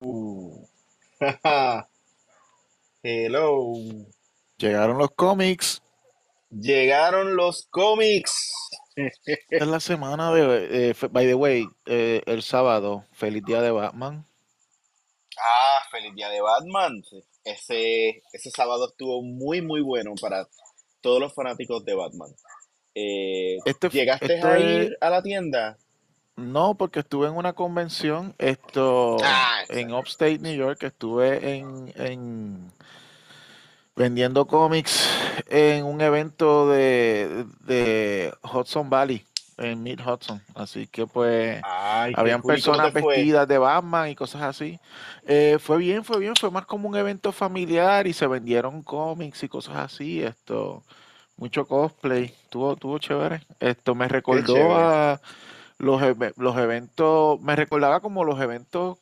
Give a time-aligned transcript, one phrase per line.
[0.00, 0.66] Uh,
[3.02, 3.74] Hello.
[4.58, 5.82] Llegaron los cómics.
[6.50, 8.52] Llegaron los cómics.
[8.96, 13.70] Esta es la semana de, eh, by the way, eh, el sábado, feliz día de
[13.70, 14.26] Batman.
[15.38, 17.02] Ah, feliz día de Batman.
[17.44, 20.48] Ese, ese sábado estuvo muy, muy bueno para
[21.00, 22.34] todos los fanáticos de Batman.
[22.94, 25.76] Eh, Este, ¿llegaste a ir a la tienda?
[26.36, 29.92] No, porque estuve en una convención, esto, Ah, en.
[29.92, 32.70] Upstate, New York, estuve en, en
[33.96, 35.08] vendiendo cómics
[35.48, 39.24] en un evento de, de Hudson Valley,
[39.56, 40.42] en Mid Hudson.
[40.54, 42.58] Así que pues Ay, habían cool.
[42.58, 44.78] ¿Y cómo personas vestidas de Batman y cosas así.
[45.26, 49.42] Eh, fue bien, fue bien, fue más como un evento familiar y se vendieron cómics
[49.42, 50.22] y cosas así.
[50.22, 50.82] Esto,
[51.38, 53.40] mucho cosplay, tuvo, tuvo chévere.
[53.58, 55.20] Esto me recordó a
[55.78, 56.00] los,
[56.36, 58.98] los eventos, me recordaba como los eventos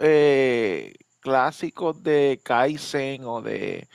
[0.00, 3.88] eh, clásicos de Kaizen o de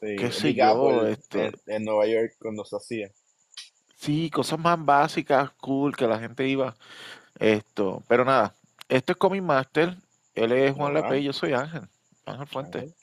[0.00, 3.10] Sí, qué sé yo, Apple esto, en, en Nueva York cuando se hacía.
[3.96, 6.76] sí, cosas más básicas, cool, que la gente iba.
[7.38, 8.54] Esto, pero nada,
[8.88, 9.96] esto es Comic Master,
[10.34, 11.08] él es Juan Ajá.
[11.08, 11.88] Lepe y yo soy Ángel,
[12.26, 12.82] Ángel Fuentes.
[12.82, 12.94] Ángel.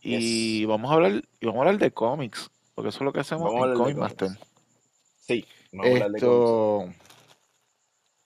[0.00, 0.68] Y Yes.
[0.68, 3.52] vamos a hablar, y vamos a hablar de cómics, porque eso es lo que hacemos
[3.52, 4.28] Vamos en Comic Master.
[5.20, 6.50] Sí, vamos a hablar de cómics.
[6.50, 7.07] Esto,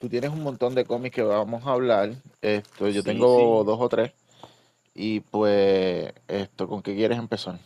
[0.03, 2.11] tú tienes un montón de cómics que vamos a hablar.
[2.41, 3.67] Esto, yo Sí, tengo sí.
[3.67, 4.11] dos o tres.
[4.97, 7.61] Y pues, esto, ¿con qué quieres empezar?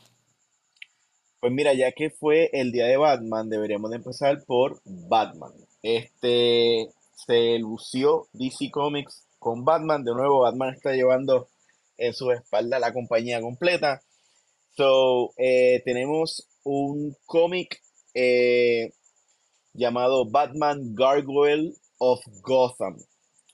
[1.40, 5.52] Pues mira, ya que fue el día de Batman, deberíamos de empezar por Batman.
[5.82, 6.90] Este
[7.26, 10.04] se lució DC Comics con Batman.
[10.04, 11.48] De nuevo, Batman está llevando
[11.96, 14.02] en su espalda la compañía completa.
[14.76, 17.80] So, eh, tenemos un cómic
[18.12, 18.92] eh,
[19.72, 22.96] llamado Batman Gargoyle of Gotham.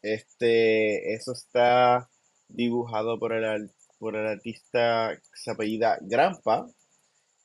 [0.03, 2.09] Este, eso está
[2.49, 6.67] dibujado por el, por el artista que se apellida Grampa.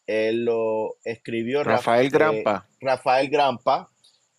[0.05, 2.67] Él lo escribió Raf- Rafael eh, Grampa.
[2.79, 3.91] Rafael Grampa.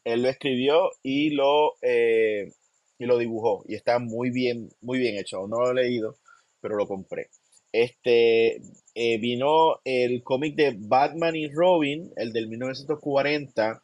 [0.04, 2.52] Él lo escribió y lo, eh,
[2.98, 3.64] y lo dibujó.
[3.68, 5.46] Y está muy bien, muy bien hecho.
[5.46, 6.16] No lo he leído,
[6.60, 7.28] pero lo compré.
[7.70, 8.56] Este
[8.94, 13.82] eh, vino el cómic de Batman y Robin, el del 1940,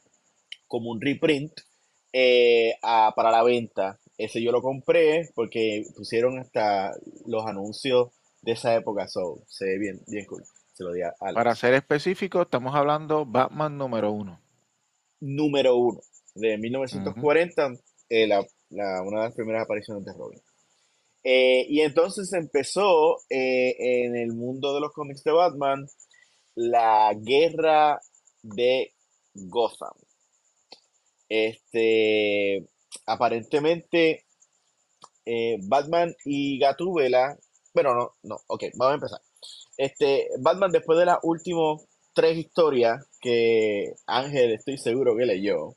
[0.67, 1.53] como un reprint
[2.17, 3.99] eh, a- para la venta.
[4.17, 6.93] Ese yo lo compré porque pusieron hasta
[7.27, 8.11] los anuncios
[8.43, 9.09] de esa época.
[9.09, 10.45] So, se ve bien, bien cool.
[10.75, 11.59] Se lo di a Para Alex.
[11.59, 14.41] ser específico, estamos hablando Batman número uno.
[15.21, 16.01] Número uno,
[16.37, 16.61] de Ujú.
[16.63, 17.73] 1940,
[18.09, 20.41] eh, la- la- una de las primeras apariciones de Robin.
[21.25, 25.87] Eh, y entonces empezó eh, en el mundo de los cómics de Batman
[26.55, 27.99] la guerra
[28.43, 28.93] de
[29.35, 29.95] Gotham.
[31.29, 32.67] Este,
[33.07, 34.25] aparentemente,
[35.27, 37.37] eh, Batman y Gatúbela,
[37.73, 39.21] bueno, no, no, ok, vamos a empezar.
[39.77, 41.83] Este, Batman después de las últimas
[42.15, 45.75] tres historias que Ángel estoy seguro que leyó,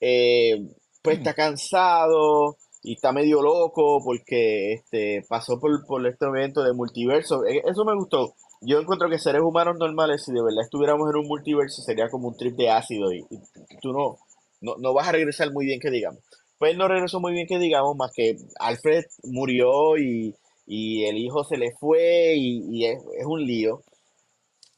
[0.00, 0.56] eh,
[1.02, 1.20] pues Mm.
[1.20, 7.44] está cansado y está medio loco porque este, pasó por, por este evento de multiverso.
[7.46, 8.34] E- Eso me gustó.
[8.60, 12.28] Yo encuentro que seres humanos normales, si de verdad estuviéramos en un multiverso, sería como
[12.28, 14.18] un trip de ácido y, y tú no,
[14.64, 16.20] no, no vas a regresar muy bien que digamos.
[16.58, 20.34] Pues no regresó muy bien que digamos, más que Alfred murió y,
[20.66, 23.82] y el hijo se le fue y, es, un lío.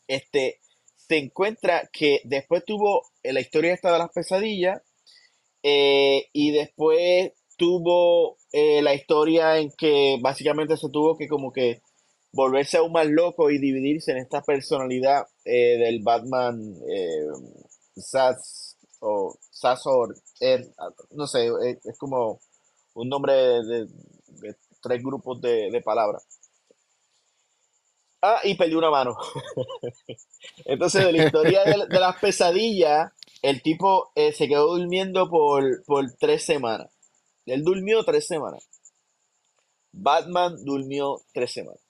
[0.08, 0.60] Este,
[0.96, 4.82] se encuentra que después tuvo eh, la historia esta de las pesadillas
[5.62, 11.80] eh, y después tuvo eh, la historia en que básicamente se tuvo que como que
[12.32, 17.24] volverse aún más loco y dividirse en esta personalidad del Batman eh,
[19.00, 20.66] o Sasor, Er,
[21.10, 22.40] no sé, es, es como
[22.94, 23.86] un nombre de,
[24.82, 26.26] tres grupos de, de palabras.
[28.22, 29.16] Ah, y perdió una mano.
[30.64, 33.12] Entonces, de la historia de, de las pesadillas,
[33.42, 36.90] el tipo eh, se quedó durmiendo por, por tres semanas.
[37.44, 38.68] Él durmió tres semanas.
[39.92, 41.85] Batman durmió tres semanas.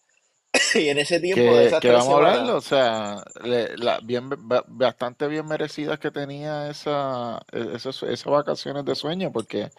[0.82, 3.76] Y en ese tiempo de Que, esas que vamos a hablarlo, semanas, o sea, le-
[3.78, 9.32] la- bien, ba- bastante bien merecidas que tenía esa, e- esas, esas vacaciones de sueño,
[9.32, 9.70] porque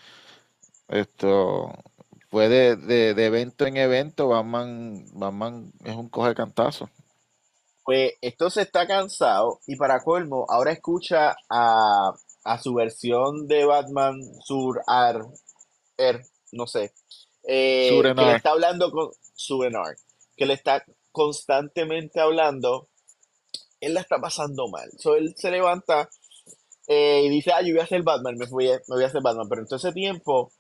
[0.90, 1.74] esto
[2.30, 6.90] fue de, de, de evento en evento, Batman, Batman es un coge cantazo.
[7.84, 12.12] pues entonces está cansado y para colmo, ahora escucha a,
[12.44, 15.26] a su versión de Batman Sur Ar,
[15.98, 16.24] Er,
[16.54, 16.94] no sé,
[17.48, 19.98] eh, que le está hablando con Surenar,
[20.38, 22.88] que le está constantemente hablando,
[23.82, 24.90] él la está pasando mal.
[24.98, 26.10] So, él se levanta
[26.88, 29.08] eh, y dice, ah, yo voy a ser Batman, me, voy a, me voy a
[29.08, 29.50] hacer Batman.
[29.50, 30.54] Pero en todo ese tiempo,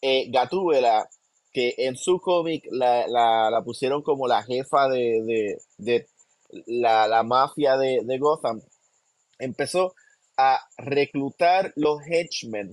[0.00, 1.08] eh, Gatúbela
[1.52, 6.06] que en su cómic la, la, pusieron como la jefa de, de,
[6.66, 8.62] la, la, mafia de, de Gotham,
[9.38, 9.94] empezó
[10.36, 12.70] a reclutar los henchmen,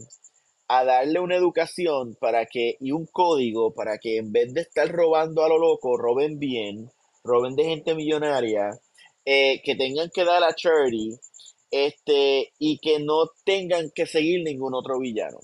[0.70, 4.88] a darle una educación para que, y un código para que en vez de estar
[4.88, 6.92] robando a lo loco, roben bien,
[7.24, 8.70] roben de gente millonaria,
[9.26, 11.18] eh, que tengan que dar a charity,
[11.72, 15.40] este, y que no tengan que seguir ningún otro villano.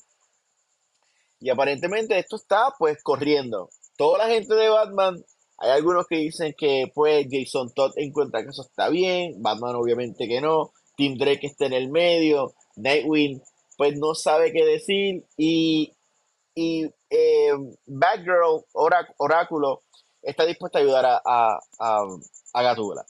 [1.39, 3.69] Y aparentemente esto está pues corriendo.
[3.97, 5.23] Toda la gente de Batman,
[5.57, 10.27] hay algunos que dicen que pues Jason Todd encuentra que eso está bien, Batman obviamente
[10.27, 13.41] que no, Tim Drake está en el medio, Nightwing
[13.77, 15.93] pues no sabe qué decir y,
[16.53, 17.51] y eh,
[17.85, 18.65] Batgirl,
[19.17, 19.83] Oráculo,
[20.21, 22.05] está dispuesta a ayudar a, a, a,
[22.53, 23.05] a Gatúbela.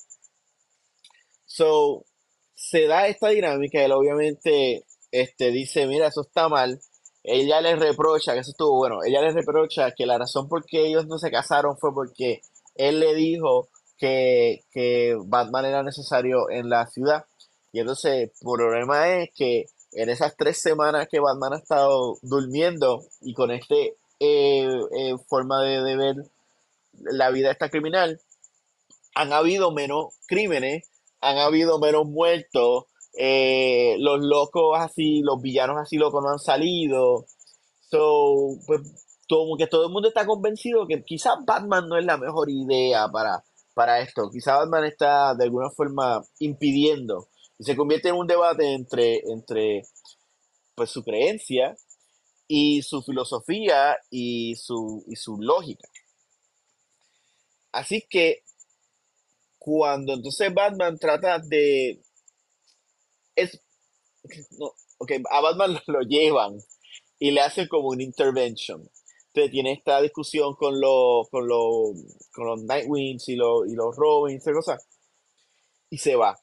[1.45, 2.06] So,
[2.53, 6.79] se da esta dinámica, él obviamente este, dice, mira, eso está mal,
[7.23, 10.88] ella le reprocha, que eso estuvo bueno, ella le reprocha que la razón por qué
[10.88, 12.41] ellos no se casaron fue porque
[12.75, 17.25] él le dijo que, que Batman era necesario en la ciudad.
[17.71, 19.65] Y entonces el problema es que
[19.95, 25.63] en esas tres semanas que Batman ha estado durmiendo y con este eh, eh, forma
[25.63, 26.15] de, ver
[26.94, 28.19] la vida esta criminal,
[29.15, 30.89] han habido menos crímenes,
[31.21, 32.86] han habido menos muertos,
[33.18, 37.25] eh, los locos así, los villanos así locos no han salido.
[37.89, 38.81] So, pues,
[39.30, 43.07] como que todo el mundo está convencido que quizás Batman no es la mejor idea
[43.07, 43.44] para,
[43.74, 44.30] para esto.
[44.31, 47.27] Quizás Batman está de alguna forma impidiendo.
[47.57, 49.84] Y se convierte en un debate entre, entre
[50.75, 51.75] pues, su creencia
[52.48, 55.88] y su filosofía y su, y su lógica.
[57.72, 58.44] Así que
[59.57, 62.00] cuando entonces Batman trata de
[63.36, 63.60] es,
[64.52, 66.57] no, ok, a Batman lo llevan
[67.19, 68.90] y le hacen como una intervention.
[69.28, 71.92] Entonces tiene esta discusión con los, con los,
[72.31, 74.78] con los Nightwings y los, y los Robins y.
[75.90, 76.38] Y se va.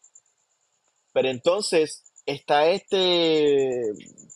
[1.12, 3.80] Pero entonces está este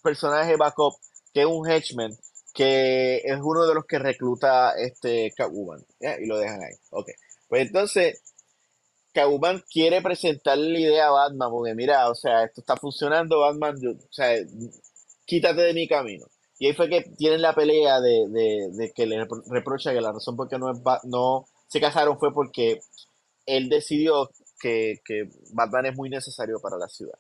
[0.03, 0.95] personaje backup
[1.33, 2.17] que es un henchman
[2.57, 5.85] que es uno de los que recluta este Catwoman.
[6.01, 6.75] Y lo dejan ahí.
[6.91, 7.11] Ok.
[7.49, 8.23] Pues entonces
[9.13, 13.77] Catwoman quiere presentarle la idea a Batman, porque mira, o sea, esto está funcionando, Batman,
[13.77, 14.39] o sea,
[15.27, 16.27] quítate de mi camino.
[16.59, 20.49] Y ahí fue que tienen la pelea de, que le reprocha que la razón por
[20.49, 20.73] qué no,
[21.05, 22.81] no se casaron fue porque
[23.45, 27.19] él decidió que, que, Batman es muy necesario para la ciudad.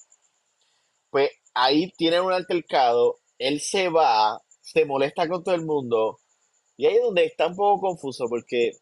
[1.10, 6.18] Pues ahí tienen un altercado, él se va, se molesta con todo el mundo,
[6.76, 8.72] y ahí es donde está un poco confuso, porque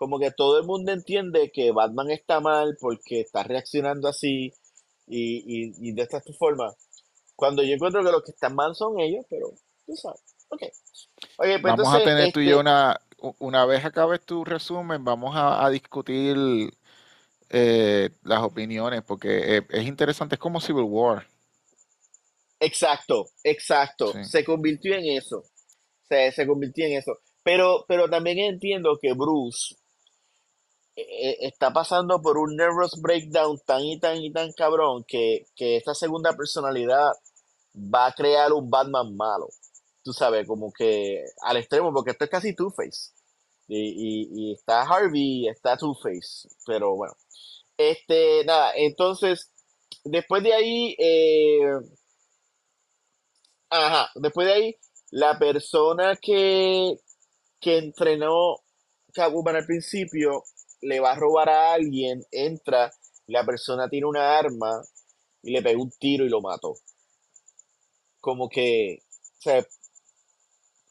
[0.00, 4.54] como que todo el mundo entiende que Batman está mal porque está reaccionando así
[5.06, 6.72] y, de esta forma.
[7.36, 9.52] Cuando yo encuentro que los que están mal son ellos, pero
[9.84, 10.20] tú sabes.
[10.48, 10.62] Ok.
[11.36, 13.00] pues vamos a tener tú y yo este una,
[13.38, 16.72] una vez acabes tu resumen, vamos a, discutir
[17.50, 21.26] eh, las opiniones porque eh, es interesante, es como Civil War.
[22.58, 24.12] Exacto, exacto.
[24.24, 25.44] Se convirtió en eso.
[26.08, 27.18] Se, se convirtió en eso.
[27.42, 29.74] Pero, pero también entiendo que Bruce
[30.96, 35.94] eh, está pasando por un nervous breakdown tan y tan y tan cabrón que, esta
[35.94, 37.12] segunda personalidad
[37.74, 39.48] va a crear un Batman malo.
[40.02, 43.12] Tú sabes, como que al extremo, porque esto es casi Two-Face.
[43.68, 46.48] Y, está Harvey, está Two-Face.
[46.66, 47.14] Pero bueno.
[47.80, 49.50] Este, nada, entonces,
[50.04, 51.60] después de ahí, eh,
[53.70, 54.76] ajá, después de ahí,
[55.10, 56.98] la persona que,
[57.58, 58.58] que entrenó
[59.14, 60.44] Catwoman al principio
[60.82, 62.92] le va a robar a alguien, entra,
[63.26, 64.82] la persona tiene una arma
[65.42, 66.74] y le pega un tiro y lo mató.
[68.20, 68.98] Como que,
[69.38, 69.66] o sea,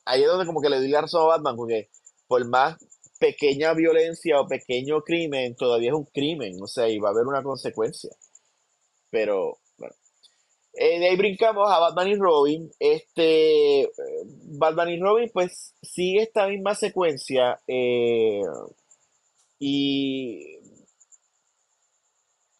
[0.05, 1.91] ahí es donde como que le doy la razón a Batman, porque
[2.27, 2.77] por más
[3.19, 7.27] pequeña violencia o pequeño crimen, todavía es un crimen, o sea, y va a haber
[7.27, 8.11] una consecuencia.
[9.11, 9.95] Pero, bueno.
[10.73, 12.71] Eh, de ahí brincamos a Batman y Robin.
[12.79, 13.89] Este, eh,
[14.57, 17.59] Batman y Robin, pues sigue esta misma secuencia.
[17.67, 18.41] Eh,
[19.59, 20.59] y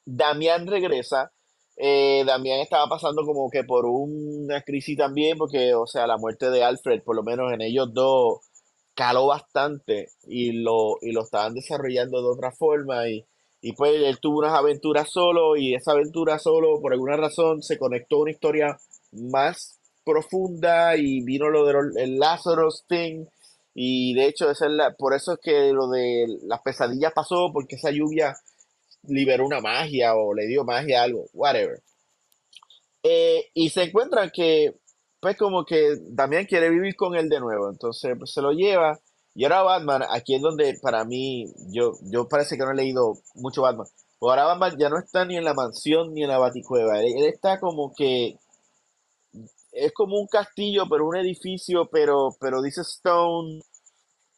[0.06, 1.32] Damián regresa.
[1.78, 6.50] Eh, Damián estaba pasando como que por una crisis también, porque, o sea, la muerte
[6.50, 8.40] de Alfred, por lo menos en ellos dos,
[9.00, 13.08] caló bastante y lo, y lo estaban desarrollando de otra forma.
[13.08, 13.26] Y,
[13.62, 17.78] y pues él tuvo unas aventuras solo y esa aventura solo, por alguna razón, se
[17.78, 18.78] conectó a una historia
[19.14, 23.26] más profunda y vino lo del Lazarus Thing
[23.82, 24.60] y de hecho, es
[24.98, 28.36] por eso es que lo de las pesadillas pasó, porque esa lluvia
[29.04, 31.82] liberó una magia o le dio magia a algo, whatever.
[33.04, 34.74] Eh, y se encuentran que
[35.20, 39.00] pues como que Damián quiere vivir con él de nuevo, entonces pues, se lo lleva.
[39.36, 43.14] Y ahora Batman, aquí es donde para mí, yo, yo parece que no he leído
[43.36, 43.88] mucho Batman.
[44.22, 47.02] Ahora Batman ya no está ni en la mansión ni en la baticueva.
[47.02, 48.38] Él, está como que
[49.72, 53.62] es como un castillo, pero un edificio, pero, pero dice Stone.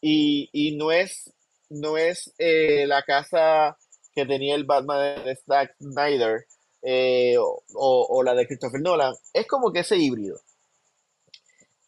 [0.01, 1.31] Y, y no es,
[1.69, 3.77] no es eh, la casa
[4.13, 6.45] que tenía el Batman de Zack Snyder
[6.83, 9.13] eh, o, la de Christopher Nolan.
[9.33, 10.38] Es como que ese híbrido.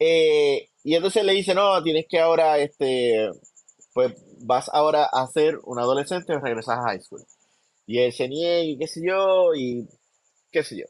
[0.06, 3.30] Eh, y entonces le dice, no, tienes que ahora, este,
[3.94, 7.24] pues vas ahora a ser un adolescente y regresas a high school.
[7.86, 9.88] Y él se niega y qué sé yo, y
[10.52, 10.84] qué sé yo.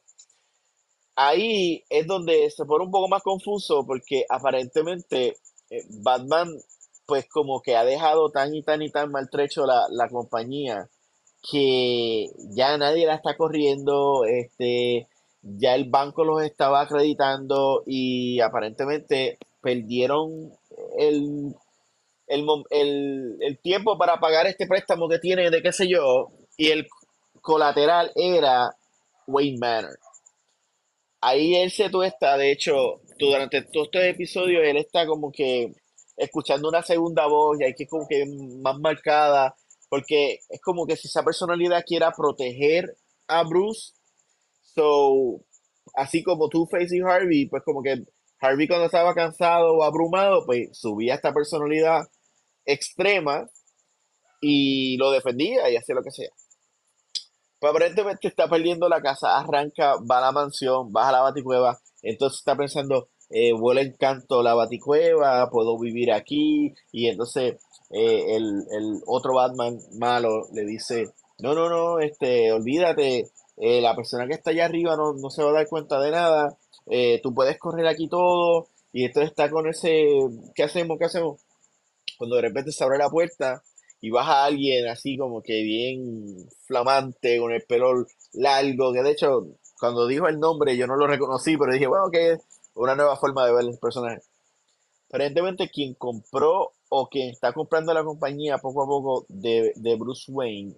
[1.15, 5.37] Ahí es donde se pone un poco más confuso porque aparentemente
[5.71, 6.49] eh, Batman
[7.07, 10.89] pues como que ha dejado tan y tan y tan maltrecho la, la compañía
[11.51, 15.07] que ya nadie la está corriendo, este,
[15.45, 20.53] ya el banco los estaba acreditando y aparentemente perdieron
[20.99, 21.55] el,
[22.27, 26.87] el, tiempo para pagar este préstamo que tiene de qué sé yo, y el
[27.41, 28.75] colateral era
[29.27, 29.99] Wayne Manor.
[31.21, 35.73] Ahí él se tuesta, de hecho, durante todos estos episodios él está como que
[36.17, 38.25] escuchando una segunda voz y hay que como que
[38.63, 39.55] más marcada,
[39.89, 42.97] porque es como que si esa personalidad quiera proteger
[43.29, 43.93] a Bruce,
[44.75, 45.45] so,
[45.95, 48.05] así como Two-Face y Harvey, pues como que
[48.41, 52.03] Harvey cuando estaba cansado o abrumado, pues subía esta personalidad
[52.65, 53.49] extrema
[54.41, 56.29] y lo defendía y hacía lo que sea.
[57.59, 61.81] Pues aparentemente está perdiendo la casa, arranca, va a la mansión, baja a la baticueva,
[62.03, 67.55] entonces está pensando, eh, vuela encanto la baticueva, puedo vivir aquí, y entonces
[67.91, 71.07] eh, el, otro Batman malo le dice,
[71.39, 75.43] no, no, no, este, olvídate, eh, la persona que está allá arriba no, no, se
[75.43, 76.57] va a dar cuenta de nada,
[76.87, 80.07] eh, tú puedes correr aquí todo, y esto está con ese,
[80.55, 80.99] ¿qué hacemos?
[80.99, 81.41] ¿Qué hacemos?
[82.19, 83.63] Cuando de repente se abre la puerta
[84.01, 89.47] y baja alguien así como que bien flamante, con el pelo largo, que de hecho,
[89.81, 92.41] cuando dijo el nombre yo no lo reconocí, pero dije, bueno, que es
[92.75, 94.23] una nueva forma de ver el personaje.
[95.09, 100.77] Aparentemente quien compró o quien está comprando la compañía poco a poco de, Bruce Wayne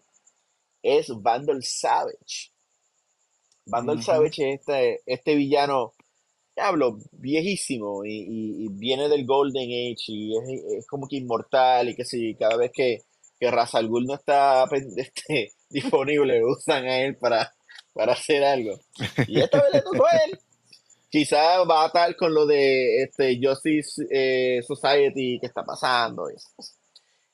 [0.83, 2.53] es Vandal Savage.
[3.67, 5.95] Vandal Savage es este, este villano
[6.57, 10.37] hablo, viejísimo y, viene del Golden Age y
[10.77, 13.03] es, como que inmortal y que si cada vez que,
[13.39, 14.65] que Ra's al no está
[14.97, 17.55] este, disponible usan a él para,
[17.93, 18.79] para hacer algo.
[19.29, 20.39] Y esta vez le tocó a él.
[21.09, 26.29] Quizás va a estar con lo de este Justice eh, Society que está pasando.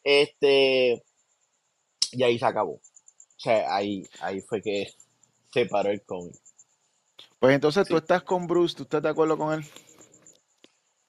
[0.04, 1.02] Este,
[2.12, 2.74] y ahí se acabó.
[2.74, 2.80] O
[3.38, 4.86] sea, ahí, ahí fue que
[5.52, 6.34] se paró el cómic.
[7.38, 9.64] Pues entonces tú estás con Bruce, ¿tú estás de acuerdo con él?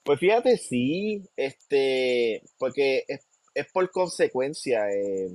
[0.03, 3.25] Pues fíjate, sí, este, porque es,
[3.71, 5.29] por consecuencia, eh,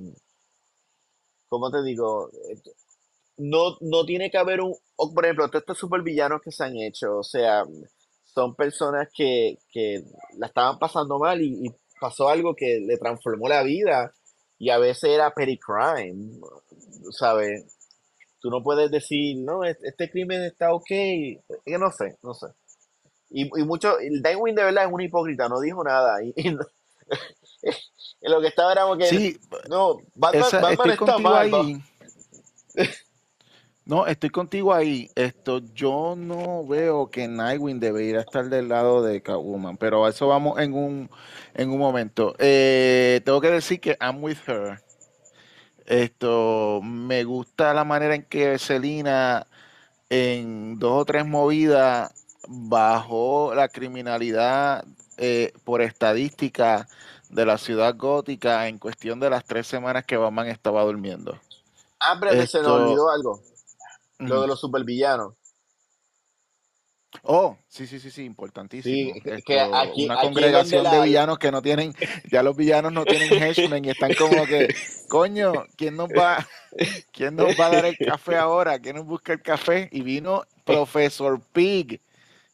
[1.47, 2.29] ¿cómo te digo?
[3.37, 7.17] No, no tiene que haber un, por ejemplo, todos estos supervillanos que se han hecho,
[7.17, 7.65] o sea,
[8.25, 9.57] son personas que,
[10.37, 14.13] la estaban pasando mal y, y, pasó algo que le transformó la vida
[14.57, 16.39] y a veces era petty crime,
[17.11, 17.78] ¿sabes?
[18.39, 20.89] Tú no puedes decir, no, este crimen está ok.
[21.65, 22.47] Yo no sé, no sé.
[23.29, 26.23] Y, y mucho, Darwin de verdad es un hipócrita, no dijo nada.
[26.23, 26.33] Y,
[28.21, 29.37] lo que estaba era que, sí,
[29.69, 30.43] no, Batman,
[30.89, 31.81] está mal.
[33.89, 35.09] No, estoy contigo ahí.
[35.15, 40.27] Esto, yo no veo que Nightwing debería estar del lado de Catwoman, pero a eso
[40.27, 41.09] vamos en un,
[41.55, 42.35] en un momento.
[42.37, 44.79] Eh, tengo que decir que I'm with her.
[45.89, 49.47] Esto, me gusta la manera en que Selina
[50.07, 52.13] en dos o tres movidas
[52.47, 54.85] bajó la criminalidad
[55.17, 56.87] eh, por estadística
[57.31, 61.39] de la ciudad gótica en cuestión de las tres semanas que Batman estaba durmiendo.
[61.99, 63.41] Ah, pero se nos olvidó algo.
[64.19, 65.33] Lo de los supervillanos.
[67.23, 69.13] Oh, sí, sí, sí, sí, importantísimo.
[69.97, 71.93] una congregación de villanos que no tienen,
[72.31, 74.67] ya los villanos no tienen henchmen y están como que,
[75.09, 76.47] coño, ¿quién nos va,
[77.11, 78.79] quién nos va a dar el café ahora?
[78.79, 79.89] ¿Quién nos busca el café?
[79.91, 81.99] Y vino Profesor Pig,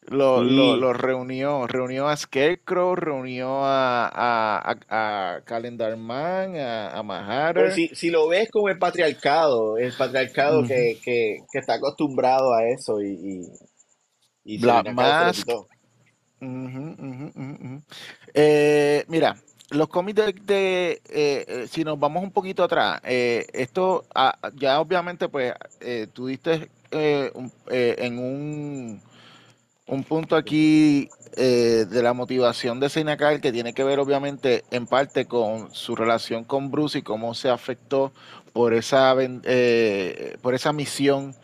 [0.08, 7.90] lo, lo, reunió, reunió a Scarecrow, reunió a, a, a, Calendar Man, a, a si,
[7.90, 13.02] si, lo ves como el patriarcado, el patriarcado que, que, que, está acostumbrado a eso
[13.02, 13.42] y y
[14.46, 15.48] Black Mask.
[18.34, 19.36] Eh, mira,
[19.72, 25.28] los cómics de, eh, eh, si nos vamos un poquito atrás, esto ah, ya obviamente
[25.30, 25.54] pues
[26.14, 29.02] tú diste en un
[29.88, 34.88] un punto aquí eh, de la motivación de Seinacal que tiene que ver obviamente en
[34.88, 38.12] parte con su relación con Bruce y cómo se afectó
[38.54, 41.36] por esa, eh, por esa misión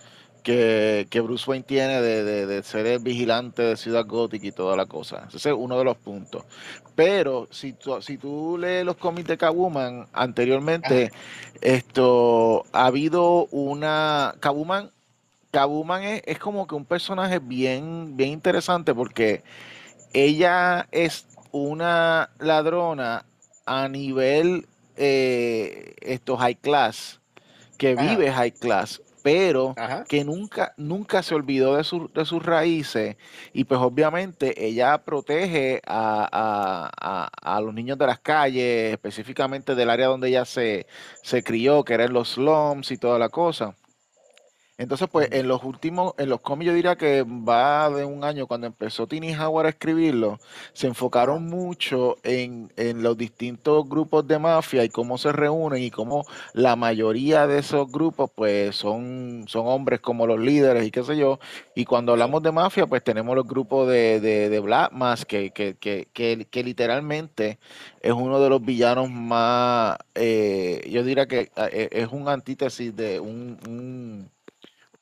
[0.44, 4.52] que, que, Bruce Wayne tiene de, de, de, ser el vigilante de Ciudad Gótica y
[4.52, 5.28] toda la cosa.
[5.34, 6.44] Ese es uno de los puntos.
[6.96, 11.12] Pero si tú, si tú lees los cómics de Catwoman anteriormente,
[11.62, 14.36] esto ha habido una...
[14.40, 14.92] Catwoman
[15.52, 19.44] Catwoman es, es, como que un personaje bien, bien interesante porque
[20.14, 23.26] ella es una ladrona
[23.66, 24.66] a nivel
[24.98, 27.20] eh, esto high class,
[27.78, 28.10] que Ajá.
[28.10, 30.04] vive high class, pero Ajá.
[30.08, 33.18] que nunca, nunca se olvidó de, su, de sus raíces
[33.54, 39.76] y pues obviamente ella protege a, a, a, a, los niños de las calles, específicamente
[39.76, 40.88] del área donde ella se,
[41.22, 43.76] se crió, que eran los slums y toda la cosa.
[44.78, 48.48] Entonces, pues en los últimos, en los cómics yo diría que va de un año
[48.48, 50.40] cuando empezó Tini Howard a escribirlo,
[50.74, 55.92] se enfocaron mucho en, en, los distintos grupos de mafia y cómo se reúnen y
[55.92, 61.04] cómo la mayoría de esos grupos pues son, son hombres como los líderes y qué
[61.04, 61.40] sé yo.
[61.76, 65.52] Y cuando hablamos de mafia pues tenemos los grupos de, de, de Black Mask que,
[65.52, 67.60] que, que, que, que literalmente
[68.02, 73.20] es uno de los villanos más, eh, yo diría que eh, es un antítesis de
[73.20, 74.32] un, un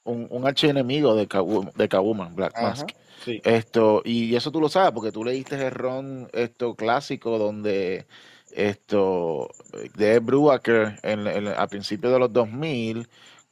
[0.10, 2.90] un, un archienemigo de Catwoman, de Catwoman Black Ajá, Mask.
[3.26, 3.42] sí.
[3.44, 8.06] Esto, y eso tú lo sabes porque tú leíste el ron esto clásico donde
[8.52, 9.50] esto
[9.96, 13.08] de Brubaker en, en, a principios de los 2000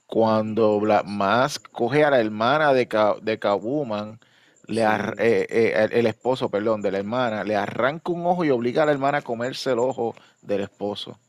[0.08, 2.88] cuando Black Mask coge a la hermana de,
[3.22, 4.20] de Catwoman
[4.68, 5.24] le ar, Sí.
[5.24, 8.84] eh, eh, el, el esposo, perdón, de la hermana, le arranca un ojo y obliga
[8.84, 11.20] a la hermana a comerse el ojo del esposo.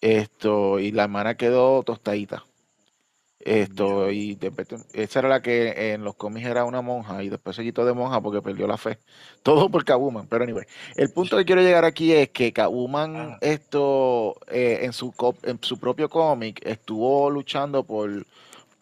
[0.00, 2.47] Esto, y la hermana quedó tostadita.
[3.40, 4.52] Esto, y de,
[4.94, 7.92] esa era la que en los cómics era una monja y después se quitó de
[7.92, 8.98] monja porque perdió la fe.
[9.42, 10.64] Todo por Catwoman, pero anyway.
[10.96, 13.38] El punto que quiero llegar aquí es que Catwoman, Ajá.
[13.40, 15.14] esto, eh, en, su
[15.44, 18.26] en su propio cómic, estuvo luchando por,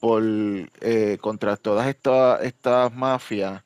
[0.01, 3.63] por eh, contra todas estas, estas mafias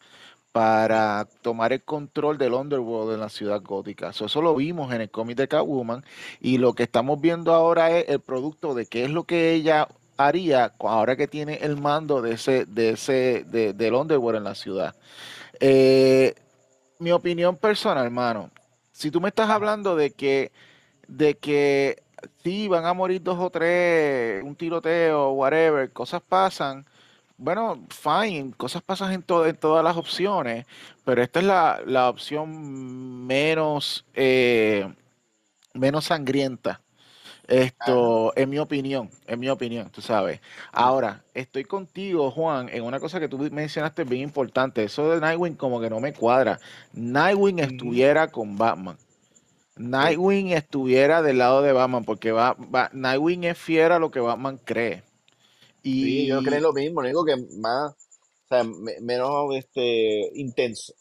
[0.52, 4.12] para tomar el control del underworld en la ciudad gótica.
[4.12, 6.04] So, eso lo vimos en el cómic de Catwoman
[6.40, 9.86] y lo que estamos viendo ahora es el producto de qué es lo que ella
[10.26, 14.54] haría ahora que tiene el mando de ese, de ese, de, del underworld en la
[14.54, 14.94] ciudad.
[15.58, 16.34] Eh,
[16.98, 18.50] mi opinión personal, hermano,
[18.92, 20.52] si tú me estás hablando de que,
[21.08, 22.02] de que
[22.42, 26.84] sí van a morir dos o tres, un tiroteo, whatever, cosas pasan.
[27.38, 30.66] Bueno, fine, cosas pasan en, to en todas las opciones,
[31.04, 34.86] pero esta es la, la opción menos, eh,
[35.72, 36.82] menos sangrienta.
[37.50, 40.40] Esto, en mi opinión, en mi opinión, tú sabes.
[40.72, 44.84] Ahora, estoy contigo, Juan, en una cosa que tú mencionaste bien importante.
[44.84, 46.60] Eso de Nightwing como que no me cuadra.
[46.92, 47.60] Nightwing Ujú.
[47.60, 48.96] estuviera con Batman.
[49.76, 54.20] Nightwing estuviera del lado de Batman, porque va, va- Nightwing es fiel a lo que
[54.20, 55.02] Batman cree.
[55.98, 60.94] Sí, yo creo Y, lo mismo, único que más, o sea, me- menos este, intenso.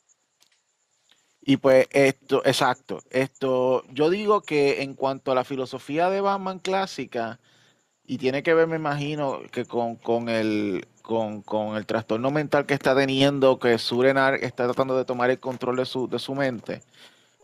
[1.42, 3.02] Y pues esto, exacto.
[3.10, 7.40] Esto, yo digo que en cuanto a la filosofía de Batman clásica,
[8.06, 12.66] y tiene que ver, me imagino, que con, con el con, con el trastorno mental
[12.66, 16.36] que está teniendo, que Surenar está tratando de tomar el control de su, de su
[16.36, 16.84] mente.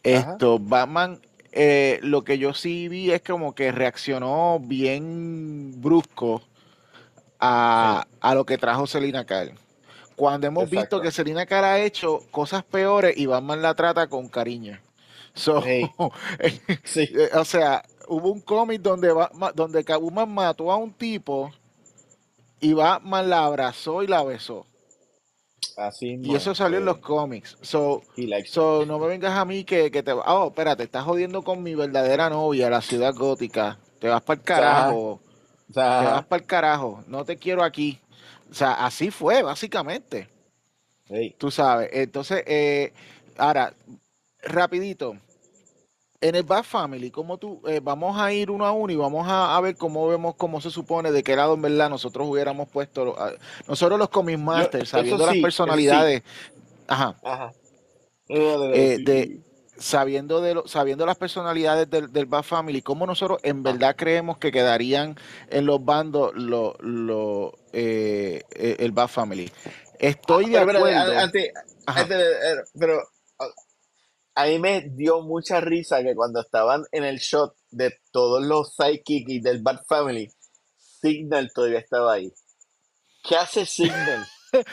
[0.04, 0.34] Ajá.
[0.34, 1.20] Esto, Batman,
[1.52, 6.44] eh, lo que yo sí vi es como que reaccionó bien brusco
[7.40, 9.54] a, Sí, a lo que trajo Selina Kyle.
[10.16, 11.12] Cuando hemos visto que.
[11.12, 14.80] Selina Kyle ha hecho cosas peores y Batman la trata con cariño.
[15.34, 15.92] So, Hey,
[16.84, 21.52] sí, eh, o sea, hubo un cómic donde, Batman, donde Catwoman mató a un tipo
[22.62, 24.66] y Batman la abrazó y la besó.
[25.78, 26.58] así Y eso es.
[26.58, 27.58] salió en los cómics.
[27.62, 28.46] So, it.
[28.46, 30.14] so no me vengas a mí que, que te...
[30.14, 33.78] Oh, espérate, estás jodiendo con mi verdadera novia, la ciudad gótica.
[34.00, 35.22] Te vas para el carajo.
[35.74, 37.04] Te vas para el carajo.
[37.08, 38.00] No te quiero aquí.
[38.50, 40.30] O sea, así fue, básicamente.
[41.08, 41.90] Hey, Tú sabes.
[41.94, 42.94] Entonces, eh,
[43.38, 43.74] ahora,
[44.44, 45.18] rapidito.
[46.22, 49.28] En el Bat Family, ¿cómo tú, eh, vamos a ir uno a uno y vamos
[49.28, 52.68] a, a ver cómo vemos cómo se supone de qué lado en verdad nosotros hubiéramos
[52.70, 53.34] puesto, a-
[53.68, 55.42] nosotros los Comic Masters, sabiendo las sí, sí.
[55.44, 56.24] personalidades,
[56.88, 57.54] ajá, Ajá.
[58.28, 59.42] Eh, sí, de, sí.
[59.78, 64.38] Sabiendo de lo- sabiendo las personalidades del, del Bat Family, cómo nosotros en verdad creemos
[64.38, 65.16] que quedarían
[65.50, 69.52] en los bandos lo, lo, eh, eh, el Bat Family.
[69.66, 71.52] Ah, Estoy de pero, pero, a- acuerdo, antes,
[71.86, 73.00] ajá, antes de- eh, pero
[73.40, 73.48] a
[74.38, 78.76] a mí me dio mucha risa que cuando estaban en el shot de todos los
[78.76, 80.30] Psychic y del Bad Family,
[80.78, 82.34] Signal todavía estaba ahí.
[83.24, 84.26] ¿Qué hace Signal?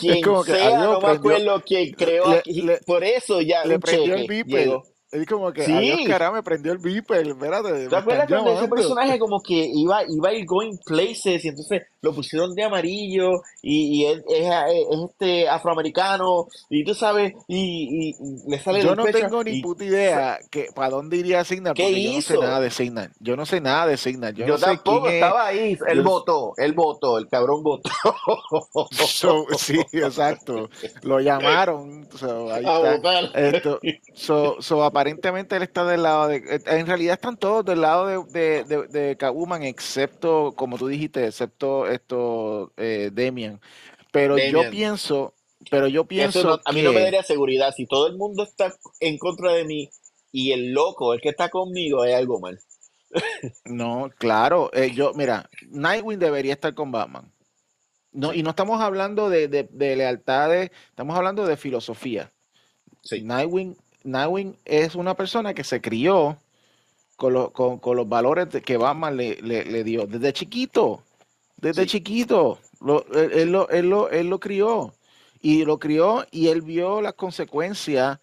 [0.00, 2.62] Quien como que, sea, adiós, no me acuerdo quién creó le- aquí.
[2.62, 4.60] le- Por eso ya le un prendió el cheque beeper.
[4.66, 4.82] llegó.
[5.10, 5.72] Es como que, Sí.
[5.72, 7.26] adiós, cara, me prendió el beeper.
[7.26, 11.48] Espérate, ¿Te acuerdas cuando ese personaje como que iba, iba a ir going places y
[11.48, 17.32] entonces lo pusieron de amarillo y, y él es, es este afroamericano y tú sabes
[17.48, 18.14] y, y-
[18.50, 21.84] le sale Yo no pecho tengo ni puta idea que para dónde iría Signal, ¿Qué
[21.84, 22.42] porque yo no sé hizo?
[22.42, 23.10] nada de Signal.
[23.18, 24.34] Yo no sé nada de Signal.
[24.34, 25.22] Yo, yo, no sé tampoco quién es.
[25.22, 27.90] estaba ahí, él votó, él votó, el cabrón votó.
[29.08, 30.68] So, sí, exacto.
[31.02, 32.06] Lo llamaron.
[32.16, 32.96] so, ahí a está.
[32.96, 33.30] votar.
[33.34, 33.80] Esto,
[34.14, 36.60] so, so, aparentemente él está del lado de.
[36.66, 41.24] En realidad están todos del lado de, de, de, de Catwoman, excepto, como tú dijiste,
[41.26, 43.60] excepto esto, eh, Demian.
[44.10, 45.34] Pero yo pienso,
[45.70, 47.72] pero yo pienso no- a mí no me daría seguridad.
[47.76, 49.88] Si todo el mundo está en contra de mí
[50.32, 52.58] y el loco, el que está conmigo, hay algo mal.
[53.64, 54.70] No, claro.
[54.74, 57.32] eh, yo, mira, Nightwing debería estar con Batman.
[58.12, 62.32] No, y no estamos hablando de, de, de lealtades, estamos hablando de filosofía.
[63.02, 63.22] Sí.
[63.22, 63.76] Nightwing,
[64.08, 66.38] Nightwing es una persona que se crió
[67.16, 71.02] con, lo- con, con los valores que Batman le, le, le dio desde chiquito.
[71.56, 71.88] Desde Sí.
[71.88, 72.58] chiquito.
[72.80, 74.94] Lo- él, él lo, él, lo, él lo crió.
[75.40, 78.18] Y lo crió y él vio las consecuencias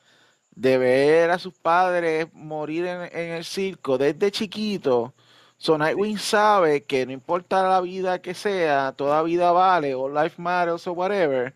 [0.55, 5.13] de ver a sus padres morir en, en el circo desde chiquito.
[5.57, 10.41] So Nightwing sabe que no importa la vida que sea, toda vida vale, o life
[10.41, 11.53] matters o whatever.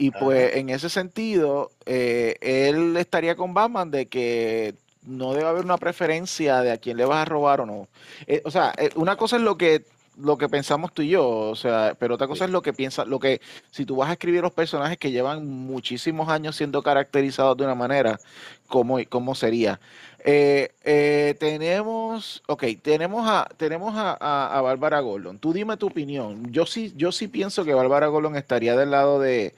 [0.00, 5.62] Y pues en ese sentido, eh, él estaría con Batman de que no debe haber
[5.66, 7.86] una preferencia de a quién le vas a robar o no.
[8.26, 9.84] Eh, o sea, eh, una cosa es lo que
[10.16, 12.44] lo que pensamos tú y yo, o sea, pero otra cosa Sí.
[12.46, 15.46] es lo que piensa, lo que si tú vas a escribir los personajes que llevan
[15.46, 18.20] muchísimos años siendo caracterizados de una manera,
[18.68, 19.80] ¿cómo, cómo sería?
[20.24, 25.38] Eh, eh, tenemos, ok, tenemos a tenemos a, a, a Bárbara Gordon.
[25.38, 26.50] Tú dime tu opinión.
[26.52, 29.54] Yo sí, yo sí pienso que Bárbara Gordon estaría del lado de,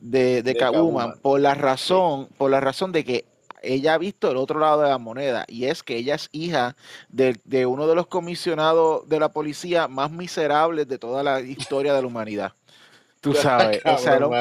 [0.00, 1.18] de, de Catwoman.
[1.20, 3.24] por la razón, por la razón de que
[3.62, 6.76] ella ha visto el otro lado de la moneda y es que ella es hija
[7.08, 11.94] de, de uno de los comisionados de la policía más miserables de toda la historia
[11.94, 12.52] de la humanidad.
[13.20, 14.34] Tú sabes, o sea, mano.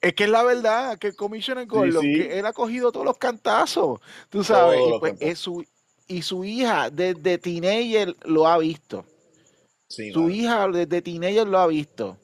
[0.00, 2.14] es, que es la verdad, que el Commissioner Gordon, sí.
[2.14, 4.00] que él ha cogido todos los cantazos,
[4.30, 5.62] tú sabes, y, pues, es su,
[6.08, 9.04] y su hija desde teenager lo ha visto.
[9.88, 12.16] Sí, Su hija desde teenager lo ha visto.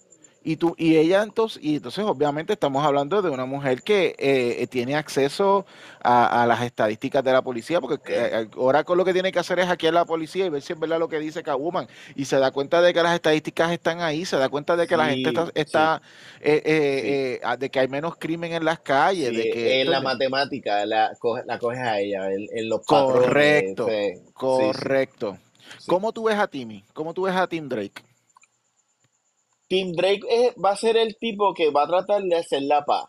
[0.45, 4.67] Y tú, y ella entonces, y entonces obviamente estamos hablando de una mujer que eh,
[4.69, 5.65] tiene acceso
[6.03, 8.31] a, a las estadísticas de la policía, porque Eh.
[8.43, 10.73] eh, ahora con lo que tiene que hacer es hackear la policía y ver si
[10.73, 11.87] es verdad lo que dice Catwoman.
[12.17, 14.97] Y se da cuenta de que las estadísticas están ahí, se da cuenta de que
[14.97, 16.03] la gente Sí, está, está,
[16.41, 17.09] eh, eh, Sí.
[17.09, 20.01] eh, ah, de que hay menos crimen en las calles, Sí, de que en la
[20.01, 22.85] matemática la, coge- la coges a ella, en, en los.
[22.85, 25.39] Correcto, sí, sí, sí, correcto.
[25.79, 25.87] sí.
[25.87, 26.85] ¿Cómo tú ves a Timmy?
[26.93, 28.03] ¿Cómo tú ves a Tim Drake?
[29.73, 32.85] Tim Drake es- va a ser el tipo que va a tratar de hacer la
[32.85, 33.07] paz.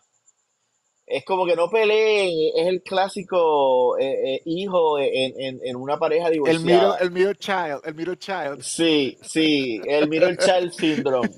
[1.05, 5.97] Es como que no peleen, es el clásico eh, eh, hijo en, en- en una
[5.97, 6.97] pareja El middle, divorciada.
[6.99, 8.61] el middle child, el middle child.
[8.61, 11.31] Sí, sí, el middle child syndrome.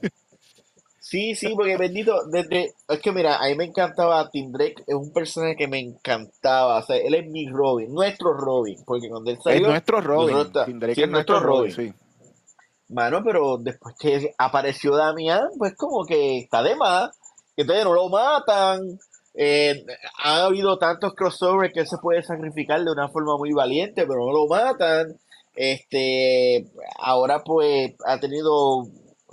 [1.00, 4.94] Sí, sí, porque bendito, desde, es que mira, a mí me encantaba Tim Drake, es
[4.96, 9.32] un personaje que me encantaba, o sea, él es mi Robin, nuestro Robin, porque cuando
[9.32, 10.52] él Es salió, nuestro Robin.
[10.66, 11.94] Tim Drake sí, es nuestro Robin, sí.
[12.90, 17.18] Mano, pero después que apareció Damián, pues como que está de más,
[17.56, 19.00] que entonces no lo matan.
[19.34, 19.86] Eh,
[20.24, 24.26] ha habido tantos crossovers que él se puede sacrificar de una forma muy valiente, pero
[24.26, 25.20] no lo matan.
[25.56, 26.68] Este,
[27.00, 28.88] ahora pues ha tenido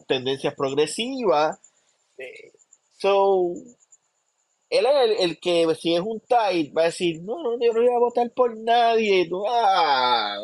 [0.07, 1.59] tendencias progresivas.
[2.19, 2.53] Eh,
[2.99, 3.53] so,
[4.71, 7.73] él es el, el que si es un tight va a decir, no, no, yo
[7.73, 9.29] no voy a votar por nadie.
[9.49, 10.39] Ah,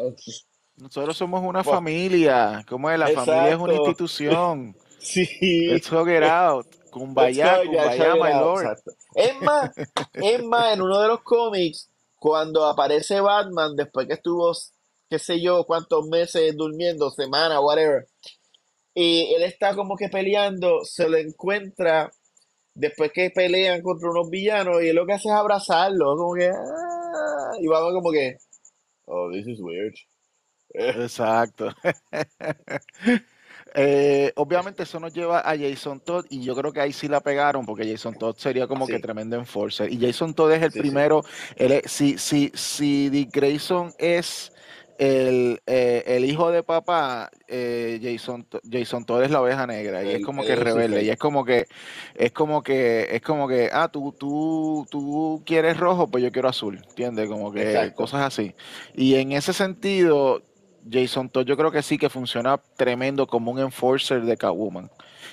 [0.80, 2.64] Nosotros somos una familia.
[2.68, 2.98] ¿Cómo es?
[2.98, 4.76] La familia es una institución.
[4.98, 5.26] sí.
[5.66, 6.66] Let's hug it out.
[6.90, 8.62] Kumbaya, kumbaya, my lord.
[8.62, 8.92] Exacto.
[9.14, 9.70] Es más,
[10.14, 14.52] es más, en uno de los cómics, cuando aparece Batman, después que estuvo,
[15.10, 18.06] qué sé yo, cuántos meses durmiendo, semana, whatever,
[18.94, 22.10] y él está como que peleando, se lo encuentra
[22.74, 26.48] después que pelean contra unos villanos, y él lo que hace es abrazarlo, como que,
[26.48, 28.38] ah, y vamos como que,
[29.06, 29.94] oh, this is weird.
[30.74, 31.74] Exacto.
[33.74, 37.20] Eh, obviamente eso nos lleva a Jason Todd y yo creo que ahí sí la
[37.20, 40.78] pegaron porque Jason Todd sería como que tremendo enforcer y Jason Todd es el Sí,
[40.78, 40.80] sí.
[40.80, 41.22] primero
[41.56, 44.52] él es- si, si, si Dick Grayson es
[44.96, 50.12] el, eh, el hijo de papá eh, Jason, Jason Todd es la oveja negra y
[50.12, 51.66] es como que rebelde y es como que
[52.14, 56.48] es como que es como que ah tú tú tú quieres rojo pues yo quiero
[56.48, 57.28] azul ¿entiendes?
[57.28, 57.94] como que Exacto.
[57.96, 58.54] cosas así
[58.94, 60.42] y en ese sentido
[60.90, 64.90] Jason Todd yo creo que sí que funciona tremendo como un enforcer de Catwoman.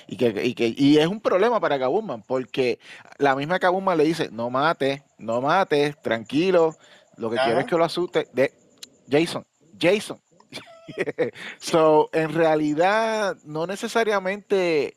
[0.08, 2.78] Y, que, y, que, y es un problema para Catwoman, porque
[3.18, 6.76] la misma Catwoman le dice, no mates, no mates, tranquilo,
[7.16, 8.28] lo que quiero es que lo asuste.
[8.32, 8.52] De
[9.10, 9.44] Jason,
[9.80, 10.20] Jason.
[11.58, 14.94] so, en realidad, no necesariamente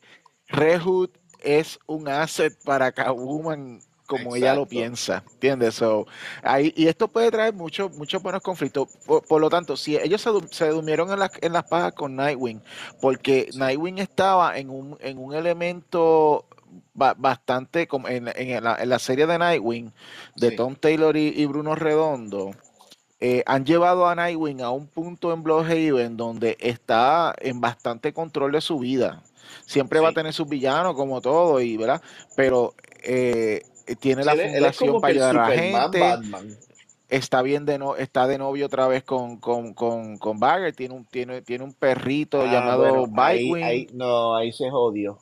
[0.48, 1.10] Red Hood
[1.40, 3.80] es un asset para Catwoman
[4.10, 5.76] como ella lo piensa, ¿entiendes?
[5.76, 6.06] So,
[6.42, 8.88] ahí, y esto puede traer muchos muchos buenos conflictos.
[9.06, 12.60] Por, lo tanto, si ellos se, durmieron en, en las pajas con Nightwing,
[13.00, 16.44] porque Nightwing estaba en un, en un elemento
[16.94, 19.92] bastante como en, en, la, en, la, serie de Nightwing
[20.36, 22.50] de Tom Taylor y, Bruno Redondo.
[23.20, 28.52] Eh, han llevado a Nightwing a un punto en Bloodhaven donde está en bastante control
[28.52, 29.22] de su vida.
[29.66, 32.00] Siempre va a tener sus villanos como todo, y ¿verdad?
[32.34, 33.62] Pero eh,
[33.96, 36.58] tiene la fundación para ayudar a la gente.
[37.08, 40.94] Está bien de no, está de novio otra vez con, con, con, con Bagger, tiene
[40.94, 45.18] un, tiene, tiene un perrito ah, llamado bueno, no, ahí se jodió.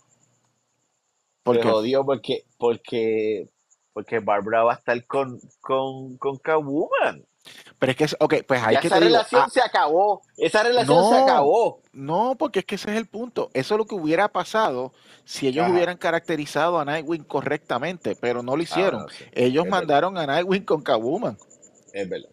[1.46, 3.48] se jodió porque, porque,
[3.94, 7.24] porque Barbara va a estar con, con, con Catwoman.
[7.78, 10.22] Pero es que, ok, pues hay que esa relación ah, se acabó.
[10.36, 11.80] Esa relación se acabó.
[11.92, 13.50] No, porque es que ese es el punto.
[13.54, 14.92] Eso es lo que hubiera pasado
[15.24, 19.06] si ellos hubieran caracterizado a Nightwing correctamente, pero no lo ah, hicieron.
[19.32, 21.38] ellos mandaron a Nightwing con Catwoman.
[21.92, 22.28] Es verdad.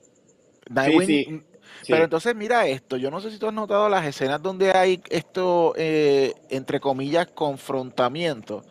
[0.69, 1.45] Nightwing,
[1.88, 5.03] Pero entonces mira esto, yo no sé si tú has notado las escenas donde hay
[5.10, 8.63] esto, eh, entre comillas, confrontamiento.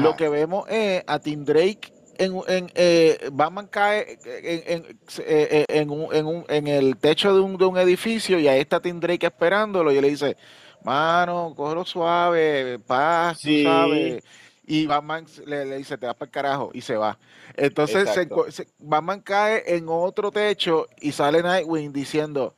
[0.00, 5.64] Lo que vemos es a Tim Drake en, en eh, Batman cae en, en, eh,
[5.68, 8.80] en, un, en, un, en el techo de un, de un edificio y ahí está
[8.80, 10.36] Tim Drake esperándolo y le dice,
[10.84, 14.22] mano, cógelo suave, paz, tú sabes.
[14.64, 17.18] Y Batman le, le, dice, te vas para el carajo y se va.
[17.56, 22.54] Entonces se, Batman cae en otro techo y sale Nightwing diciendo,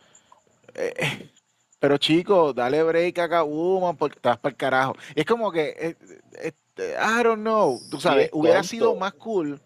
[0.75, 1.31] eh,
[1.81, 4.97] pero chico, dale break a Catwoman porque te vas para el carajo.
[5.15, 5.97] Y es como que
[6.77, 9.61] I don't know, tú sabes, hubiera sido más cool,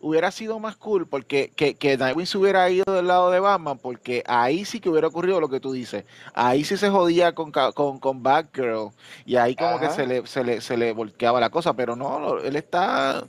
[0.00, 3.78] hubiera sido más cool porque que, que Nightwing se hubiera ido del lado de Batman,
[3.78, 7.52] porque ahí sí que hubiera ocurrido lo que tú dices, ahí sí se jodía con,
[7.52, 8.90] con, con Batgirl
[9.24, 12.38] y ahí como que se le, se le, se le volteaba la cosa, pero no,
[12.38, 13.26] él está,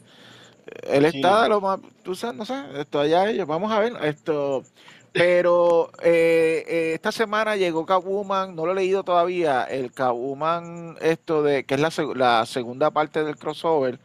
[0.83, 4.63] él está lo más, tú sabes, no sé, esto allá ellos, vamos a ver, esto...
[5.17, 11.43] Pero eh, eh, esta semana llegó Catwoman, no lo he leído todavía, el Catwoman, esto
[11.43, 13.99] de que es la, la segunda parte del crossover.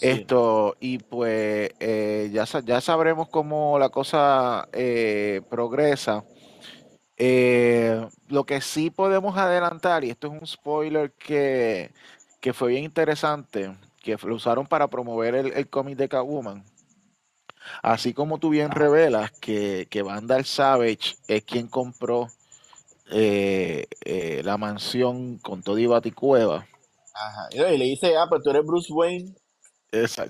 [0.00, 4.68] Esto, y pues eh, ya, ya sabremos cómo la cosa
[5.48, 6.24] progresa.
[8.28, 11.92] lo que sí podemos adelantar, y esto es un spoiler que,
[12.40, 16.62] que fue bien interesante, que lo usaron para promover el, el cómic de Catwoman
[17.82, 22.28] Así como tú bien revelas que, que Vandal Savage es quien compró
[23.10, 26.66] eh, eh, la mansión con todo y baticueva.
[27.14, 27.48] Ajá.
[27.52, 29.34] Y le dice, ah, pues tú eres Bruce Wayne.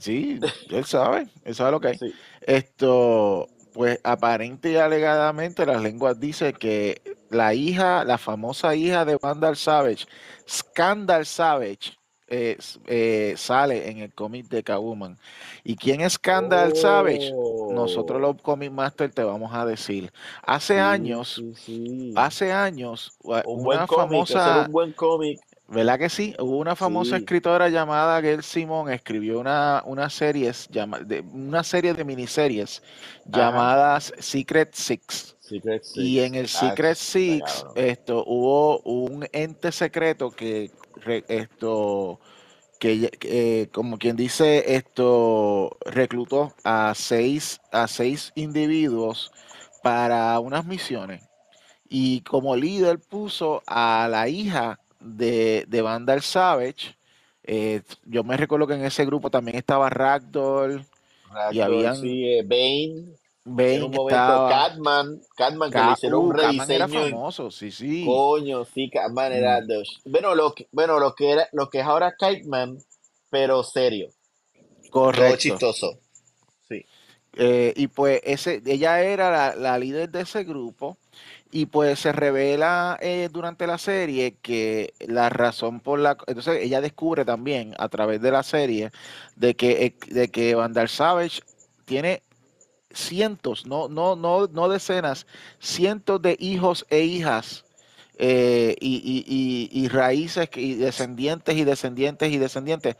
[0.00, 0.38] sí,
[0.70, 2.00] él sabe, él sabe lo que es.
[2.42, 9.16] Esto, pues aparente y alegadamente las lenguas dicen que la hija, la famosa hija de
[9.16, 10.06] Vandal Savage,
[10.48, 11.95] Scandal Savage,
[12.28, 15.16] eh, sale en el cómic de Catwoman.
[15.64, 17.32] ¿Y quién es Scandal Savage?
[17.72, 20.12] Nosotros los Comic Master te vamos a decir.
[20.42, 21.42] Hace años,
[22.16, 24.64] hace años, una famosa...
[24.66, 25.40] un buen cómic.
[25.68, 26.34] ¿Verdad que sí?
[26.38, 32.04] Hubo una famosa escritora llamada Gail Simon, escribió una, una, serie, de, una serie de
[32.04, 32.82] miniseries
[33.24, 35.36] llamadas Secret Six.
[35.96, 40.70] Y en el ah, Secret Six esto, hubo un ente secreto que
[41.28, 42.20] esto
[42.78, 49.32] que eh, como quien dice esto reclutó a seis a seis individuos
[49.82, 51.22] para unas misiones.
[51.88, 56.96] Y como líder puso a la hija de, de Vandal Savage
[57.46, 60.84] eh, yo me recuerdo que en ese grupo también estaba Ragdoll,
[61.52, 66.58] y habían sí, eh, Bane en un momento Catman, Catman que le hicieron un rediseño.
[66.58, 68.04] Catman era famoso, sí, sí.
[68.04, 70.10] Coño, sí, Catman era mm.
[70.10, 72.78] bueno, lo que, bueno, lo que era, lo que es ahora Catman,
[73.30, 74.08] pero serio.
[74.90, 75.36] Correcto.
[75.36, 75.98] chistoso.
[76.68, 76.84] Sí.
[77.34, 80.98] Eh, y pues ese, ella era la, líder de ese grupo.
[81.52, 86.16] Y pues se revela eh, durante la serie que la razón por la...
[86.26, 88.90] Entonces ella descubre también a través de la serie
[89.36, 91.40] de que, eh, de que Vandal Savage
[91.84, 92.22] tiene
[92.96, 95.26] cientos, no, no, no, no decenas,
[95.60, 97.66] cientos de hijos e hijas
[98.18, 102.96] eh, y, raíces y descendientes y descendientes y descendientes.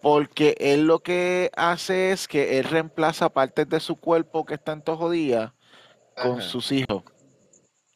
[0.00, 4.72] Porque él lo que hace es que él reemplaza partes de su cuerpo que está
[4.72, 5.52] en días
[6.18, 7.04] con sus hijos.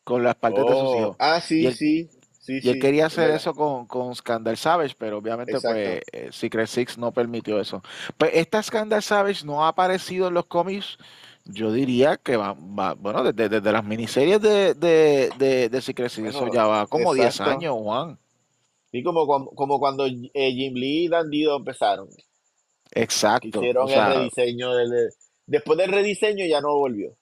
[0.04, 1.18] con las partes de sus Oh, hijos.
[1.18, 3.32] ah, Y sí, él, sí, sí, y él sí, quería hacer verdad.
[3.32, 5.62] eso con, con Scandal Savage, pero obviamente Exacto.
[5.62, 7.82] pues eh, Secret Six no permitió eso.
[8.18, 10.98] Pues esta Scandal Savage no ha aparecido en los cómics,
[11.48, 16.10] yo diría que va, va- bueno, desde, desde las miniseries de, de, de, de Secret
[16.10, 17.50] Six, eso Bueno, ya va como 10 exacto.
[17.50, 18.18] años, Juan.
[18.92, 22.08] Y como, como cuando eh, Jim Lee y Dan Dido empezaron,
[23.40, 25.10] que Exacto, o hicieron el rediseño del...
[25.46, 27.16] Después del rediseño ya no volvió.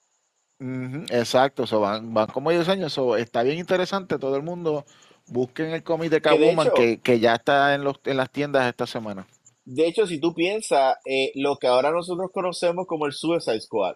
[1.09, 4.85] exacto, eso van, van como 10 años, eso está bien interesante, todo el mundo
[5.27, 8.31] busquen el cómic de Que Catwoman hecho, que, que ya está en, los, en las
[8.31, 9.27] tiendas esta semana.
[9.65, 13.95] de hecho, si tú piensas, eh, lo que ahora nosotros conocemos como el Suicide Squad,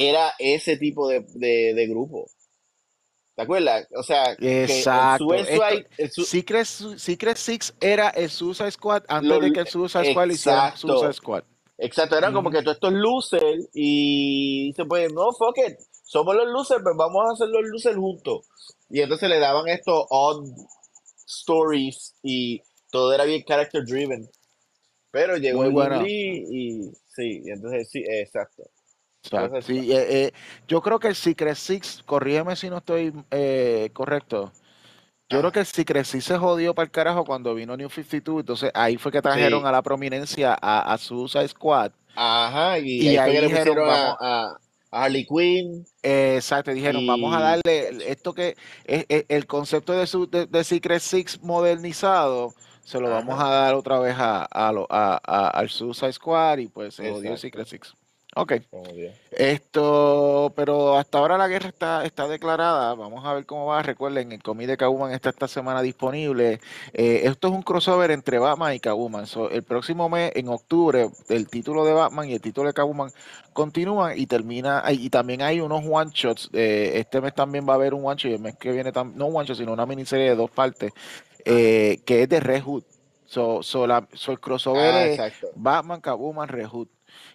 [0.00, 2.30] era ese tipo de, de, de grupo.
[3.34, 3.88] ¿Te acuerdas?
[3.96, 5.34] O sea, que el Exacto.
[5.34, 6.66] Esto, Suicide, el Secret,
[6.98, 10.76] Secret Six era el Suicide Squad antes lo- de que el Suicide Squad le hicieran
[10.76, 11.44] Suicide exacto, Squad.
[11.78, 16.46] exacto, era como que todos estos losers y se pues, no, fuck it, somos los
[16.46, 18.46] losers, pues vamos a hacer los losers juntos.
[18.90, 20.44] Y entonces le daban estos odd
[21.26, 24.28] stories y todo era bien character driven.
[25.10, 26.02] Pero llegó Muy Jim buena.
[26.02, 28.62] Lee y sí, y entonces sí, exacto.
[29.22, 30.32] Entonces, Sí, eh, eh,
[30.66, 34.52] yo creo que el Secret Six, corrígeme si no estoy eh, correcto.
[35.30, 37.90] Yo creo ajá, que el Secret Six se jodió para el carajo cuando vino New
[37.90, 38.40] 52.
[38.42, 41.92] Entonces ahí fue que trajeron sí, a la prominencia a, a Suicide Squad.
[42.14, 44.58] ajá, y Y ahí ahí le dijeron, a, vamos, a,
[44.90, 50.06] a Harley Quinn exacto, dijeron, vamos a darle esto que es, es- el concepto de,
[50.06, 52.54] su, de, de Secret Six modernizado,
[52.84, 56.68] se lo vamos a dar otra vez a, a a- a- al Suicide Squad y
[56.68, 57.94] pues se jodió Secret Six.
[58.40, 58.52] Ok.
[59.32, 62.94] Esto, pero hasta ahora la guerra está, está declarada.
[62.94, 63.82] Vamos a ver cómo va.
[63.82, 66.60] Recuerden, el cómic de Catwoman está esta semana disponible.
[66.92, 69.26] Eh, esto es un crossover entre Batman y Catwoman.
[69.26, 73.10] So, el próximo mes, en octubre, el título de Batman y el título de Catwoman
[73.52, 74.84] continúan y termina.
[74.90, 76.50] Y también hay unos one shots.
[76.52, 78.92] eh, este mes también va a haber un one shot y el mes que viene,
[79.14, 80.92] no un one shot, sino una miniserie de dos partes
[81.44, 82.84] eh, que es de Red Hood.
[83.26, 85.16] So, so, la- so el crossover ah, es.
[85.54, 86.88] Batman, Catwoman, Red Hood.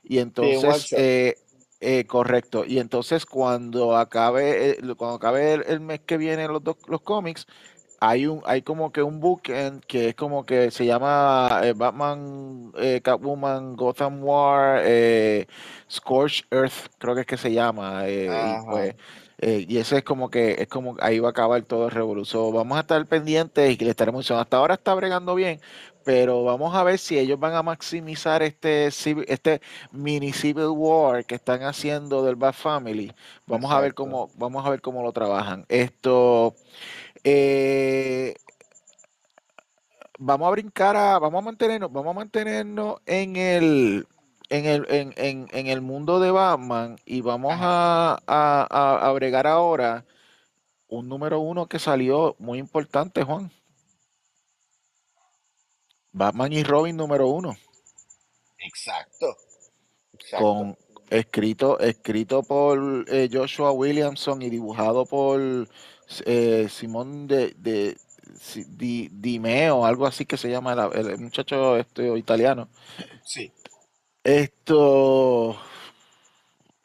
[0.04, 1.38] Y entonces, eh,
[1.80, 2.66] eh, correcto.
[2.66, 7.02] Y entonces cuando acabe, eh, cuando acabe el, el mes que viene los dos, los
[7.02, 7.48] cómics,
[8.06, 12.74] hay un, hay como que un bookend que es como que se llama eh, Batman,
[12.78, 15.48] eh, Catwoman, Gotham War, eh,
[15.90, 18.04] Scorched Earth, creo que es que se llama.
[18.10, 18.28] y
[18.70, 18.96] pues,
[19.40, 22.54] y ese es como que, es como ahí va a acabar todo el revolución.
[22.54, 24.42] Vamos a estar pendientes y le estaremos diciendo.
[24.42, 25.60] Hasta ahora está bregando bien,
[26.04, 29.62] pero vamos a ver si ellos van a maximizar este, este
[29.92, 33.12] mini Civil War que están haciendo del Bat Family.
[33.48, 35.66] Vamos a ver cómo, vamos a ver cómo lo trabajan.
[35.70, 36.56] Esto,
[37.24, 38.36] eh,
[40.20, 44.08] vamos a brincar a, vamos a mantenernos, vamos a mantenernos en el,
[44.50, 49.48] en el, en, en, en el mundo de Batman y vamos a, a, a bregar
[49.48, 50.06] ahora
[50.88, 53.52] un número uno que salió muy importante, Juan.
[56.14, 57.58] Batman y Robin número uno,
[58.60, 59.36] Exacto.
[60.14, 60.46] Exacto.
[60.46, 60.78] con
[61.10, 65.68] escrito, escrito por eh, Joshua Williamson y dibujado por
[66.26, 67.98] eh, Simón de, de
[69.12, 72.70] Dimeo, algo así que se llama la- el, muchacho este, italiano.
[73.24, 73.52] Sí.
[74.24, 75.58] Esto,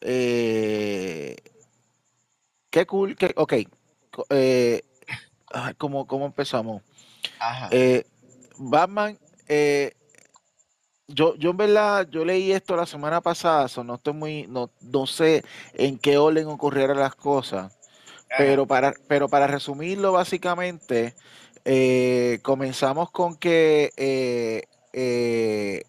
[0.00, 1.36] eh,
[2.70, 3.52] qué cool, que, ok,
[4.30, 4.82] eh,
[5.52, 6.82] ay, ¿cómo, cómo empezamos?
[7.38, 7.68] Ajá.
[7.70, 8.04] Eh,
[8.58, 9.18] Batman,
[9.48, 9.92] eh,
[11.06, 14.70] yo, yo en verdad, yo leí esto la semana pasada, so no estoy muy, no,
[14.80, 15.42] no sé
[15.74, 17.72] en qué orden ocurrieron las cosas,
[18.30, 18.36] Ajá.
[18.36, 21.14] pero para, pero para resumirlo básicamente,
[21.64, 25.82] eh, comenzamos con que eh, eh,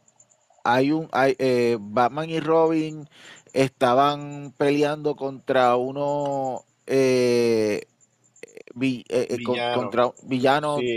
[0.64, 1.36] hay un, hay,
[1.80, 3.10] Batman y Robin
[3.54, 7.86] estaban peleando contra uno eh,
[8.76, 9.82] vi- eh, eh, Villano.
[9.82, 10.88] contra villanos, Sí,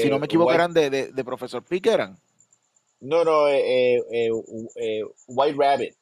[0.00, 0.54] si no eh, me equivoco, White.
[0.56, 2.18] eran de, de, de Profesor Pick, eran.
[3.00, 3.44] No, no,
[5.26, 5.94] White Rabbit.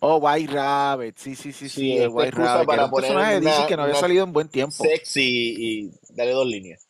[0.00, 3.38] Oh, White Rabbit, sí, sí, sí, Sí, sí, el esta White Rabbit, para poner personaje
[3.38, 4.84] una, que no había salido en buen tiempo.
[4.84, 6.86] sexy y darle dos líneas.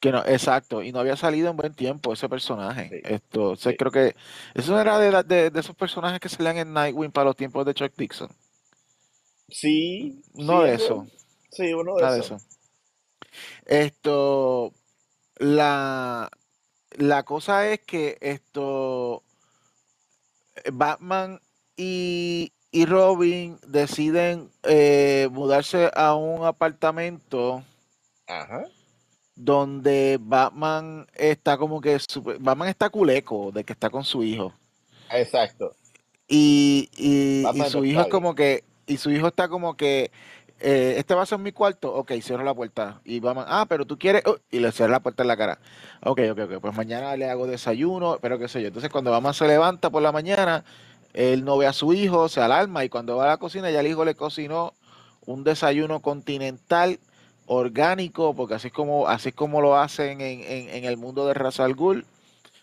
[0.00, 2.88] Que no, exacto, y no había salido en buen tiempo ese personaje.
[2.88, 3.78] Sí, Esto, o sea, sí.
[3.78, 4.16] creo que
[4.54, 7.74] eso era de, de, de esos personajes que salían en Nightwing para los tiempos de
[7.74, 8.28] Chuck Dixon.
[9.48, 11.06] Sí, No sí, de eso.
[11.50, 12.42] Sí, uno de nada de esos.
[12.42, 12.51] eso.
[13.66, 14.72] Esto,
[15.36, 16.30] la,
[16.92, 19.22] la cosa es que esto,
[20.72, 21.40] Batman
[21.76, 27.64] y, y Robin deciden eh, mudarse a un apartamento
[28.26, 28.64] Ajá.
[29.34, 34.52] donde Batman está como que super- Batman está culeco de que está con su hijo
[35.10, 35.74] Exacto.
[36.28, 40.10] y, y, y su hijo es como que y su hijo está como que
[40.62, 43.00] eh, este va a ser mi cuarto, ok, cierro la puerta.
[43.04, 45.58] Y vamos, ah, pero tú quieres, oh, y le cierro la puerta en la cara.
[46.04, 48.68] Ok, ok, ok, pues mañana le hago desayuno, pero qué sé yo.
[48.68, 50.64] Entonces cuando mamá se levanta por la mañana,
[51.12, 53.80] él no ve a su hijo, se alarma y cuando va a la cocina ya
[53.80, 54.72] el hijo le cocinó
[55.26, 56.98] un desayuno continental
[57.46, 61.26] orgánico, porque así es como, así es como lo hacen en, en, en el mundo
[61.26, 62.06] de Razal Ghul.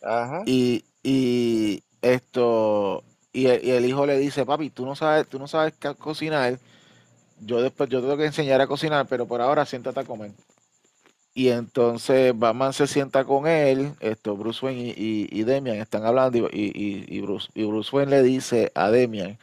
[0.02, 0.43] Ajá.
[0.45, 5.38] Y, y esto, y el, y el hijo le dice, papi, tú no sabes, tú
[5.39, 6.60] no sabes cocinar,
[7.42, 10.32] yo después, yo tengo que enseñar a cocinar, pero por ahora siéntate a comer.
[11.34, 16.04] Y entonces Batman se sienta con él, esto, Bruce Wayne y, y, y Damian están
[16.06, 19.38] hablando y, y, y Bruce, y Bruce Wayne le dice a Damian,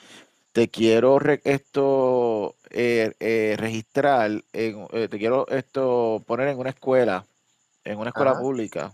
[0.52, 6.70] te quiero re- esto eh, eh, registrar, en, eh, te quiero esto poner en una
[6.70, 7.26] escuela,
[7.84, 8.36] en una escuela Ajá.
[8.36, 8.92] pública.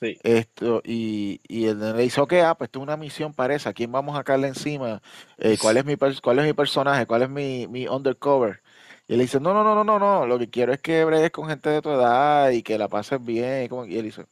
[0.00, 0.20] Sí.
[0.22, 3.70] Esto, y, y el le dice, ok, ah, pues esto es una misión para esa,
[3.70, 5.00] ¿a quién vamos a caerle encima?
[5.38, 7.06] Eh, ¿cuál es mi cuál es mi personaje?
[7.06, 8.62] ¿Cuál es mi, mi undercover?
[9.08, 11.30] Y él dice, no, no, no, no, no, no, lo que quiero es que bregues
[11.30, 13.64] con gente de tu edad y que la pases bien.
[13.64, 14.26] Y, como- y él dice,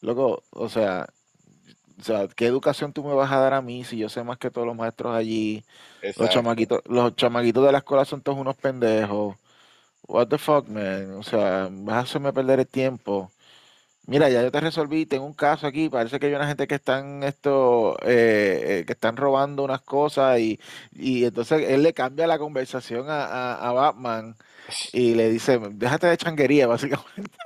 [0.00, 1.06] loco, o sea,
[2.00, 4.38] o sea, ¿qué educación tú me vas a dar a mí si yo sé más
[4.38, 5.64] que todos los maestros allí?
[6.16, 9.36] Los chamaquitos, los chamaquitos de la escuela son todos unos pendejos.
[10.08, 11.12] What the fuck, man?
[11.14, 13.32] O sea, vas a hacerme perder el tiempo.
[14.10, 16.76] Mira, ya yo te resolví, tengo un caso aquí, parece que hay una gente que
[16.76, 20.58] están esto, eh, eh, que están robando unas cosas y,
[20.92, 24.34] y entonces él le cambia la conversación a, a- Batman
[24.92, 27.38] y le dice, déjate de changuería, básicamente.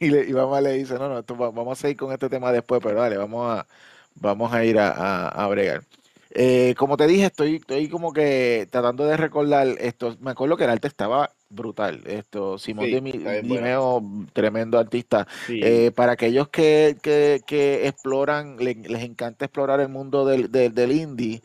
[0.00, 2.28] Y, le- y- Batman le dice, no, no, esto va- vamos a seguir con este
[2.28, 3.66] tema después, pero dale, vamos a,
[4.14, 5.84] vamos a ir a, a bregar.
[6.30, 10.16] Eh, como te dije, estoy, estoy como que tratando de recordar esto.
[10.20, 12.02] Me acuerdo que el arte estaba brutal.
[12.06, 13.42] Esto, Simón Sí, de bueno.
[13.42, 14.02] Dimeo,
[14.32, 15.26] tremendo artista.
[15.46, 15.60] Sí.
[15.62, 20.74] Eh, para aquellos que, que, que exploran, le- les encanta explorar el mundo del, del,
[20.74, 21.42] del indie,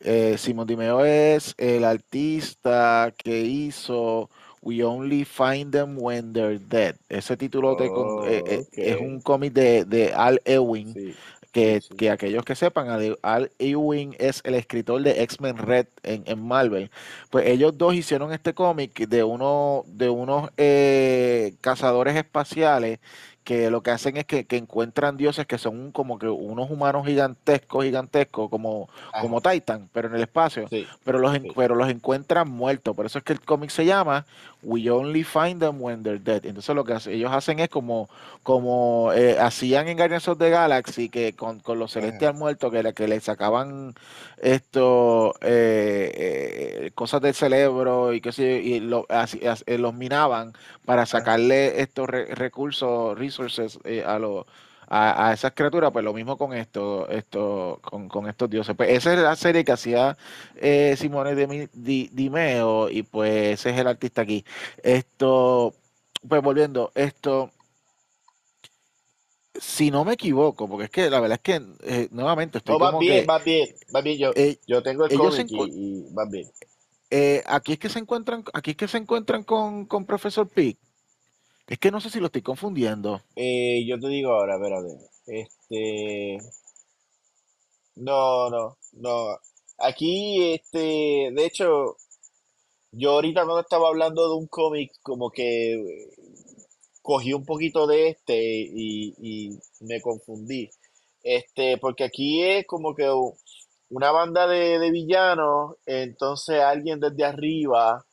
[0.00, 4.28] eh, Simón Dimeo es el artista que hizo
[4.62, 6.96] We Only Find Them When They're Dead.
[7.08, 11.14] Ese título te con- eh, eh, Oh, es un cómic de, de Al Ewing Sí.
[11.56, 11.96] Que, Sí, sí.
[11.96, 12.88] que aquellos que sepan,
[13.22, 16.90] Al Ewing es el escritor de X-Men Red en, en Marvel.
[17.30, 22.98] Pues ellos dos hicieron este cómic de, uno, de unos eh, cazadores espaciales
[23.44, 27.06] que lo que hacen es que, que encuentran dioses que son como que unos humanos
[27.06, 29.20] gigantescos, gigantescos, como, Ajá.
[29.22, 30.66] como Titan, pero en el espacio.
[30.68, 30.84] Sí.
[31.04, 31.52] Pero los, Sí.
[31.54, 32.96] pero los encuentran muertos.
[32.96, 34.26] Por eso es que el cómic se llama
[34.68, 36.44] We Only Find Them When They're Dead.
[36.44, 38.08] Entonces lo que ellos hacen es como,
[38.42, 42.92] como eh, hacían en Guardians of the Galaxy, que con, con los celestial muertos, que,
[42.92, 43.94] que le sacaban
[44.42, 46.12] esto eh,
[46.86, 50.52] eh, cosas del cerebro y que y lo- así- as- eh, los minaban
[50.84, 54.46] para sacarle estos re- recursos, resources eh, a los
[54.88, 58.74] a, a esas criaturas, pues lo mismo con esto, esto, con, con estos dioses.
[58.76, 60.16] Pues esa es la serie que hacía
[60.56, 64.44] eh, Simone de Mi- Di, Dimeo, y pues ese es el artista aquí.
[64.82, 65.74] Esto,
[66.28, 67.50] pues volviendo, esto,
[69.54, 72.78] si no me equivoco, porque es que la verdad es que eh, nuevamente estoy No,
[72.78, 74.18] como bien, que vas bien, vas bien.
[74.18, 76.50] Yo, eh, yo tengo el cómic y, y vas bien.
[77.10, 80.78] eh, aquí es que se encuentran, aquí es que se encuentran con, con Profesor Pig.
[81.68, 83.22] Es que no sé si lo estoy confundiendo.
[83.34, 85.10] Eh, yo te digo ahora, espérate.
[85.26, 86.38] Este,
[87.96, 89.38] no, no, no.
[89.78, 91.96] Aquí, este, de hecho,
[92.92, 96.08] yo ahorita cuando estaba hablando de un cómic, como que eh,
[97.02, 100.70] cogí un poquito de este y, y me confundí.
[101.22, 103.10] Este, porque aquí es como que
[103.88, 108.06] una banda de, de villanos, entonces alguien desde arriba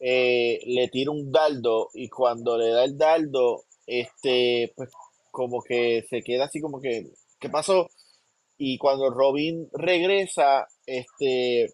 [0.00, 4.90] eh, le tira un dardo y cuando le da el dardo, este, pues
[5.30, 7.90] como que se queda así como que, ¿qué pasó?
[8.56, 11.64] Y cuando Robin regresa, este,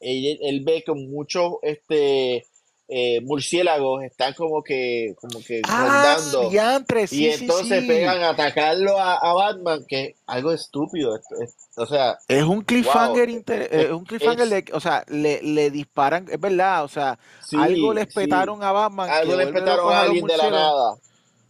[0.00, 2.46] él, él ve que muchos, este,
[2.88, 7.86] eh, murciélagos están como que, como que Ah, rondando diantre, y sí, entonces sí.
[7.88, 11.16] pegan a atacarlo a, a Batman, que es algo estúpido.
[11.16, 15.04] es- es- o sea, Es un wow, cliffhanger, inter- es, un cliffhanger de, o sea,
[15.08, 17.18] le, le disparan, es verdad, o sea,
[17.56, 18.06] algo sí.
[18.14, 20.94] petaron a Batman Algo le petaron a alguien de la nada.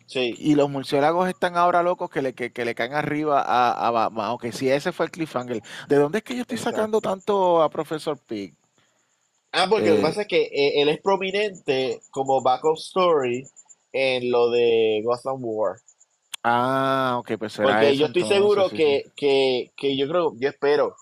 [0.07, 3.87] Sí, y los murciélagos están ahora locos que le, que, que le caen arriba a,
[3.87, 4.31] a Batman.
[4.31, 5.63] Ok, sí, ese fue el cliffhanger.
[5.89, 8.55] ¿De dónde es que yo estoy sacando tanto a Professor Pig?
[9.55, 13.45] Ah, porque lo que Eh, pasa es que eh, él es prominente como backup story
[13.93, 15.77] en lo de Gotham War.
[16.43, 20.09] ah, ok, pues será Porque eso yo estoy entonces, seguro sí, que, que, que yo
[20.09, 20.97] creo, yo espero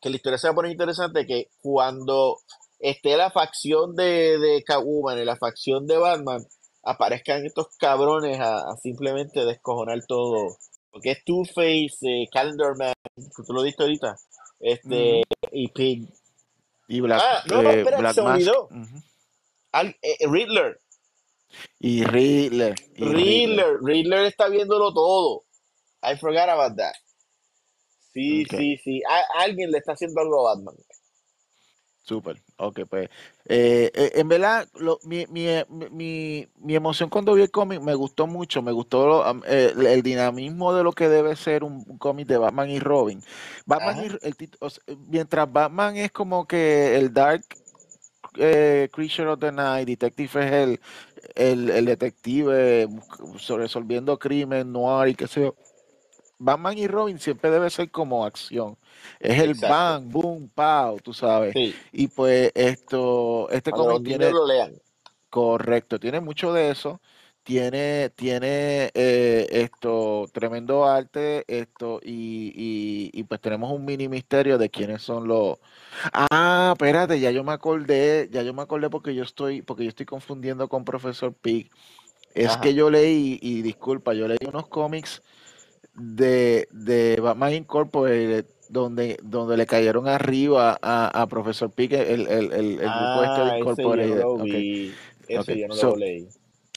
[0.00, 2.38] que la historia se va a poner interesante, que cuando
[2.78, 6.46] esté la facción de, de Catwoman y la facción de Batman,
[6.84, 10.58] aparezcan estos cabrones a, a simplemente descojonar todo.
[10.90, 14.16] Porque es Two-Face, eh, Calendar Man, que tú lo diste ahorita,
[14.60, 15.22] este,
[15.52, 16.08] y Pig.
[16.88, 18.34] Y Black, Ah, no, eh, espera, Black se Mask.
[18.34, 18.68] olvidó.
[19.72, 20.80] Al- eh, Riddler.
[21.80, 22.74] Y Riddler.
[22.94, 23.78] Y Riddler.
[23.82, 24.24] Riddler.
[24.26, 25.44] Está viéndolo todo.
[26.02, 26.94] I forgot about that.
[28.12, 29.02] Sí, sí, sí.
[29.08, 30.74] A- alguien le está haciendo algo a Batman.
[32.02, 33.10] Súper, ok, pues
[33.48, 37.50] eh, eh, en verdad lo- mi, mi, eh, mi- mi- mi emoción cuando vi el
[37.50, 41.36] cómic me gustó mucho, me gustó lo- eh, el, el dinamismo de lo que debe
[41.36, 43.22] ser un, un cómic de Batman y Robin.
[43.66, 44.04] Batman Ajá.
[44.04, 47.44] y el tit- o sea, mientras Batman es como que el Dark
[48.32, 50.80] Creature of the Night, Detective es el,
[51.34, 52.88] el, el detective
[53.48, 55.54] resolviendo crimen, noir y qué sé yo.
[56.38, 58.76] Batman y Robin siempre debe ser como acción.
[59.20, 59.72] Es el Exacto.
[59.74, 61.54] bang, boom, pow, tú sabes.
[61.54, 61.74] Sí.
[61.92, 64.74] Y pues esto, este cómic tiene, lo lean.
[65.30, 67.00] correcto, tiene mucho de eso.
[67.42, 74.58] Tiene, tiene eh, esto, tremendo arte, esto, y, y, y pues tenemos un mini misterio
[74.58, 75.56] de quiénes son los.
[76.12, 79.90] Ah, espérate, ya yo me acordé, ya yo me acordé porque yo estoy, porque yo
[79.90, 81.70] estoy confundiendo con Profesor Pig.
[82.34, 82.60] Es Ajá.
[82.62, 85.22] que yo leí, y disculpa, yo leí unos cómics
[85.96, 92.52] de, de Batman Incorporated donde, donde le cayeron arriba a, a Profesor Pig, el, el,
[92.52, 94.36] el, el grupo este de Ah, yo no Incorporated.
[94.36, 95.00] vi.
[95.28, 95.58] Ese ok.
[95.58, 96.28] yo no So, lo leí.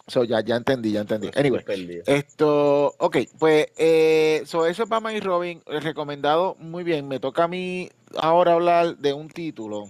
[0.07, 1.29] so ya, ya entendí, ya entendí.
[1.35, 1.63] Anyway,
[2.05, 7.07] esto, ok, pues, eh, so eso es Batman y Robin, eh, recomendado muy bien.
[7.07, 9.89] Me toca a mí ahora hablar de un título.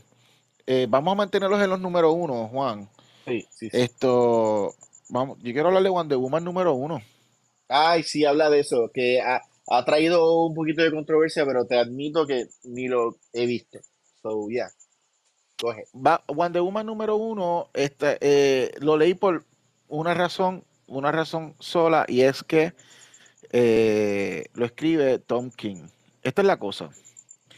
[0.68, 2.90] Eh, vamos a mantenerlos en los número uno, Juan.
[3.26, 3.78] Sí, sí, sí.
[3.78, 4.74] Esto,
[5.10, 7.02] vamos, yo quiero hablar de Wonder Woman número uno.
[7.70, 11.78] Ay, sí, habla de eso, que ha, ha traído un poquito de controversia, pero te
[11.80, 13.80] admito que ni lo he visto.
[14.22, 14.70] So, yeah,
[15.62, 15.86] go ahead.
[15.94, 19.46] Va- Wonder Woman número uno, este, eh, lo leí por
[19.88, 22.74] una razón, una razón sola, y es que
[23.52, 25.88] eh, lo escribe Tom King.
[26.24, 26.92] Esta es la cosa,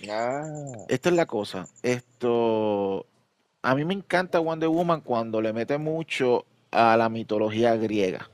[0.10, 0.44] Ah,
[0.88, 1.68] esta es la cosa.
[1.84, 3.06] Esto,
[3.62, 8.30] a mí me encanta Wonder Woman cuando le mete mucho a la mitología griega.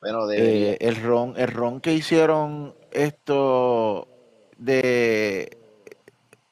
[0.00, 0.30] Bueno.
[0.30, 4.08] Eh, el ron, el ron que hicieron esto
[4.56, 5.58] de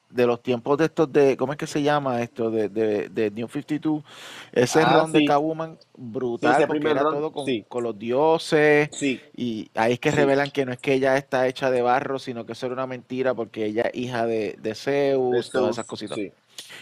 [0.09, 2.49] de los tiempos de estos de, ¿cómo es que se llama esto?
[2.49, 4.03] De, de, de New 52,
[4.51, 7.83] ese Ah, ron de sí, Catwoman sí, brutal porque era ron, todo con, sí, con
[7.83, 8.89] los dioses
[9.35, 12.45] y ahí es que revelan que no es que ella está hecha de barro, sino
[12.45, 15.85] que eso era una mentira porque ella es hija de, de de Zeus, todas esas
[15.85, 16.17] cositas.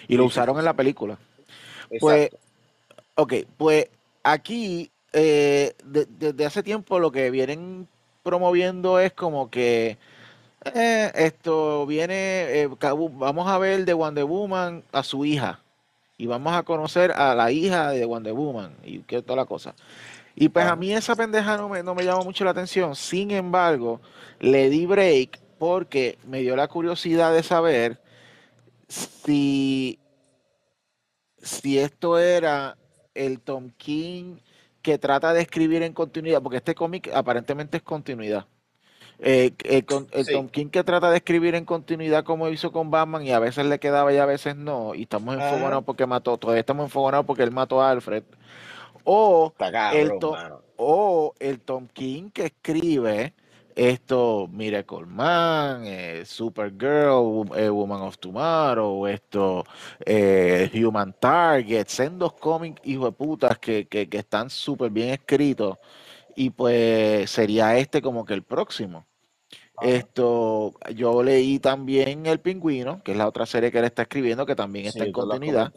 [0.07, 1.18] Y lo usaron en la película.
[1.99, 2.30] Pues,
[3.16, 3.89] ok, pues
[4.24, 7.88] aquí eh, de- desde hace tiempo lo que vienen
[8.22, 9.97] promoviendo es como que
[10.74, 12.70] eh, esto viene, eh,
[13.13, 15.61] vamos a ver de Wonder Woman a su hija
[16.18, 19.74] y vamos a conocer a la hija de Wonder Woman y que toda la cosa.
[20.36, 22.95] Y pues a mí esa pendeja no me, no me llama mucho la atención.
[22.95, 24.01] Sin embargo,
[24.39, 27.99] le di break porque me dio la curiosidad de saber
[28.89, 29.99] si,
[31.41, 32.78] si esto era
[33.13, 34.38] el Tom King
[34.86, 38.45] que trata de escribir en continuidad, porque este cómic aparentemente es continuidad.
[39.17, 42.71] Eh, el, con- el Tom Sí, King que trata de escribir en continuidad como hizo
[42.71, 46.05] con Batman y a veces le quedaba y a veces no, y estamos enfogonados porque
[46.05, 48.23] mató, todavía estamos enfogonados porque él mató a Alfred,
[49.05, 50.61] o el, cabrón, to- mano.
[50.77, 53.33] o el Tom King que escribe
[53.76, 59.65] esto Miracle Man, eh, Supergirl, eh, Woman of Tomorrow, esto
[60.05, 65.78] eh, Human Target, sendos cómics hijo de putas que, que, que están súper bien escritos
[66.36, 69.07] y pues sería este como que el próximo.
[69.80, 74.45] Esto, yo leí también El Pingüino, que es la otra serie que él está escribiendo,
[74.45, 75.73] que también está en Sí, continuidad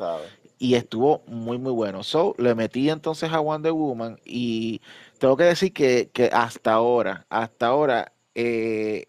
[0.59, 2.03] y estuvo muy muy bueno.
[2.03, 4.81] So, le metí entonces a Wonder Woman y
[5.19, 9.09] tengo que decir que, que hasta ahora, hasta ahora eh,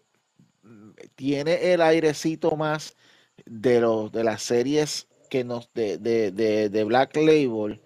[1.14, 2.96] tiene el airecito más
[3.46, 7.80] de los de las series que nos de, de, de, de Black Label,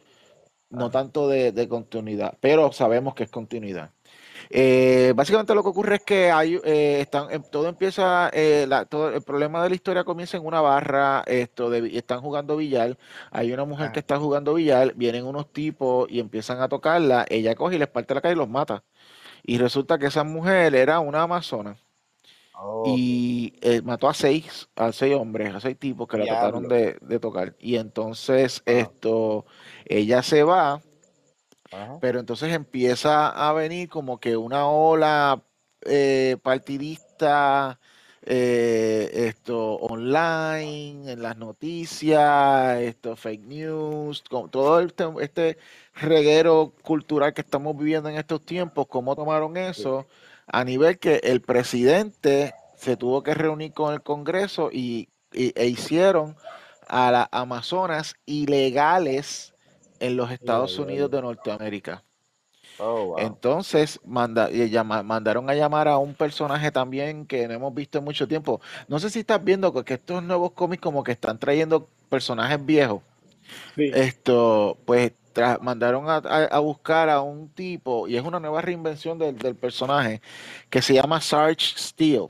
[0.70, 3.92] no tanto de, de continuidad, pero sabemos que es continuidad.
[4.50, 8.84] Eh, básicamente lo que ocurre es que hay, eh, están, em- todo empieza, eh, la-
[8.86, 12.98] todo, el problema de la historia comienza en una barra, esto de, están jugando billar,
[13.30, 14.00] hay una mujer que Ajá.
[14.00, 18.14] está jugando billar, vienen unos tipos y empiezan a tocarla, ella coge y les parte
[18.14, 18.84] la cara y los mata.
[19.44, 21.78] Y resulta que esa mujer era una amazona
[22.82, 26.98] y eh, mató a seis, a seis hombres, a seis tipos que la trataron de,
[27.00, 27.56] de tocar.
[27.58, 28.92] Y entonces Ajá.
[28.92, 29.46] esto,
[29.86, 30.82] ella se va.
[31.74, 31.98] Ajá.
[32.00, 35.42] Pero entonces empieza a venir como que una ola
[35.82, 37.78] eh, partidista,
[38.22, 45.58] eh, esto online, en las noticias, esto fake news, con todo este, este
[45.94, 50.06] reguero cultural que estamos viviendo en estos tiempos, cómo tomaron eso
[50.46, 55.66] a nivel que el presidente se tuvo que reunir con el Congreso y, y- e
[55.66, 56.36] hicieron
[56.88, 59.53] a las Amazonas ilegales
[60.06, 62.02] en los Estados Unidos de Norteamérica.
[62.78, 63.18] Oh, wow.
[63.18, 64.48] Entonces manda,
[65.04, 68.60] mandaron a llamar a un personaje también que no hemos visto en mucho tiempo.
[68.88, 73.02] No sé si estás viendo que estos nuevos cómics como que están trayendo personajes viejos.
[73.76, 73.90] Sí.
[73.94, 75.12] Esto, pues
[75.60, 79.54] mandaron a, a- a buscar a un tipo, y es una nueva reinvención del, del
[79.56, 80.20] personaje,
[80.70, 82.28] que se llama Sarge Steel.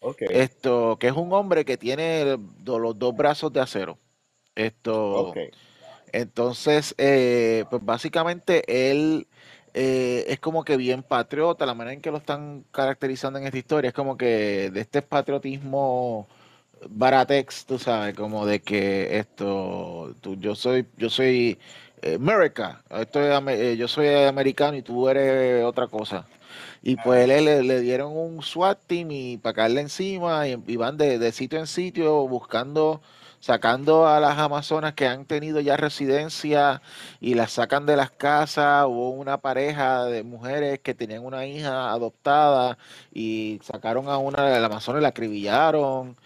[0.00, 0.22] Ok.
[0.30, 3.98] Esto, que es un hombre que tiene do- los dos brazos de acero.
[4.54, 5.38] Esto, Ok.
[6.20, 9.26] Entonces, eh, pues básicamente él
[9.74, 13.58] eh, es como que bien patriota, la manera en que lo están caracterizando en esta
[13.58, 16.28] historia es como que de este patriotismo
[16.90, 21.58] baratex, tú sabes, como de que esto, tú, yo soy, yo soy
[22.02, 26.26] eh, America, esto es eh, yo soy americano y tú eres otra cosa.
[26.82, 30.96] Y pues le, le dieron un SWAT team y para caerle encima y, y van
[30.96, 33.00] de, de sitio en sitio buscando,
[33.44, 36.80] sacando a las amazonas que han tenido ya residencia
[37.20, 38.86] y las sacan de las casas.
[38.86, 42.78] Hubo una pareja de mujeres que tenían una hija adoptada
[43.12, 46.16] y sacaron a una de las amazonas y la acribillaron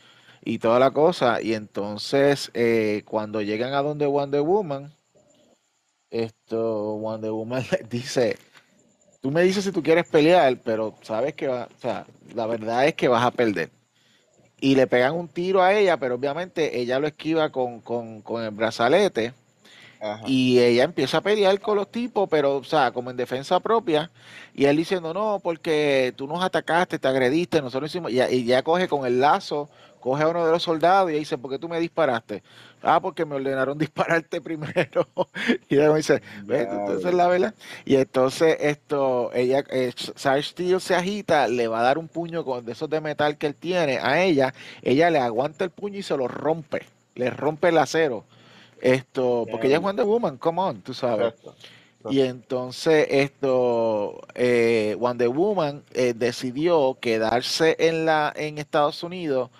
[0.44, 1.42] y toda la cosa.
[1.42, 4.92] Y entonces eh, cuando llegan a donde Wonder Woman,
[6.10, 8.38] esto Wonder Woman les dice
[9.20, 12.86] tú me dices si tú quieres pelear, pero sabes que va, o sea, la verdad
[12.86, 13.70] es que vas a perder.
[14.60, 18.42] Y le pegan un tiro a ella, pero obviamente ella lo esquiva con, con, con
[18.42, 19.32] el brazalete
[20.00, 20.22] Ajá.
[20.26, 24.10] y ella empieza a pelear con los tipos, pero, o sea, como en defensa propia.
[24.54, 28.10] Y él diciendo, no, porque tú nos atacaste, te agrediste, nosotros hicimos.
[28.10, 29.68] Y, y ya coge con el lazo,
[29.98, 32.42] coge a uno de los soldados y dice, ¿por qué tú me disparaste?
[32.82, 35.08] Ah, porque me ordenaron dispararte primero.
[35.68, 36.68] y ella me dice, ¿ves?
[36.70, 37.54] Entonces es la verdad.
[37.84, 42.44] Y entonces esto, ella, eh, Sarge Steel se agita, le va a dar un puño
[42.44, 44.54] con de esos de metal que él tiene a ella.
[44.82, 46.82] Ella le aguanta el puño y se lo rompe.
[47.14, 48.24] Le rompe el acero.
[48.80, 51.34] Esto, porque ella es Wonder Woman, come on, tú sabes.
[51.34, 51.56] Exacto.
[52.10, 59.50] Y entonces esto, eh, Wonder Woman eh, decidió quedarse en la en Estados Unidos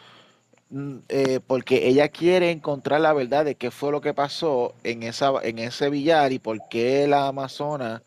[1.09, 5.33] eh, porque ella quiere encontrar la verdad de qué fue lo que pasó en esa
[5.43, 8.03] en ese billar y por qué la Amazona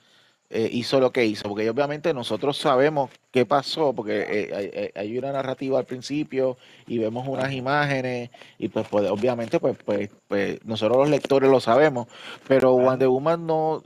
[0.49, 5.31] eh, hizo lo que hizo, porque obviamente nosotros sabemos qué pasó, porque eh, hay, una
[5.31, 6.57] narrativa al principio
[6.87, 11.59] y vemos unas imágenes y pues, pues, obviamente pues, pues, pues nosotros los lectores lo
[11.61, 12.07] sabemos,
[12.47, 12.73] pero.
[12.73, 13.83] Wonder Woman no,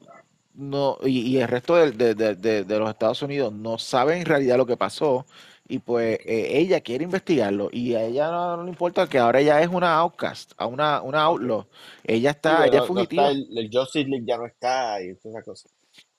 [0.56, 4.20] no y, y el resto del- de, de- de- de los Estados Unidos no saben
[4.20, 5.26] en realidad lo que pasó
[5.68, 9.40] y pues eh, ella quiere investigarlo y a ella no, no le importa que ahora
[9.42, 11.68] ella es una outcast, a una, una outlaw,
[12.04, 13.32] ella está, ella no, es no está fugitiva.
[13.32, 15.70] el, el Justice League ya no está y toda esa cosa.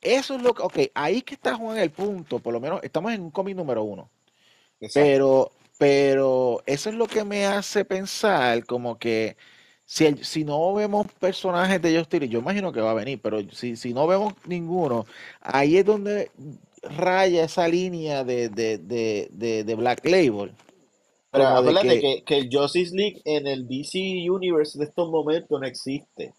[0.00, 3.12] Eso es lo que, ok, ahí que está Juan el punto, por lo menos estamos
[3.12, 4.10] en un cómic número uno,
[4.80, 5.20] Exacto.
[5.20, 9.36] pero, pero eso es lo que me hace pensar como que
[9.86, 13.20] si, el- si no vemos personajes de Justice League, yo imagino que va a venir,
[13.22, 15.06] pero si, si no vemos ninguno,
[15.42, 16.30] ahí es donde
[16.96, 20.52] raya esa línea de, de, de, de, de Black Label,
[21.30, 23.98] Pero acuérdate que, que, que el Justice League en el DC
[24.30, 26.34] Universe de estos momentos no existe.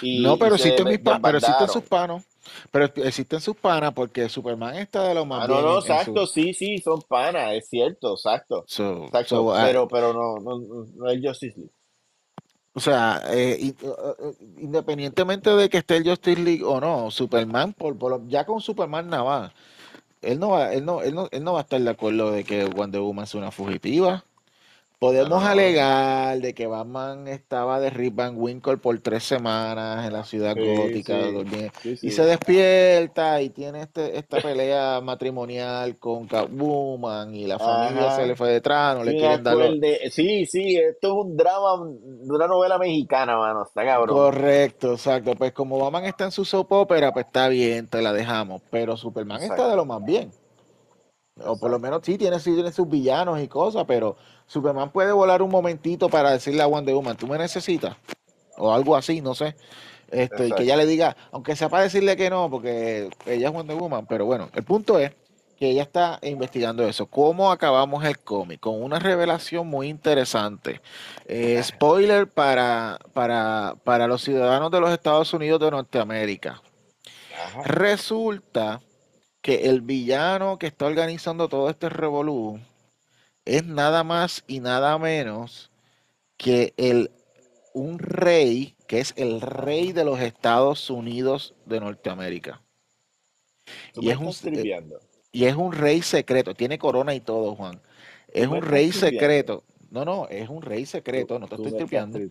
[0.00, 2.24] Y, y pero existen mis pero existen sus panos,
[2.70, 5.86] pero existen sus panas porque Superman está de lo más Ah, no, no, su...
[5.88, 8.64] exacto, sí, sí, son panas, es cierto, exacto.
[8.66, 11.72] So, Exacto, so, ah, pero, pero no, no, no no es Justice League.
[12.74, 17.74] O sea, eh, uh, uh, independientemente de que esté el Justice League o no, Superman,
[17.74, 19.52] por, ya con Superman nada
[20.22, 22.44] él no va, él no, él no, él no va a estar de acuerdo de
[22.44, 24.24] que Wonder Woman sea una fugitiva.
[25.02, 30.22] Podemos alegar de que Batman estaba de Rip Van Winkle por tres semanas en la
[30.22, 35.98] ciudad sí, gótica sí, durmiendo, sí, y se despierta y tiene este, esta pelea matrimonial
[35.98, 39.56] con Catwoman y la familia se le fue detrás, no le quieren dar.
[40.08, 44.16] Sí, sí, esto es un drama de una novela mexicana, mano, está cabrón.
[44.16, 45.34] Correcto, exacto.
[45.34, 48.62] Pues como Batman está en su soap opera, pues está bien, te la dejamos.
[48.70, 50.30] Pero Superman está de lo más bien.
[51.44, 54.16] O por lo menos sí tiene, sí tiene sus villanos y cosas, pero
[54.52, 57.96] Superman puede volar un momentito para decirle a Wonder Woman, tú me necesitas.
[58.58, 59.56] O algo así, no sé.
[60.10, 63.54] Esto, y que ella le diga, aunque sea para decirle que no, porque ella es
[63.54, 64.04] Wonder Woman.
[64.04, 65.12] Pero bueno, el punto es
[65.58, 67.06] que ella está investigando eso.
[67.06, 68.60] ¿Cómo acabamos el cómic?
[68.60, 70.82] Con una revelación muy interesante.
[71.24, 76.60] Eh, spoiler para, para, para los ciudadanos de los Estados Unidos de Norteamérica.
[77.42, 77.62] Ajá.
[77.62, 78.82] Resulta
[79.40, 82.60] que el villano que está organizando todo este revolú
[83.44, 85.70] es nada más y nada menos
[86.36, 87.10] que el
[87.74, 92.62] un rey que es el rey de los Estados Unidos de Norteamérica.
[93.94, 94.70] Y es un eh,
[95.32, 97.80] y es un rey secreto, tiene corona y todo, Juan.
[98.32, 99.64] Es un rey secreto.
[99.90, 102.22] No, no, es un rey secreto, no te estoy tripeando.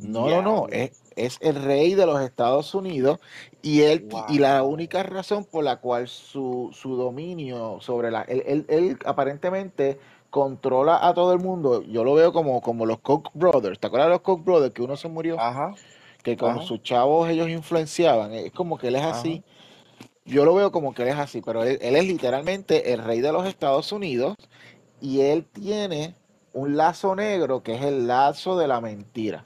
[0.00, 3.20] No, no, no, es, es el rey de los Estados Unidos
[3.62, 8.42] y él y la única razón por la cual su, su dominio sobre la él,
[8.46, 9.98] él- él aparentemente
[10.30, 11.82] controla a todo el mundo.
[11.82, 13.78] Yo lo veo como, como los Koch brothers.
[13.78, 15.36] ¿Te acuerdas de los Koch brothers que uno se murió?
[15.36, 15.74] Ajá,
[16.22, 18.32] Que con ajá, sus chavos ellos influenciaban.
[18.32, 19.18] Es como que él es ajá.
[19.18, 19.42] así.
[20.24, 23.20] Yo lo veo como que él es así, pero él, él es literalmente el rey
[23.20, 24.36] de los Estados Unidos
[25.00, 26.14] y él tiene
[26.52, 29.44] un lazo negro que es el lazo de la mentira.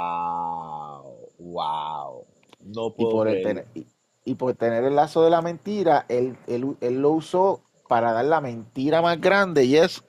[0.00, 1.28] Wow.
[1.38, 2.26] Wow.
[2.60, 3.42] No Y puedo por, el creerlo.
[3.42, 3.86] tener, y,
[4.24, 8.24] y por tener el lazo de la mentira, él, él- él lo usó para dar
[8.24, 10.04] la mentira más grande y es,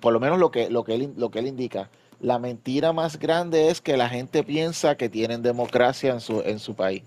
[0.00, 3.18] por lo menos lo que, lo que, él, lo que él indica, la mentira más
[3.18, 7.02] grande es que la gente piensa que tienen democracia en su, en su país.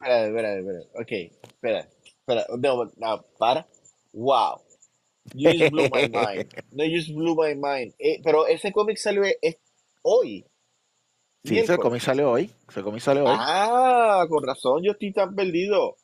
[0.00, 0.80] Espera, espera, espera.
[0.94, 1.12] Ok,
[1.42, 2.46] espera, espera.
[2.58, 3.66] No, no, para.
[4.14, 4.62] Wow.
[5.34, 6.48] You just blew my mind.
[6.72, 7.92] No, you just blew my mind.
[7.98, 9.58] Eh, pero ese cómic salió es
[10.00, 10.46] hoy,
[11.44, 13.28] Sí, ese cómic sale hoy, ese cómic sale hoy.
[13.30, 15.96] Ah, con razón, yo estoy tan perdido.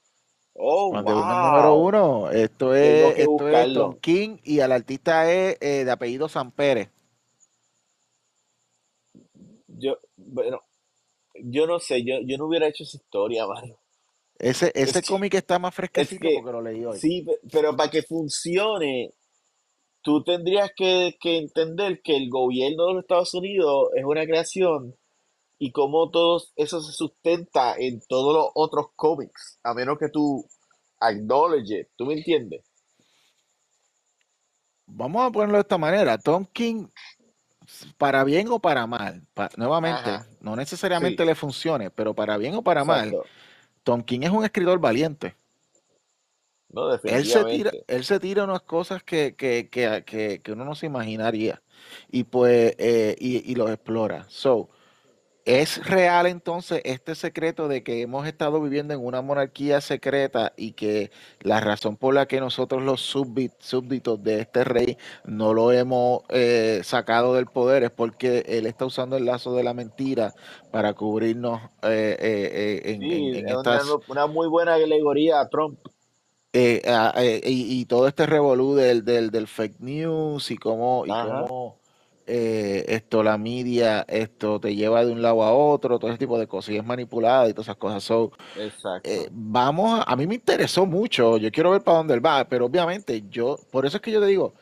[0.59, 1.77] Oh, Woman número wow.
[1.77, 3.99] uno, esto es, esto es Tom.
[4.01, 6.91] King y al artista es eh, de apellido San Pérez.
[9.69, 10.61] Yo, bueno,
[11.35, 13.79] yo no sé, yo, yo no hubiera hecho esa historia, Mario.
[14.39, 17.03] Ese, Es ese que, cómic está más es fresquecito que, porque lo leí hoy.
[17.03, 19.13] sí, pe- pero para que funcione,
[20.03, 24.97] tú tendrías que, que entender que el gobierno de los Estados Unidos es una creación
[25.59, 30.47] y cómo todo eso se sustenta en todos los otros cómics, a menos que tú
[31.01, 32.65] acknowledge it, ¿tú me entiendes?
[34.87, 36.17] Vamos a ponerlo de esta manera.
[36.17, 36.87] Tom King,
[37.99, 39.27] para bien o para mal,
[39.57, 43.17] nuevamente, Ajá, no necesariamente sí, le funcione, pero para bien o para mal.
[43.83, 45.35] Tom King es un escritor valiente.
[46.69, 50.65] No, Él se tira, él se tira unas cosas que, que, que, que, que uno
[50.65, 51.63] no se imaginaría
[52.11, 54.27] y pues eh, y, y los explora.
[54.29, 54.69] So,
[55.47, 60.73] ¿Es real entonces este secreto de que hemos estado viviendo en una monarquía secreta y
[60.73, 65.71] que la razón por la que nosotros los súbdit- súbditos de este rey no lo
[65.71, 70.35] hemos eh, sacado del poder es porque él está usando el lazo de la mentira
[70.73, 75.49] para cubrirnos eh, eh, en, Sí, en es una, estas una muy buena alegoría a
[75.49, 75.79] Trump.
[76.53, 81.79] y, y todo este revolú del, del, del fake news y cómo, y Ajá, cómo
[82.27, 86.39] eh, esto, la media, esto te lleva de un lado a otro, todo ese tipo
[86.39, 88.03] de cosas, y es manipulada y todas esas cosas.
[88.05, 88.33] So,
[89.05, 92.49] eh, vamos, a, a mí me interesó mucho, yo quiero ver para dónde él va,
[92.49, 94.55] pero obviamente yo, por eso es que yo te digo,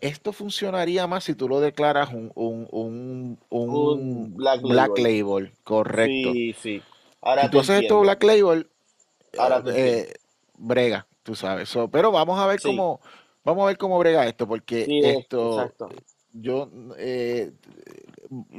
[0.00, 5.02] esto funcionaría más si tú lo declaras un, un, un, un Black Black Label.
[5.02, 6.32] Label, correcto.
[6.32, 6.82] Sí, sí.
[7.40, 8.00] Si tú haces esto.
[8.00, 8.68] Black Label,
[9.38, 9.80] Ahora entiendo.
[9.80, 10.14] eh,
[10.58, 11.68] brega, tú sabes.
[11.68, 13.00] So, pero vamos a ver Sí, cómo,
[13.44, 15.88] vamos a ver cómo brega esto, porque sí, esto, exacto.
[16.32, 17.52] Yo, eh,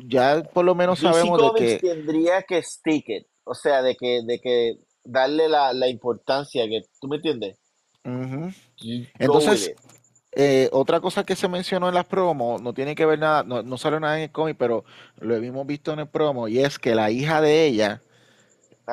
[0.06, 3.28] ya por lo menos DC sabemos de Comics que, tendría que stick it.
[3.44, 7.58] O sea, de que, de que darle la, la importancia que, ¿tú me entiendes?
[9.20, 9.76] Entonces,
[10.34, 13.64] eh, otra cosa que se mencionó en las promos, no tiene que ver nada, no,
[13.64, 14.86] no salió nada en el cómic, pero
[15.18, 18.02] lo hemos visto en el promo, y es que la hija de ella,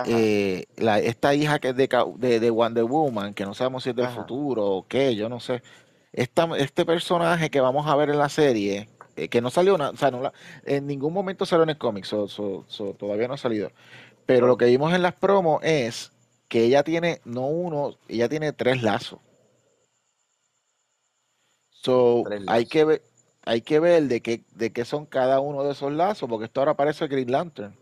[0.06, 3.90] eh, la, esta hija que es de, de, de Wonder Woman, que no sabemos si
[3.90, 4.16] es del ajá.
[4.20, 5.62] futuro o qué, yo no sé.
[6.22, 9.90] Esta, este personaje que vamos a ver en la serie, eh, que no salió nada,
[9.92, 10.32] o sea, no la-
[10.64, 13.70] en ningún momento salió en el cómic, so- so- so todavía no ha salido.
[14.26, 16.12] Pero lo que vimos en las promos es
[16.48, 19.20] que ella tiene, no uno, ella tiene tres lazos.
[21.70, 23.02] So, tres hay que ver,
[23.44, 26.60] hay que ver de qué, de qué son cada uno de esos lazos, porque esto
[26.60, 27.74] ahora parece Green Lantern.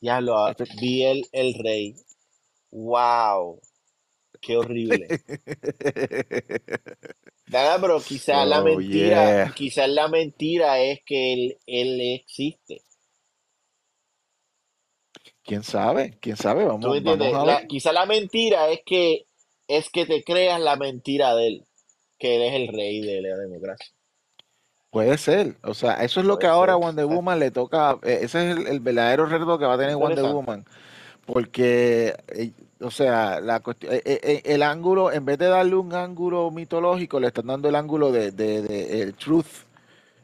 [0.00, 1.94] Ya lo Esto- vi el, el rey.
[2.72, 3.60] Wow,
[4.40, 5.14] qué horrible.
[7.48, 9.52] Nada, pero quizás la So, mentira, yeah.
[9.52, 12.82] quizás la mentira es que él, él existe.
[15.44, 16.18] ¿Quién sabe?
[16.20, 16.64] ¿Quién sabe?
[16.78, 17.68] ¿Tú me Vamos, a La, ver.
[17.68, 19.26] quizás la mentira es que
[19.68, 21.66] es que te creas la mentira de él,
[22.18, 23.92] que él es el rey de la democracia.
[24.90, 25.56] Puede ser.
[25.62, 26.76] O sea, eso es lo que ahora a ser.
[26.76, 27.98] Wonder Woman le toca.
[28.02, 30.24] eh, ese es el, el verdadero reto que va a tener Wonder.
[30.24, 30.64] Woman.
[31.26, 35.76] Porque, eh, o sea, la cuestión, eh, eh, eh, el ángulo, en vez de darle
[35.76, 39.68] un ángulo mitológico, le están dando el ángulo de, de, de el truth.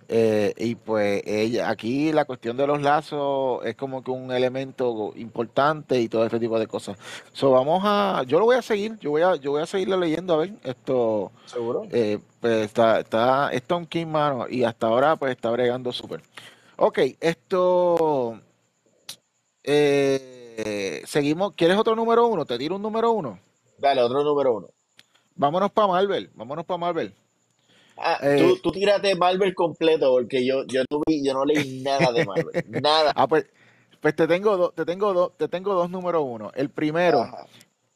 [0.08, 5.12] Eh, y pues ella, aquí la cuestión de los lazos es como que un elemento
[5.16, 6.96] importante y todo este tipo de cosas.
[7.32, 9.96] So, vamos a, yo lo voy a seguir, yo voy a, yo voy a seguirlo
[9.96, 11.32] leyendo a ver esto.
[11.46, 11.88] ¿Seguro?
[11.90, 16.22] Eh, pues está, está, es Tom King, mano, y hasta ahora pues está bregando súper.
[16.76, 18.38] Ok, esto,
[19.64, 20.35] eh,
[21.04, 22.44] seguimos, ¿quieres otro número uno?
[22.44, 23.38] ¿Te tiro un número uno?
[23.78, 24.68] Dale, otro número uno.
[25.34, 27.14] Vámonos para Marvel, vámonos para Marvel.
[27.98, 31.82] Ah, Eh, tú, tú tírate Marvel completo, porque yo, yo, no vi, yo no leí
[31.82, 32.64] nada de Marvel.
[32.82, 33.12] Nada.
[33.14, 33.46] ah, pues,
[34.00, 36.52] pues te tengo dos, te tengo dos, te tengo dos número uno.
[36.54, 37.26] El primero,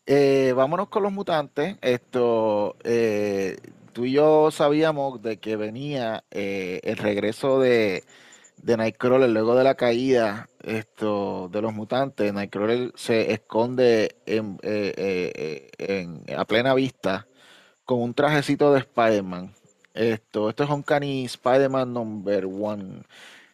[0.07, 1.77] eh, vámonos con los mutantes.
[1.83, 3.57] Esto, eh,
[3.93, 8.03] tú y yo sabíamos de que venía eh, el regreso de,
[8.63, 12.33] de Nightcrawler luego de la caída esto, de los mutantes.
[12.33, 17.27] Nightcrawler se esconde en, eh, eh, eh, a plena vista
[17.85, 19.55] con un trajecito de Spider-Man.
[19.95, 23.03] Esto, esto es Uncanny Spider-Man number one.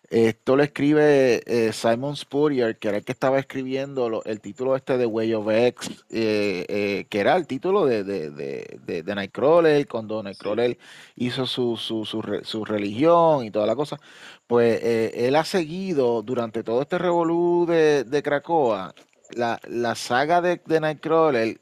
[0.09, 4.77] Esto lo escribe eh, Simon Spurrier, que era el que estaba escribiendo lo- el título
[4.77, 9.15] este de Way of X, eh, eh, que era el título de, de, de, de-
[9.15, 10.25] Nightcrawler, cuando Sí.
[10.25, 10.79] Nightcrawler
[11.17, 13.99] hizo su, su, su, re- su religión y toda la cosa.
[14.47, 18.95] Pues eh, él ha seguido durante todo este revolú de, de Krakoa
[19.35, 21.61] la, la saga de, de Nightcrawler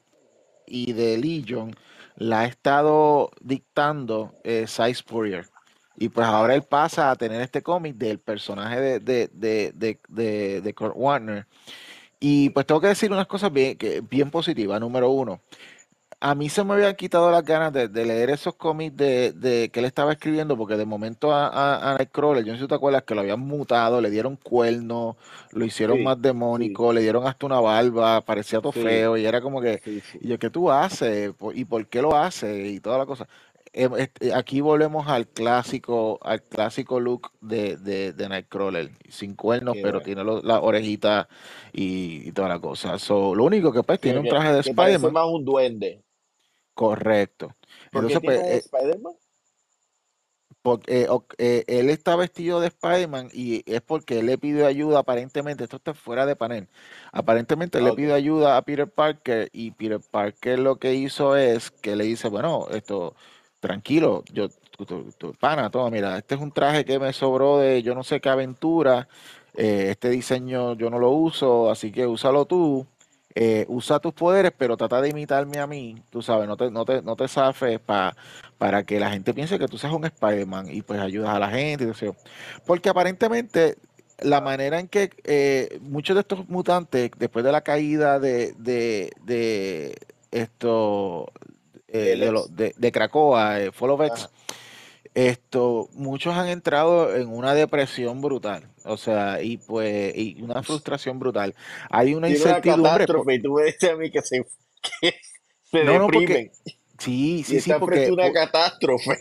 [0.66, 1.74] y de Legion
[2.16, 5.46] la ha estado dictando eh, Cy Spurrier.
[5.96, 10.00] Y pues ahora él pasa a tener este cómic del personaje de, de, de, de,
[10.08, 11.46] de- de Kurt Warner.
[12.20, 14.80] Y pues tengo que decir unas cosas bien, que, bien positivas.
[14.80, 15.40] Número uno,
[16.20, 19.70] a mí se me habían quitado las ganas de, de leer esos cómics de, de
[19.70, 22.68] que él estaba escribiendo, porque de momento a, a, a Nightcrawler, yo no sé si
[22.68, 25.16] te acuerdas que lo habían mutado, le dieron cuernos,
[25.52, 26.20] lo hicieron Sí, más
[26.56, 29.82] sí, demónico, le dieron hasta una barba, parecía todo sí, feo, y era como que,
[30.20, 31.32] y yo, ¿qué tú haces?
[31.34, 32.70] ¿Por- ¿Y por qué lo haces?
[32.72, 33.28] Y toda la cosa.
[33.76, 39.74] Eh, este, aquí volvemos al clásico, al clásico look de, de, de Nightcrawler, sin cuernos,
[39.74, 41.26] Qué pero tiene los- las orejitas
[41.72, 42.98] y, y toda la cosa.
[43.00, 46.04] So, lo único que pues tiene un que, traje de Spider-Man, más un duende.
[46.74, 47.56] correcto.
[47.90, 49.14] ¿Por qué Entonces, pues, tiene eh, Spider-Man?
[50.62, 51.08] porque, eh,
[51.38, 55.76] eh, él está vestido de Spider-Man y es porque él le pidió ayuda, aparentemente, esto
[55.76, 56.68] está fuera de panel,
[57.12, 57.98] aparentemente Ah, le ok.
[57.98, 62.28] pidió ayuda a Peter Parker y Peter Parker lo que hizo es que le dice,
[62.28, 63.14] bueno, esto,
[63.66, 64.84] tranquilo, yo, tu,
[65.18, 68.20] tu- pana, toma, mira, este es un traje que me sobró de yo no sé
[68.20, 69.08] qué aventura,
[69.56, 72.86] eh, este diseño yo no lo uso, así que úsalo tú.
[73.36, 76.84] eh, usa tus poderes, pero trata de imitarme a mí, tú sabes, no te, no
[76.84, 78.14] te, no te zafes pa-
[78.58, 81.50] para que la gente piense que tú seas un Spider-Man y pues ayudas a la
[81.50, 81.86] gente.
[82.66, 83.76] Porque aparentemente
[84.20, 89.10] la manera en que eh, muchos de estos mutantes, después de la caída de, de,
[89.24, 89.96] de
[90.30, 91.30] esto,
[91.94, 94.30] eh, de, lo- de, de Krakoa, eh, Fall of X, Ajá.
[95.14, 101.20] esto, muchos han entrado en una depresión brutal, o sea, y pues, y una frustración
[101.20, 101.54] brutal.
[101.90, 102.90] Hay una Tiene una incertidumbre.
[102.90, 104.44] por- catástrofe y tú me a mí que se,
[105.00, 105.14] que
[105.70, 106.52] se no, no, porque, deprimen.
[106.98, 109.16] sí, Y sí, sí, está porque, una por- catástrofe.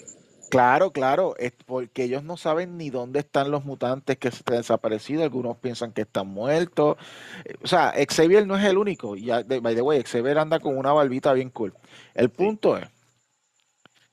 [0.53, 4.57] Claro, claro, es porque ellos no saben ni dónde están los mutantes que se han
[4.57, 6.95] desaparecido, algunos piensan que están muertos.
[7.43, 10.77] Eh, O sea, Xavier no es el único, y by the way, Xavier anda con
[10.77, 11.73] una barbita bien cool.
[12.13, 12.33] El Sí.
[12.37, 12.87] punto es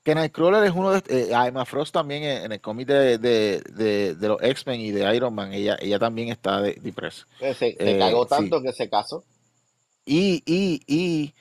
[0.03, 4.15] que Nightcrawler es uno de, eh, Emma Frost también en, el cómic de, de, de-
[4.15, 7.27] de los X-Men y de Iron Man, ella, ella también está de, depresa.
[7.39, 8.29] Se, se Eh, cagó sí.
[8.29, 9.23] tanto que se casó.
[10.03, 11.33] Y, y, y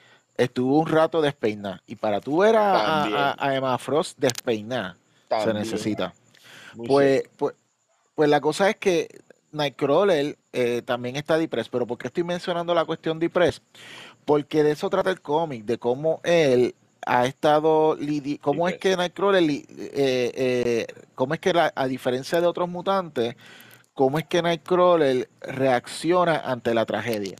[0.42, 1.82] estuvo un rato despeinada.
[1.86, 4.96] Y para tú ver a, a- a- Emma Frost despeinada,
[5.44, 6.12] se necesita.
[6.86, 7.54] Pues, pues,
[8.14, 9.08] pues la cosa es que
[9.52, 13.62] Nightcrawler eh, también está depressed, pero ¿por qué estoy mencionando la cuestión depressed?
[14.24, 16.74] Porque de eso trata el cómic, de cómo él
[17.06, 19.64] ha estado, lidi- cómo es que Nightcrawler, eh,
[19.96, 23.34] eh, cómo es que la- a diferencia de otros mutantes,
[23.94, 27.36] cómo es que Nightcrawler reacciona ante la tragedia.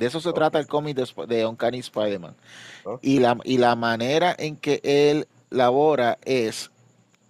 [0.00, 2.34] De eso se trata el cómic de, de Uncanny Spider-Man.
[3.02, 6.70] Y la, y la manera en que él labora es,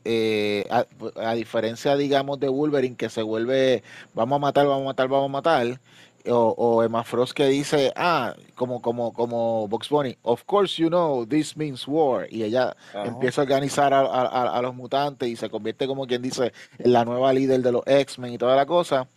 [0.04, 3.82] eh, a, a diferencia, digamos, de Wolverine, que se vuelve,
[4.14, 5.80] vamos a matar, vamos a matar, vamos a matar,
[6.28, 10.88] o, o Emma Frost que dice, ah, como, como, como Bugs Bunny, of course you
[10.88, 13.06] know, this means war, y ella Ajá.
[13.08, 16.92] empieza a organizar a- a- a los mutantes y se convierte como quien dice en
[16.92, 19.08] la nueva líder de los X-Men y toda la cosa.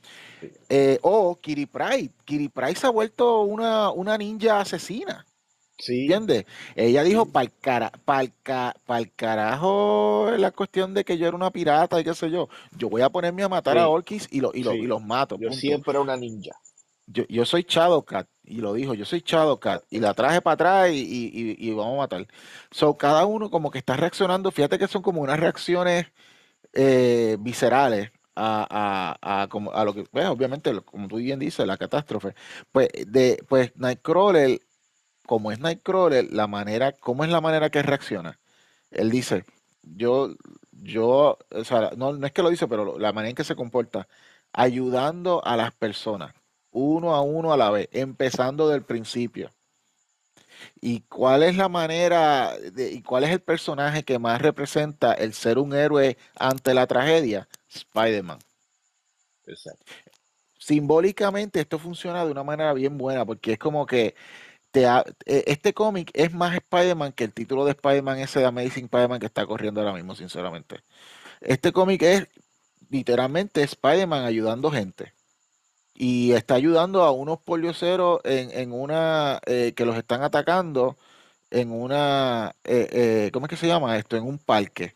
[0.69, 5.25] Eh, o Pryde, Kitty Pryde se ha vuelto una, una ninja asesina.
[5.77, 6.01] Sí.
[6.01, 6.45] ¿Entiendes?
[6.75, 11.35] Ella dijo, para el cara, pa'l ca- pa'l carajo la cuestión de que yo era
[11.35, 12.47] una pirata y qué sé yo.
[12.77, 13.87] Yo voy a ponerme a matar a Sí.
[13.89, 14.77] orquis y, lo- y, lo- Sí.
[14.79, 15.35] y los mato.
[15.35, 15.59] Yo punto.
[15.59, 16.51] siempre era una ninja.
[17.07, 18.27] Yo, yo soy Shadowcat.
[18.45, 19.83] Y lo dijo, yo soy Shadowcat.
[19.89, 22.27] Y la traje para atrás y, y- y- y vamos a matar.
[22.71, 24.51] So, cada uno como que está reaccionando.
[24.51, 26.05] Fíjate que son como unas reacciones
[26.73, 31.65] eh, viscerales a, a, a, como, a lo que, pues, obviamente, como tú bien dices,
[31.67, 32.35] la catástrofe.
[32.71, 34.59] Pues, de, pues Nightcrawler,
[35.25, 38.39] como es Nightcrawler, la manera, ¿cómo es la manera que reacciona?
[38.91, 39.45] Él dice,
[39.83, 40.35] yo,
[40.71, 43.55] yo, o sea, no, no es que lo dice, pero la manera en que se
[43.55, 44.07] comporta,
[44.53, 46.33] ayudando a las personas,
[46.71, 49.51] uno a uno a la vez, empezando del principio.
[50.81, 55.33] ¿Y cuál es la manera de- y cuál es el personaje que más representa el
[55.33, 57.47] ser un héroe ante la tragedia?
[57.73, 58.39] Spider-Man.
[59.45, 59.91] Exacto.
[60.59, 64.15] Simbólicamente esto funciona de una manera bien buena porque es como que
[64.71, 68.45] te ha- e- este cómic es más Spider-Man que el título de Spider-Man ese de
[68.47, 70.81] Amazing Spider-Man que está corriendo ahora mismo, sinceramente.
[71.41, 72.27] Este cómic es
[72.89, 75.13] literalmente Spider-Man ayudando gente.
[75.95, 80.97] Y está ayudando a unos polioceros en, en una eh, que los están atacando
[81.51, 82.87] en una eh,
[83.27, 84.17] eh, ¿cómo es que se llama esto?
[84.17, 84.95] En un parque.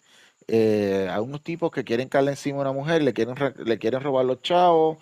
[1.12, 4.02] A unos tipos que quieren caerle encima a una mujer, le quieren re- le quieren
[4.02, 4.98] robar los chavos,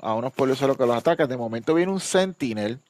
[0.00, 1.28] a unos polioceros que los atacan.
[1.28, 2.80] De momento viene un Sentinel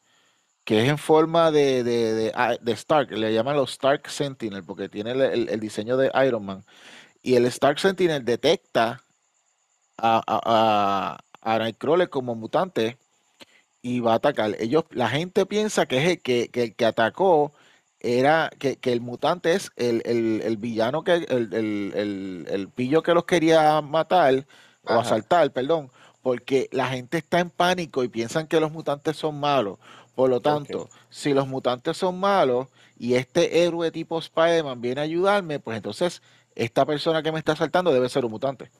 [0.65, 5.13] que es en forma de, de, de, Stark, le llaman los Stark Sentinel porque tiene
[5.13, 6.65] el, diseño de Iron Man.
[7.23, 9.03] Y el Stark Sentinel detecta
[9.99, 12.97] a, a, Nightcrawler como mutante
[13.83, 14.57] y va a atacar.
[14.61, 17.53] Ellos, la gente piensa que es el que, que el que atacó
[18.01, 23.03] era que, que el mutante es el, el- el villano que el, el- el- pillo
[23.03, 24.47] que los quería matar
[24.85, 25.91] o asaltar, perdón,
[26.23, 29.79] porque la gente está en pánico y piensan que los mutantes son malos.
[30.15, 32.69] Por lo tanto, si los mutantes son malos
[32.99, 36.23] y este héroe tipo Spider-Man viene a ayudarme, pues entonces
[36.55, 38.71] esta persona que me está asaltando debe ser un mutante.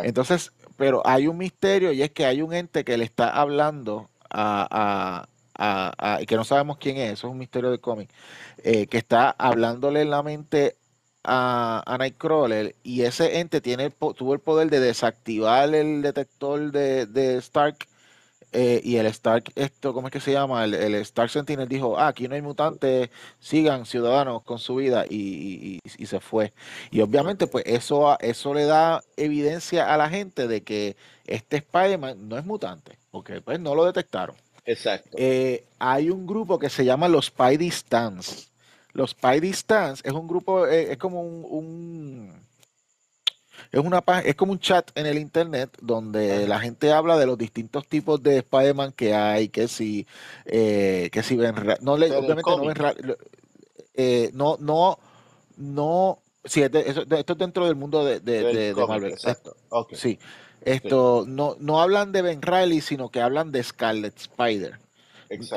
[0.00, 4.10] Entonces, pero hay un misterio y es que hay un ente que le está hablando
[4.30, 8.10] a, a- a- que no sabemos quién es, eso es un misterio del cómic,
[8.58, 10.76] eh, que está hablándole en la mente
[11.24, 17.06] a, a Nightcrawler y ese ente tiene, tuvo el poder de desactivar el detector de,
[17.06, 17.86] de Stark
[18.52, 20.64] eh, y el Stark, esto, ¿cómo es que se llama?
[20.64, 25.04] El, el Stark Sentinel dijo, ah, aquí no hay mutantes, sigan ciudadanos con su vida
[25.08, 26.52] y, y- se fue.
[26.90, 30.96] Y obviamente pues eso, eso le da evidencia a la gente de que
[31.26, 34.36] este Spider-Man no es mutante, porque pues no lo detectaron.
[34.64, 35.10] Exacto.
[35.18, 38.48] Eh, hay un grupo que se llama los Spidey Stans.
[38.92, 42.47] Los Spidey Stans es un grupo, eh, es como un, un-
[43.70, 47.36] es una es como un chat en el internet donde la gente habla de los
[47.38, 50.06] distintos tipos de Spider-Man que hay, que si,
[50.46, 52.56] eh, que si Ben Ra- no le, obviamente no
[53.02, 53.16] lo-
[53.94, 54.98] eh, no, no,
[55.56, 58.42] no, sí, es de- eso- de- esto es dentro del mundo de, de,
[58.74, 59.12] cómic, Marvel.
[59.12, 59.56] Exacto.
[59.96, 60.18] Sí, Sí.
[60.64, 64.78] esto, no, no hablan de Ben Riley, sino que hablan de Scarlet Spider.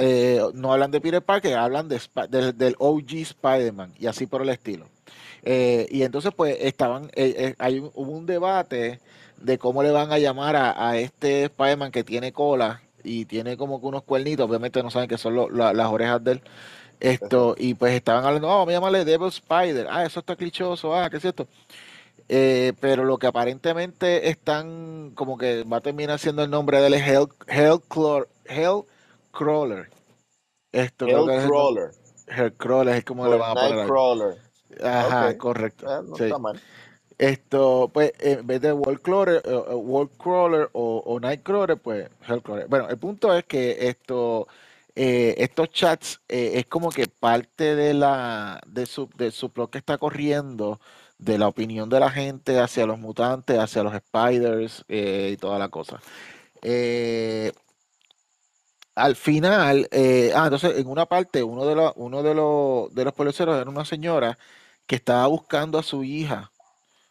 [0.02, 4.42] Eh, no hablan de Peter Parker, hablan de, del, del OG Spider-Man y así por
[4.42, 4.86] el estilo.
[5.44, 9.00] Eh, y entonces, pues, estaban, eh, eh, hay un- hubo un debate
[9.38, 13.58] de cómo le van a llamar a, a este Spider-Man que tiene cola y tiene
[13.58, 16.42] como que unos cuernitos, obviamente no saben que son lo- la- las orejas de él.
[17.00, 20.96] Esto, y pues estaban hablando, oh, vamos a llamarle Devil Spider, ah, eso está clichoso,
[20.96, 21.48] ah, ¿qué es esto?
[22.30, 26.88] Eh, pero lo que aparentemente están, como que va a terminar siendo el nombre de
[26.88, 29.90] él es Hell, Hellclaw- Hellcrawler.
[30.72, 31.92] Esto creo que es el nom- Hellcrawler.
[32.28, 33.88] Hellcrawler, es como le Por van a poner.
[34.84, 35.86] Ajá, correcto.
[36.04, 36.24] No Sí.
[36.24, 36.62] está mal.
[37.18, 42.68] Esto, pues, en vez de eh, eh, Worldcrawler o, o Nightcrawler, pues Hellcrawler.
[42.68, 44.48] Bueno, el punto es que esto,
[44.96, 49.70] eh, estos chats eh, es como que parte de la de su, de su plot
[49.72, 50.80] que está corriendo,
[51.20, 55.60] de la opinión de la gente hacia los mutantes, hacia los spiders eh, y toda
[55.60, 56.02] la cosa.
[58.96, 59.88] Al final,
[60.36, 63.70] ah, entonces en una parte, uno de los, uno de los, de los policeros era
[63.70, 64.38] una señora
[64.92, 66.52] que estaba buscando a su hija,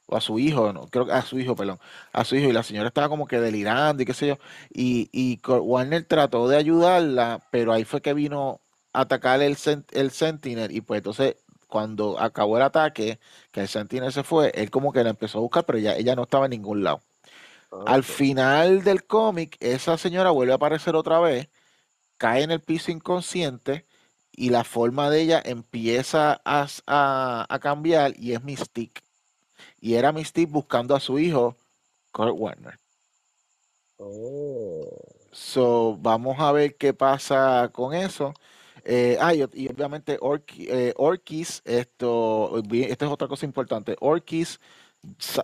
[0.07, 1.81] o a su hijo, no, creo que a su hijo, perdón,
[2.13, 4.39] a su hijo, y la señora estaba como que delirando y qué sé yo,
[4.71, 8.61] y, y Warner trató de ayudarla, pero ahí fue que vino
[8.93, 9.57] a atacar el,
[9.93, 11.37] el Sentinel, y pues entonces
[11.69, 13.21] cuando acabó el ataque,
[13.53, 16.17] que el Sentinel se fue, él como que la empezó a buscar, pero ya, ella
[16.17, 17.03] no estaba en ningún lado.
[17.85, 18.05] Al Ok.
[18.05, 21.49] final del cómic, esa señora vuelve a aparecer otra vez,
[22.19, 23.87] cae en el piso inconsciente
[24.33, 29.03] y la forma de ella empieza a, a- a cambiar y es Mystique.
[29.81, 31.57] Y era Mystique buscando a su hijo,
[32.13, 32.79] Kurt Warner.
[33.99, 34.89] Oh.
[35.33, 38.35] So, vamos a ver qué pasa con eso.
[38.85, 43.97] Eh, ah, y, y obviamente Orki- eh, Orkis, esto, esto es otra cosa importante.
[44.01, 44.59] Orkis,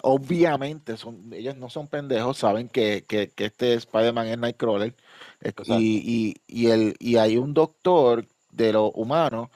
[0.03, 4.95] obviamente, son, ellos no son pendejos, saben que, que, que este Spider-Man es Nightcrawler.
[5.43, 5.53] eh.
[5.65, 8.27] Y, y, y, el, y hay un doctor
[8.57, 9.51] de los humanos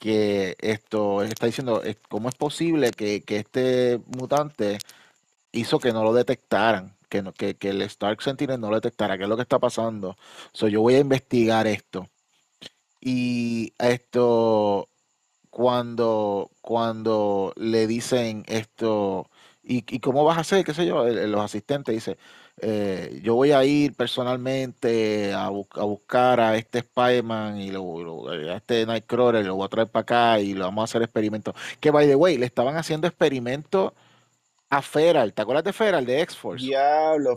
[0.00, 4.78] que esto está diciendo, ¿cómo es posible que, que este mutante
[5.52, 6.96] hizo que no lo detectaran?
[7.08, 9.58] Que, no- que, que el Stark Sentinel no lo detectara, ¿qué es lo que está
[9.58, 10.16] pasando?
[10.52, 12.08] So, yo voy a investigar esto.
[13.00, 14.88] Y esto,
[15.50, 19.30] cuando, cuando le dicen esto,
[19.64, 20.64] ¿Y, cómo vas a hacer?
[20.64, 21.04] ¿Qué sé yo?
[21.06, 22.18] Los asistentes dice,
[22.62, 28.02] eh, yo voy a ir personalmente a, bu- a buscar a este Spider-Man y lo,
[28.02, 31.02] lo- a este Nightcrawler, lo voy a traer para acá y lo vamos a hacer
[31.02, 31.54] experimentos.
[31.80, 33.92] Que, by the way, le estaban haciendo experimentos
[34.70, 35.34] a Feral.
[35.34, 36.74] ¿Te acuerdas de Feral, de X-Force?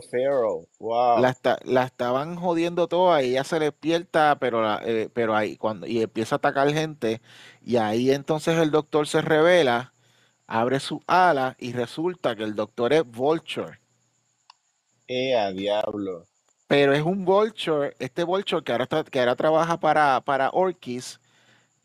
[1.14, 1.30] La, Wow.
[1.30, 5.86] esta- la estaban jodiendo toda y ella se despierta, pero, la- eh, pero ahí cuando
[5.86, 7.20] y empieza a atacar gente
[7.62, 9.92] y ahí entonces el doctor se revela,
[10.48, 13.80] abre su ala y resulta que el doctor es Vulture,
[15.08, 16.26] Eh, a diablo.
[16.66, 21.20] pero es un Vulture, este Vulture que ahora está- que ahora trabaja para para Orkis,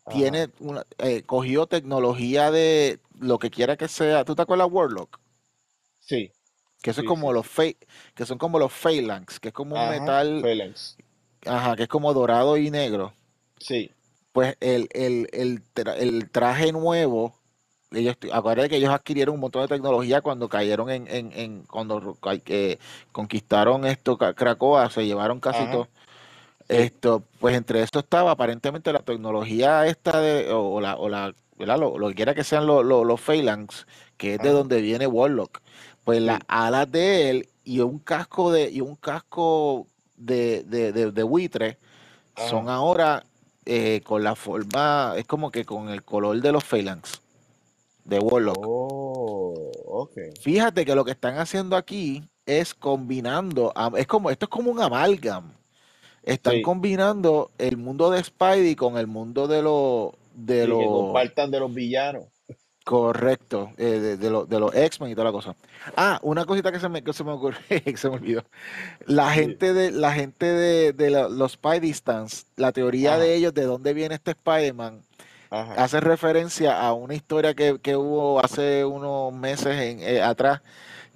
[0.04, 0.16] Ajá.
[0.18, 4.24] tiene una, eh, cogió tecnología de lo que quiera que sea.
[4.24, 5.18] ¿Tú te acuerdas Warlock?
[6.00, 6.32] Sí,
[6.82, 7.46] Que eso es como sí, los
[8.14, 10.96] que son como los Phalanx, que es como un metal, Phalanx.
[11.46, 13.14] ajá, que es como dorado y negro.
[13.58, 13.90] Sí,
[14.32, 17.39] Pues el, el, el, tra- el traje nuevo,
[17.92, 22.16] ellos, acuérdate que ellos adquirieron un montón de tecnología cuando cayeron en, en, en cuando
[22.46, 22.78] eh,
[23.12, 25.88] conquistaron esto, Cracoa, se llevaron casi ajá, todo.
[26.68, 31.34] Esto, pues entre eso estaba aparentemente la tecnología esta de, o, o la, o la,
[31.58, 31.78] ¿verdad?
[31.78, 33.86] Lo, lo que quiera que sean los, los Phalanx,
[34.16, 35.60] que es de donde viene Warlock.
[36.04, 39.86] Pues las sí, alas de él y un casco de, y un casco
[40.16, 41.78] de, de, de, de buitre
[42.36, 43.24] son ahora
[43.66, 47.20] eh, con la forma, es como que con el color de los Phalanx,
[48.04, 48.70] de Warlock.
[48.72, 49.70] Oh,
[50.02, 50.16] ok.
[50.38, 54.80] Fíjate que lo que están haciendo aquí es combinando, es como, esto es como un
[54.80, 55.52] amalgam.
[56.22, 60.90] Están Sí, combinando el mundo de Spidey con el mundo de lo, de sí, que
[60.90, 62.28] compartan de los villanos.
[62.84, 65.54] correcto, eh, de, de lo- de los X-Men y toda la cosa.
[65.96, 68.44] Ah, una cosita que se me, que se me ocurrió, que se me olvidó.
[69.06, 73.36] La gente de, la gente de, de la- los Spidey Stans, la teoría ajá, de
[73.36, 75.02] ellos de dónde viene este Spider-Man,
[75.50, 80.62] ajá, hace referencia a una historia que, que hubo hace unos meses en, eh, atrás.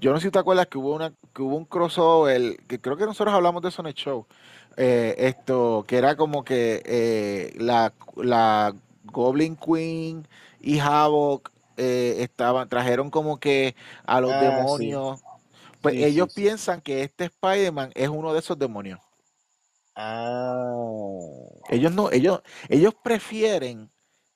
[0.01, 2.97] Yo no sé si te acuerdas que hubo una, que hubo un crossover, que creo
[2.97, 4.27] que nosotros hablamos de eso en el show.
[4.77, 8.75] eh, esto, que era como que eh, la, la
[9.05, 10.27] Goblin Queen
[10.61, 13.75] y Havoc estaban, trajeron como que
[14.07, 15.21] a los Ah, sí, demonios.
[15.83, 16.33] Pues sí, ellos sí.
[16.35, 19.01] piensan que este Spider-Man es uno de esos demonios.
[19.97, 23.91] Ah, Ellos no, ellos, ellos prefieren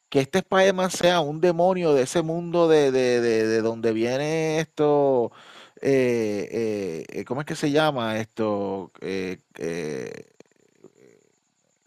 [0.09, 4.61] que este Spider-Man sea un demonio de ese mundo de, de, de, de donde viene
[4.61, 5.33] esto,
[5.81, 8.93] eh, eh, ¿cómo es que se llama esto?
[9.01, 10.35] Eh, eh,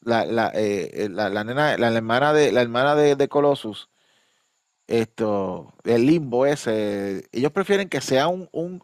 [0.01, 3.89] la, la, eh, la, la nena, la, hermana de, la hermana de, de Colossus,
[4.87, 8.83] esto, el limbo ese, ellos prefieren que sea un, un,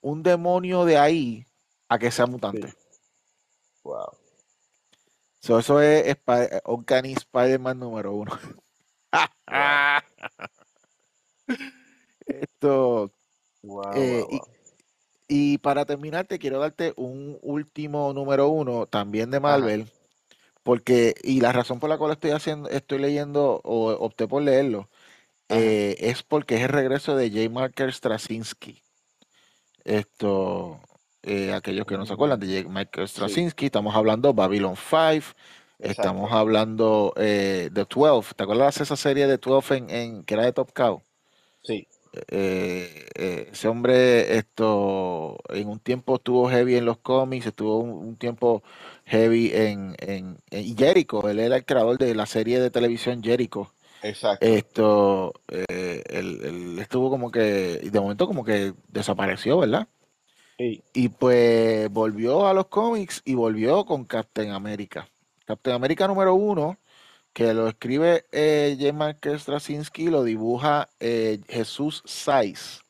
[0.00, 1.46] un demonio de ahí
[1.88, 2.74] a que sea sí, mutante.
[3.84, 4.16] wow.
[5.40, 6.16] So, eso es
[6.64, 8.32] Uncanny Spider-Man número uno.
[12.26, 13.12] Esto,
[13.62, 14.48] wow, eh, wow, y, wow.
[15.28, 19.90] y para terminar, te quiero darte un último número uno, también de Ajá, Marvel,
[20.62, 24.88] porque, y la razón por la cual estoy haciendo, estoy leyendo o opté por leerlo,
[25.48, 27.48] eh, es porque es el regreso de J.
[27.50, 28.82] Marker Straczynski.
[29.84, 30.80] Esto,
[31.22, 32.68] eh, aquellos que no se acuerdan de J.
[32.68, 35.34] Marker sí, Straczynski, estamos hablando Babylon 5,
[35.78, 38.34] estamos hablando eh, de 12.
[38.34, 41.02] ¿Te acuerdas de esa serie de 12 en, en- que era de Top Cow?
[41.62, 41.86] Sí,
[42.28, 47.90] Eh, eh, ese hombre esto en un tiempo estuvo heavy en los cómics, estuvo un,
[47.90, 48.62] un tiempo
[49.04, 53.70] heavy en, en, en- Jericho, él era el creador de la serie de televisión Jericho.
[54.00, 54.40] exacto.
[54.40, 57.40] Esto, eh, él, él estuvo como que,
[57.92, 59.88] de momento como que desapareció, ¿verdad?
[60.58, 65.08] Sí, Y pues volvió a los cómics y volvió con Captain America.
[65.46, 66.78] Captain America número uno,
[67.32, 68.92] que lo escribe eh, J.
[68.92, 72.80] Marcus Straczynski, lo dibuja eh, Jesús Saiz.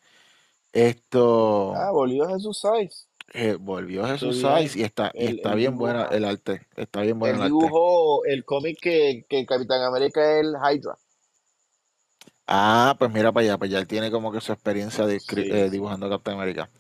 [0.72, 2.62] Esto ah, volvió Jesús
[3.32, 6.66] eh, volvió Jesús Saiz y está, y está bien buena dibuja, el arte.
[6.76, 7.52] Está bien buena el arte.
[7.52, 10.96] dibujó el cómic que, que Capitán América es el Hydra.
[12.48, 15.46] Ah, pues mira para allá, pues ya él tiene como que su experiencia de escri-
[15.46, 16.70] Sí, eh, dibujando Captain America.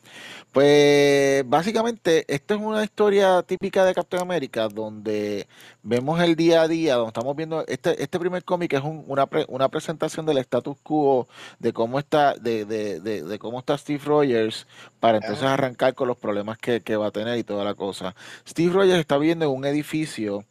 [0.52, 5.48] Pues básicamente esto es una historia típica de Captain America donde
[5.82, 9.26] vemos el día a día, donde estamos viendo, este, este primer cómic es un- una,
[9.26, 11.28] pre- una presentación del status quo
[11.58, 14.66] de cómo está, de, de, de, de cómo está Steve Rogers
[15.00, 18.14] para entonces arrancar con los problemas que, que va a tener y toda la cosa.
[18.48, 20.44] Steve Rogers está viviendo en un edificio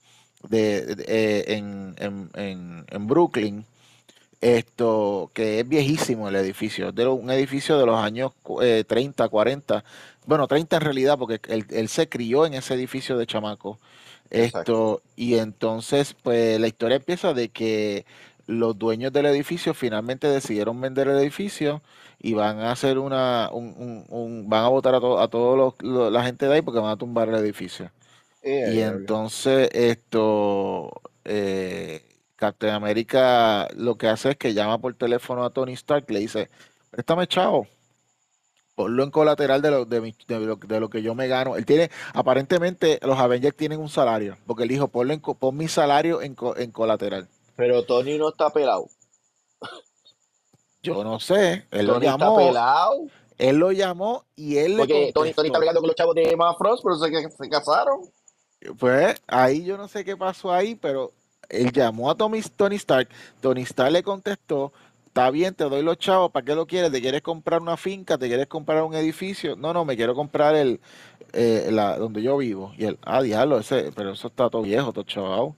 [0.43, 3.65] de, de- eh, en, en, en, en Brooklyn
[4.45, 8.31] esto, que es viejísimo el edificio, de un edificio de los años
[8.61, 9.83] eh, 30, 40,
[10.25, 13.79] bueno, 30 en realidad, porque él, él se crió en ese edificio de chamaco.
[14.29, 14.99] exacto.
[14.99, 18.05] Esto, y entonces, pues la historia empieza de que
[18.47, 21.81] los dueños del edificio finalmente decidieron vender el edificio
[22.19, 25.73] y van a hacer una, un, un, van a votar a, a toda
[26.11, 27.91] la gente de ahí porque van a tumbar el edificio.
[28.41, 30.91] Eh, y entonces esto,
[31.23, 32.03] eh,
[32.45, 36.49] Captain América lo que hace es que llama por teléfono a Tony Stark, le dice,
[36.91, 37.67] préstame chavo,
[38.75, 41.55] ponlo en colateral de lo, de, lo, que yo me gano.
[41.55, 45.67] Él tiene, aparentemente los Avengers tienen un salario, porque él dijo, ponlo en, pon mi
[45.67, 47.27] salario en, en colateral.
[47.55, 48.87] Pero Tony no está pelado.
[50.83, 51.65] Yo no sé.
[51.71, 52.39] Él lo llamó.
[52.39, 53.07] Está pelado.
[53.39, 56.53] Él lo llamó y él Porque Tony, Tony, está peleando con los chavos de Emma
[56.55, 58.01] Frost, pero sé que se casaron.
[58.77, 61.11] Pues ahí yo no sé qué pasó ahí, pero
[61.49, 63.09] él llamó a Tony, Tony Stark.
[63.41, 64.73] Tony Stark le contestó:
[65.07, 66.31] Está bien, te doy los chavos.
[66.31, 66.91] ¿Para qué lo quieres?
[66.91, 68.17] ¿Te quieres comprar una finca?
[68.17, 69.55] ¿Te quieres comprar un edificio?
[69.55, 70.79] No, no, me quiero comprar el
[71.37, 72.73] eh, la, donde yo vivo.
[72.77, 75.53] Y él, ah, diablo, ese, pero eso está todo viejo, todo chaval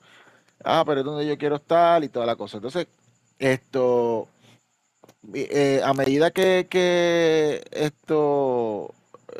[0.63, 2.57] ah, pero es donde yo quiero estar y toda la cosa.
[2.57, 2.87] Entonces,
[3.39, 4.27] esto,
[5.33, 8.93] eh, a medida que, esto,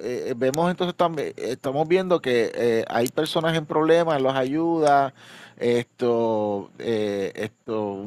[0.04, 5.14] eh, vemos entonces también, estamos viendo que hay personas en problemas, los ayuda,
[5.58, 8.06] esto, esto,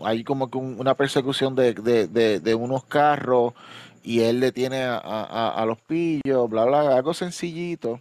[0.00, 3.54] hay como que una persecución de, de, unos carros
[4.02, 8.00] y él le tiene a, a, a los pillos, bla, bla, algo sencillito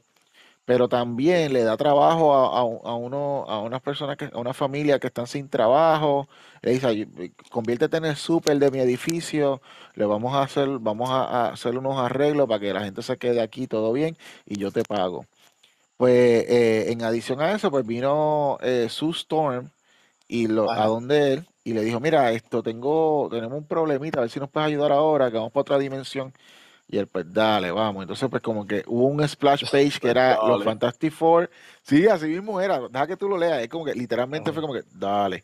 [0.68, 5.00] pero también le da trabajo a, a, uno, a unas personas, que, a una familia
[5.00, 6.28] que están sin trabajo.
[6.62, 7.08] Le dice,
[7.50, 9.62] conviértete en el súper de mi edificio,
[9.96, 13.40] le vamos a hacer, vamos a, hacer unos arreglos para que la gente se quede
[13.42, 15.26] aquí todo bien y yo te pago.
[15.98, 19.72] Pues eh, en adición a eso, pues vino eh, Sue Storm
[20.28, 24.22] y lo, a donde él y le dijo, mira, esto tengo, tenemos un problemita, a
[24.22, 26.34] ver si nos puedes ayudar ahora, que vamos para otra dimensión.
[26.88, 28.04] Y él, pues dale, vamos.
[28.04, 31.50] Entonces, pues como que hubo un splash page que era los Fantastic Four.
[31.82, 32.80] Sí, así mismo era.
[32.88, 33.62] Deja que tú lo leas.
[33.62, 35.44] Es como que literalmente fue como que, dale.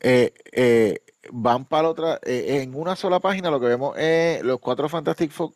[0.00, 1.00] Eh, eh,
[1.30, 2.20] van para la otra.
[2.22, 5.52] Eh, en una sola página lo que vemos es los cuatro Fantastic Four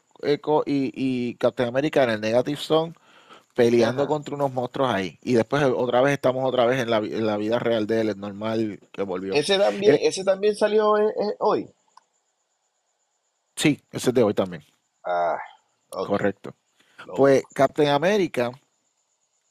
[0.64, 2.94] y, y Captain America en el Negative Zone
[3.56, 5.18] peleando contra unos monstruos ahí.
[5.22, 8.10] Y después otra vez estamos otra vez en la, en la vida real de él,
[8.10, 9.32] es normal que volvió.
[9.32, 10.94] ¿Ese también, ese también salió
[11.38, 11.66] hoy?
[13.56, 14.62] Sí, ese es de hoy también.
[15.04, 15.38] Ah,
[15.88, 16.54] Correcto.
[17.16, 18.50] Pues Captain America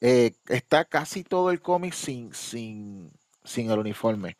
[0.00, 3.10] eh, está casi todo el cómic sin, sin,
[3.42, 4.36] sin el uniforme.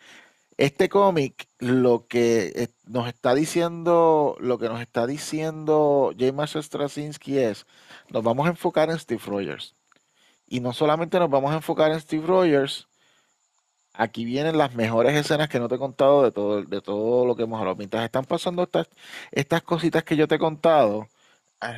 [0.59, 7.67] Este cómic, lo que nos está diciendo, lo que nos está diciendo James Straczynski es,
[8.11, 9.75] nos vamos a enfocar en Steve Rogers.
[10.47, 12.89] Y no solamente nos vamos a enfocar en Steve Rogers,
[13.93, 17.37] aquí vienen las mejores escenas que no te he contado de todo, de todo lo
[17.37, 17.77] que hemos hablado.
[17.77, 18.89] Mientras están pasando estas,
[19.33, 21.09] estas cositas que yo te he contado,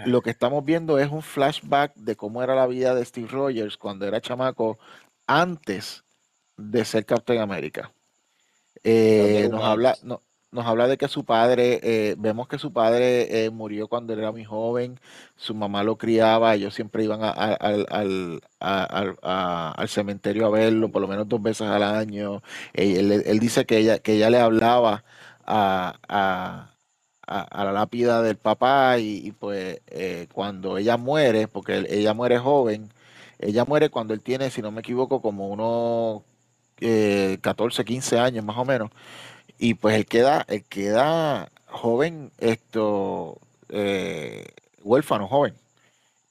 [0.07, 3.77] lo que estamos viendo es un flashback de cómo era la vida de Steve Rogers
[3.77, 4.79] cuando era chamaco
[5.27, 6.05] antes
[6.57, 7.93] de ser Captain America.
[8.85, 9.97] Eh, nos habla,
[10.51, 14.21] nos habla de que su padre, eh, vemos que su padre eh, murió cuando él
[14.21, 14.99] era muy joven,
[15.37, 18.41] su mamá lo criaba, ellos siempre iban al,
[19.89, 22.43] cementerio a verlo por lo menos dos veces al año.
[22.73, 25.05] Él, dice que ella, que ella le hablaba
[25.45, 26.71] a,
[27.27, 32.91] la lápida del papá y, pues eh, cuando ella muere, porque ella muere joven,
[33.39, 36.23] ella muere cuando él tiene, si no me equivoco, como unos
[37.41, 38.91] 14, 15 años más o menos
[39.59, 43.39] y pues él queda, él queda joven, esto,
[43.69, 44.47] eh,
[44.83, 45.55] huérfano, joven.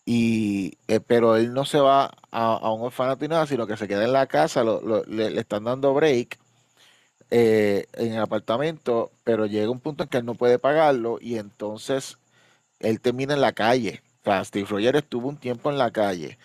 [0.05, 3.87] Y, eh, pero él no se va a, un orfanato y nada, sino que se
[3.87, 6.39] queda en la casa, le, están dando break
[7.31, 11.37] eh, en el apartamento, pero llega un punto en que él no puede pagarlo y
[11.37, 12.17] entonces
[12.79, 14.01] él termina en la calle.
[14.25, 16.37] O Steve Rogers estuvo un tiempo en la calle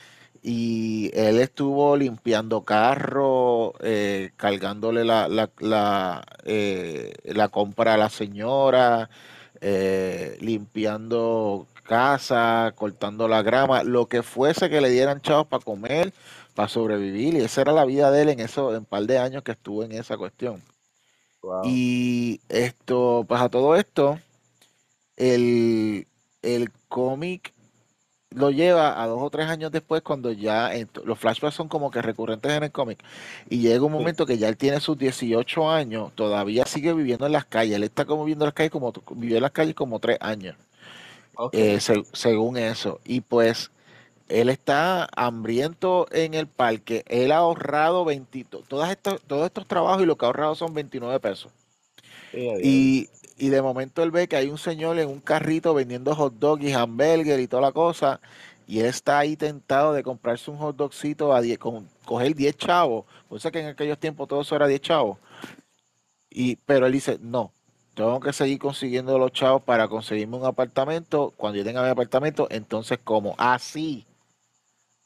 [0.43, 8.11] y él estuvo limpiando carro, eh, cargándole la, la, la, eh, la, compra a la
[8.11, 9.09] señora,
[9.61, 16.13] eh, limpiando casa, cortando la grama, lo que fuese que le dieran chavos para comer,
[16.55, 17.35] para sobrevivir.
[17.35, 19.53] Y esa era la vida de él en eso, en un par de años que
[19.53, 20.61] estuvo en esa cuestión.
[21.65, 24.19] Y esto, pues a todo esto,
[25.17, 26.07] el,
[26.43, 27.52] el cómic
[28.35, 30.71] lo lleva a dos o tres años después cuando ya
[31.05, 33.03] los flashbacks son como que recurrentes en el cómic.
[33.49, 37.33] Y llega un momento que ya él tiene sus 18 años, todavía sigue viviendo en
[37.33, 39.99] las calles, él está como viviendo en las calles como vivió en las calles como
[39.99, 40.57] tres años,
[41.53, 41.79] eh,
[42.13, 43.71] según eso, y pues
[44.29, 50.03] él está hambriento en el parque, él ha ahorrado 20, todas estas, todos estos trabajos
[50.03, 51.53] y lo que ha ahorrado son 29 pesos.
[52.33, 53.09] y,
[53.43, 56.63] y de momento él ve que hay un señor en un carrito vendiendo hot dog
[56.63, 58.21] y hamburger y toda la cosa,
[58.69, 62.57] y él está ahí tentado de comprarse un hot dogcito a 10, con, coger 10
[62.57, 65.19] chavos, por eso que en aquellos tiempos todo eso era 10 chavos,
[66.31, 67.51] Y, pero él dice, no,
[67.95, 71.33] tengo que seguir consiguiendo los chavos para conseguirme un apartamento.
[71.37, 74.07] Cuando yo tenga mi apartamento, entonces como así.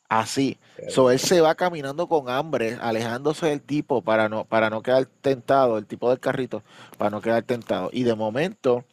[0.08, 0.58] Así.
[0.88, 5.06] So, él se va caminando con hambre, alejándose del tipo para no, para no quedar
[5.06, 6.62] tentado, el tipo del carrito,
[6.98, 7.90] para no quedar tentado.
[7.92, 8.84] Y de momento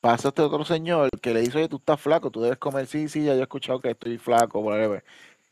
[0.00, 2.86] pasa este otro señor que le dice, oye, tú estás flaco, tú debes comer.
[2.86, 5.04] Sí, sí, ya yo he escuchado que estoy flaco, whatever.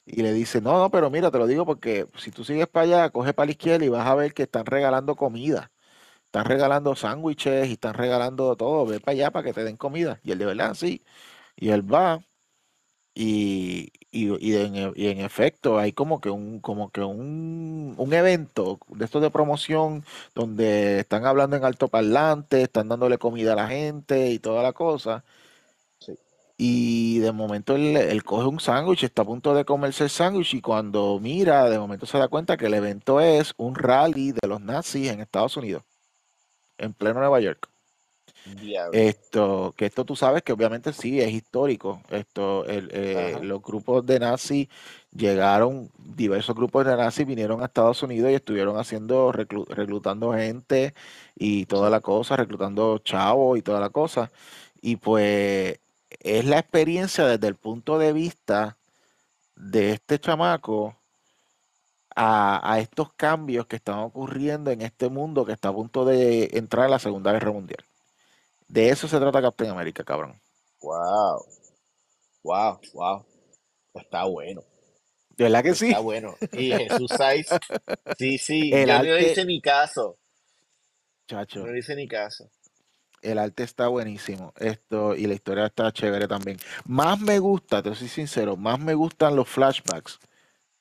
[0.06, 2.84] Y le dice, no, no, pero mira, te lo digo porque si tú sigues para
[2.84, 5.70] allá, coge para la izquierda y vas a ver que están regalando comida.
[6.26, 8.86] Están regalando sándwiches y están regalando todo.
[8.86, 10.20] Ve para allá para que te den comida.
[10.24, 11.02] Y él de verdad, sí.
[11.56, 12.22] Y él va
[13.14, 18.78] y, y, en, y, en, efecto hay como que un como que un, un, evento
[18.88, 20.04] de estos de promoción
[20.34, 24.72] donde están hablando en alto parlante, están dándole comida a la gente y toda la
[24.72, 25.24] cosa.
[26.56, 30.60] Y de momento él, coge un sándwich, está a punto de comerse el sándwich y
[30.60, 34.60] cuando mira, de momento se da cuenta que el evento es un rally de los
[34.60, 35.82] nazis en Estados Unidos,
[36.78, 37.73] en pleno Nueva York.
[38.92, 42.02] Esto, que esto tú sabes que obviamente sí es histórico.
[42.10, 44.68] Esto, el, eh, los grupos de nazis
[45.16, 50.94] llegaron, diversos grupos de nazis vinieron a Estados Unidos y estuvieron haciendo, reclutando gente
[51.36, 54.30] y toda la cosa, reclutando chavos y toda la cosa.
[54.82, 55.78] Y pues
[56.20, 58.76] es la experiencia desde el punto de vista
[59.56, 60.96] de este chamaco
[62.16, 66.50] a, a estos cambios que están ocurriendo en este mundo que está a punto de
[66.54, 67.84] entrar a la Segunda Guerra Mundial.
[68.68, 70.40] De eso se trata Captain America, cabrón.
[70.80, 71.44] Wow.
[72.42, 73.26] Wow, wow.
[73.94, 74.62] Está bueno.
[75.36, 75.88] ¿De verdad que sí?
[75.88, 76.36] Está bueno.
[76.52, 77.48] Y Jesús Saiz,
[78.18, 78.70] sí, sí.
[78.74, 80.18] El yo no hice ni caso.
[81.26, 81.66] Chacho.
[81.66, 82.50] No hice ni caso.
[83.22, 84.52] El arte está buenísimo.
[84.58, 86.58] Esto, y la historia está chévere también.
[86.84, 90.20] Más me gusta, te soy sincero, más me gustan los flashbacks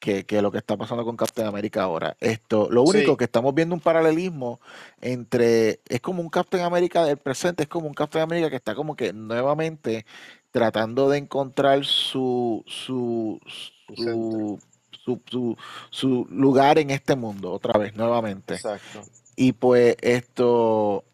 [0.03, 2.17] que, lo que está pasando con Captain America ahora.
[2.19, 4.59] Esto, lo único que estamos viendo un paralelismo
[4.99, 8.75] entre, es como un Captain America del presente, es como un Captain America que está
[8.75, 10.05] como que nuevamente
[10.51, 13.39] tratando de encontrar su, su,
[13.95, 14.59] su,
[15.89, 18.55] su lugar en este mundo otra vez, nuevamente.
[18.55, 19.03] Exacto.
[19.37, 21.05] Y pues esto,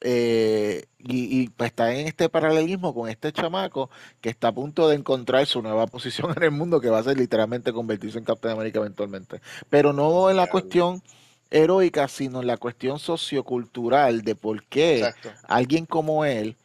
[0.00, 4.96] eh, y, pues está en este paralelismo con este chamaco que está a punto de
[4.96, 8.54] encontrar su nueva posición en el mundo, que va a ser literalmente convertirse en Captain
[8.54, 9.40] América eventualmente.
[9.68, 11.02] Pero no en la cuestión
[11.50, 15.10] heroica, sino en la cuestión sociocultural de por qué
[15.48, 16.56] alguien como él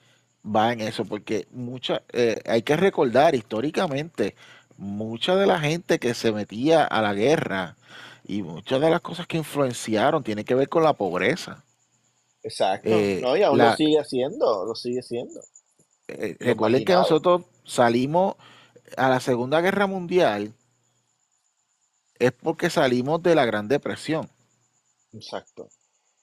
[0.46, 4.36] va en eso, porque mucha, eh, hay que recordar históricamente,
[4.78, 7.78] mucha de la gente que se metía a la guerra
[8.26, 11.64] y muchas de las cosas que influenciaron tiene que ver con la pobreza.
[12.44, 12.90] Exacto.
[12.90, 15.40] Eh, no, y aún lo sigue haciendo, lo sigue haciendo.
[16.10, 18.36] Eh, recuerden que nosotros salimos
[18.98, 20.54] a la Segunda Guerra Mundial
[22.20, 24.30] es porque salimos de la Gran Depresión.
[25.14, 25.70] Exacto.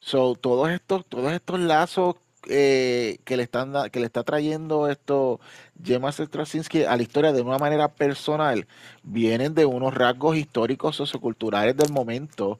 [0.00, 2.16] So, todos estos, todos estos lazos
[2.48, 5.40] eh, que le están que le está trayendo esto
[5.82, 8.66] Gemma Straczynski a la historia de una manera personal
[9.02, 12.58] vienen de unos rasgos históricos socioculturales del momento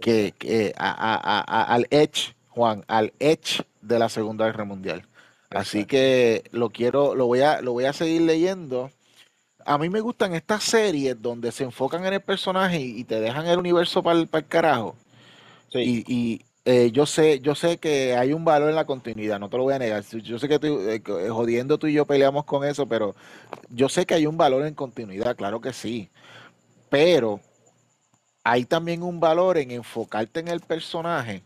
[0.00, 5.06] que, que al edge Juan, al edge de la Segunda Guerra Mundial.
[5.50, 8.90] Así que lo quiero, lo voy a, lo voy a seguir leyendo.
[9.64, 13.46] A mí me gustan estas series donde se enfocan en el personaje y, te dejan
[13.46, 14.96] el universo para el, carajo.
[15.70, 16.04] Sí.
[16.06, 19.56] Y, eh, yo sé, yo sé que hay un valor en la continuidad, no te
[19.56, 20.04] lo voy a negar.
[20.04, 23.14] Yo sé que eh, eh, jodiendo tú y yo peleamos con eso, pero
[23.70, 26.10] yo sé que hay un valor en continuidad, claro que sí.
[26.88, 27.40] Pero
[28.44, 31.42] hay también un valor en enfocarte en el personaje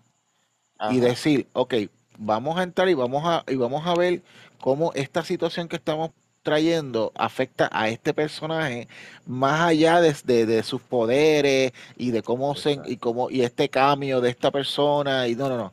[0.90, 1.74] y decir, ok,
[2.18, 4.22] vamos a entrar y vamos a, y vamos a ver
[4.60, 6.10] cómo esta situación que estamos
[6.42, 8.86] trayendo afecta a este personaje
[9.26, 14.20] más allá de, de, sus poderes y de cómo se y cómo y este cambio
[14.20, 15.72] de esta persona y no no no.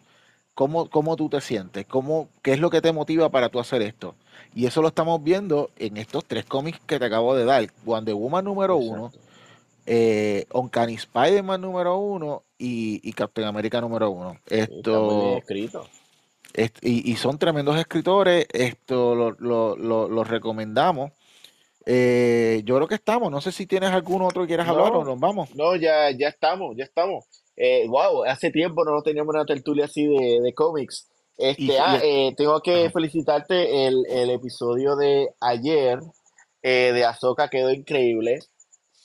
[0.56, 3.84] Cómo, cómo tú te sientes cómo qué es lo que te motiva para tú hacer
[3.84, 4.16] esto
[4.56, 8.16] y eso lo estamos viendo en estos tres cómics que te acabo de dar Wonder
[8.16, 9.12] Woman número uno
[9.86, 14.38] eh, Uncanny Spider-Man número uno y, y, Captain America número uno.
[14.50, 15.88] Esto, escrito.
[16.82, 21.12] y, son tremendos escritores, esto lo, lo, recomendamos.
[21.86, 25.04] Eh, yo creo que estamos, no sé si tienes algún otro que quieras hablar o
[25.04, 25.54] nos vamos.
[25.56, 27.26] No, ya, ya estamos, ya estamos.
[27.58, 31.08] Eh, wow, hace tiempo no teníamos una tertulia así de, de cómics.
[31.38, 36.00] Este, ah, eh, tengo que felicitarte el, el, episodio de ayer
[36.62, 38.40] eh, de Azoka quedó increíble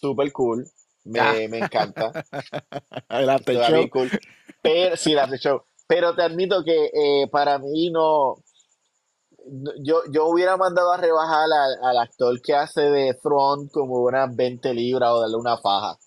[0.01, 0.66] super cool.
[1.05, 1.35] Me, ah.
[1.49, 2.12] me encanta.
[3.09, 3.89] el after show.
[3.91, 4.11] Cool.
[4.62, 5.62] Pero, sí, el after show.
[5.87, 8.37] Pero te admito que eh, para mí no.
[9.83, 11.49] Yo, yo hubiera mandado a rebajar
[11.83, 15.99] al, actor que hace de Throne como unas 20 libras o darle una faja.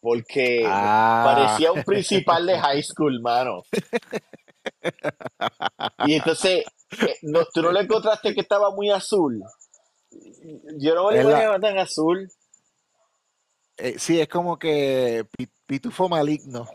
[0.00, 1.22] Porque ah.
[1.24, 3.62] parecía un principal de high school, mano.
[6.06, 6.64] Y entonces,
[7.02, 9.42] eh, no, tú no le encontraste que estaba muy azul.
[10.78, 12.30] Yo no Es lo la- tan azul.
[13.78, 16.66] Eh, sí, es como que pi- pitufo maligno.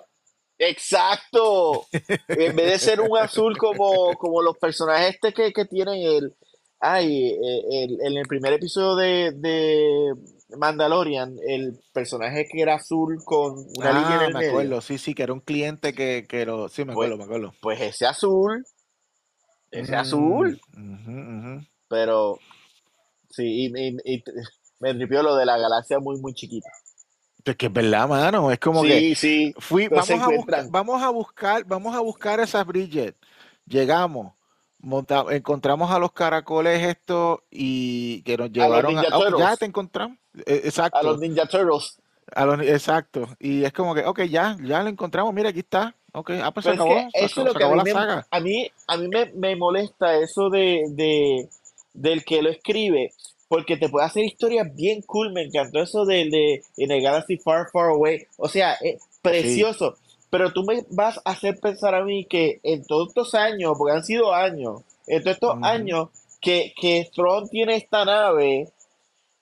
[0.57, 1.86] Exacto.
[2.28, 6.36] En vez de ser un azul como, como los personajes este que, que tienen el.
[6.80, 10.14] Ay, eh, el- en el primer episodio de, de
[10.57, 14.49] Mandalorian, el personaje que era azul con una línea en Ah, el me medio.
[14.49, 16.69] acuerdo, sí, sí, que era un cliente que, que lo...
[16.69, 17.53] Sí, me Pues, acuerdo, me acuerdo.
[17.61, 18.65] pues ese azul,
[19.72, 20.61] ese Mm, azul,
[21.88, 22.40] pero
[23.30, 24.23] sí, y, y- y
[24.80, 26.69] me tripió lo de la galaxia muy, muy chiquita.
[27.46, 31.10] Es que es verdad, mano, es como que Sí, fui, vamos a buscar, vamos a
[31.10, 33.16] buscar, vamos a buscar esas Bridget.
[33.66, 34.34] Llegamos,
[34.80, 39.58] monta- encontramos a los caracoles estos y que nos A los llevaron a, ok, ya
[39.58, 40.18] te encontramos.
[40.46, 40.62] Eh,
[40.92, 42.00] a los Exacto, Ninja Turtles.
[42.36, 43.28] a los, exacto.
[43.40, 45.96] Y es como que, ok, ya, ya lo encontramos, mira, aquí está.
[46.14, 47.68] Ok, ah, pues se Pero es que acabó, se eso es lo se que a
[47.68, 48.28] acabó mí la me, saga.
[48.32, 51.50] a mí, a mí me, me molesta eso de, de,
[51.94, 53.14] del que lo escribe,
[53.52, 57.36] porque te puede hacer historias bien cool, me encantó eso de, de In a Galaxy
[57.36, 59.95] Far, Far Away, o sea, es Sí, precioso,
[60.30, 63.98] pero tú me vas a hacer pensar a mí que en todos estos años, porque
[63.98, 66.07] han sido años, en todos estos años
[66.40, 68.69] que, que Thrawn tiene esta nave,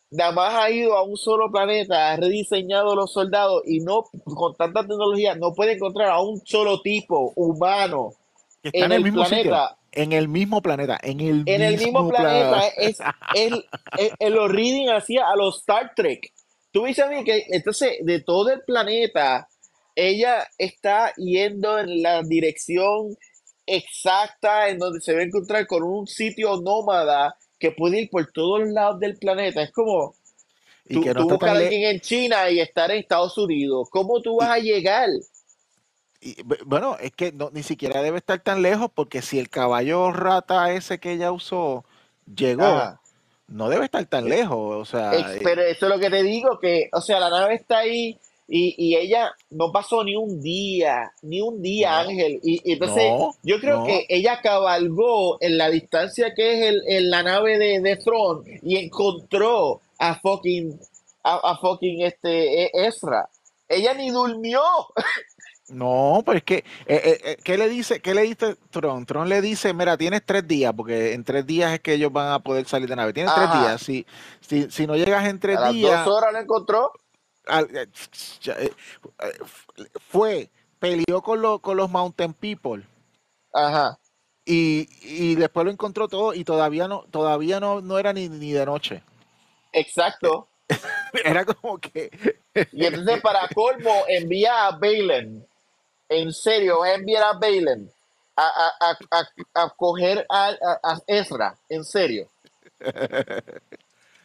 [0.09, 4.55] nada más ha ido a un solo planeta, ha rediseñado los soldados y no, con
[4.55, 8.13] tanta tecnología, no puede encontrar a un solo tipo humano
[8.63, 9.77] Que está en en el el mismo sitio, planeta.
[9.91, 12.67] En el mismo planeta, en el En el mismo mismo planeta planeta.
[12.77, 12.99] es
[13.35, 13.65] el,
[13.97, 16.31] el, el los reading hacía a los Star Trek.
[16.71, 19.47] Tú dices a mí que entonces de todo el planeta
[19.95, 23.17] ella está yendo en la dirección
[23.65, 28.31] exacta en donde se va a encontrar con un sitio nómada que puede ir por
[28.31, 29.61] todos lados del planeta.
[29.61, 30.15] Es como
[30.85, 33.89] Y tú, que no tú buscar a alguien en China y estar en Estados Unidos.
[33.91, 35.09] ¿Cómo tú vas y, a llegar?
[36.21, 39.49] Y, bu- bueno, es que no, ni siquiera debe estar tan lejos porque si el
[39.49, 41.85] caballo rata ese que ella usó
[42.35, 43.01] llegó, Ajá.
[43.47, 44.75] no debe estar tan Eh, lejos.
[44.77, 47.29] O sea, Ex- eh, pero eso es lo que te digo, que, o sea, la
[47.29, 48.17] nave está ahí
[48.47, 52.39] y, y ella no pasó ni un día, ni un día, no, Ángel.
[52.43, 56.83] Y, y entonces no, yo creo que ella cabalgó en la distancia que es el,
[56.87, 60.79] en la nave de, de Thrawn y encontró a fucking,
[61.23, 63.29] a, a fucking este eh, Ezra.
[63.67, 64.61] Ella ni durmió.
[65.69, 69.05] No, pero es que, eh, eh, eh, ¿qué le dice, qué le dice Tron?
[69.05, 72.31] Tron le dice, mira, tienes tres días, porque en tres días es que ellos van
[72.31, 73.13] a poder salir de nave.
[73.13, 73.81] Tienes tres días.
[73.81, 74.05] Si,
[74.41, 76.91] si, si no llegas en A tres las dos días, horas lo encontró.
[77.45, 77.69] al-
[80.09, 82.83] fue, peleó con, los con los Mountain People
[83.53, 83.97] Ajá.
[84.45, 88.51] y, y después lo encontró todo y todavía no, todavía no, no era ni, ni
[88.51, 89.03] de noche.
[89.71, 90.47] Exacto.
[91.25, 92.11] Era como que,
[92.71, 95.43] Y entonces para colmo envía a Balen.
[96.09, 97.89] En serio, va a enviar a Balen
[98.35, 100.55] a, a, a, a, coger a,
[101.07, 101.55] Ezra.
[101.69, 102.27] En serio.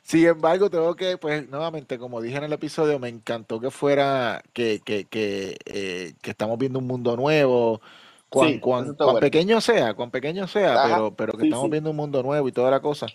[0.02, 4.42] Sin embargo, tengo que, pues, nuevamente, como dije en el episodio, me encantó que fuera,
[4.52, 7.80] que, que, que, eh, que estamos viendo un mundo nuevo,
[8.28, 9.20] cuan, Sí, bueno.
[9.20, 10.88] pequeño sea, cuan pequeño sea, Ajá.
[10.96, 11.70] pero, pero que Sí, estamos sí.
[11.70, 13.06] viendo un mundo nuevo y toda la cosa.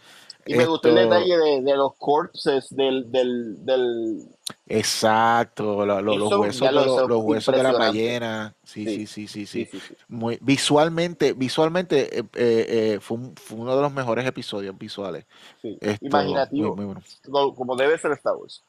[0.46, 4.24] Y me gustó el detalle de, de los corpses del, del, del...
[4.70, 8.56] exacto, lo- lo- los Eso, huesos de lo los, eso los huesos de la ballena,
[8.64, 9.80] sí, sí, Sí, sí, sí, sí, sí.
[9.80, 9.96] sí, sí.
[10.08, 12.66] Muy, visualmente, visualmente eh, eh,
[12.96, 15.26] eh, fue, un- fue uno de los mejores episodios visuales.
[15.64, 16.76] muy, Imaginativo.
[16.76, 17.02] muy bueno.
[17.26, 18.64] Como, como debe ser Star Wars.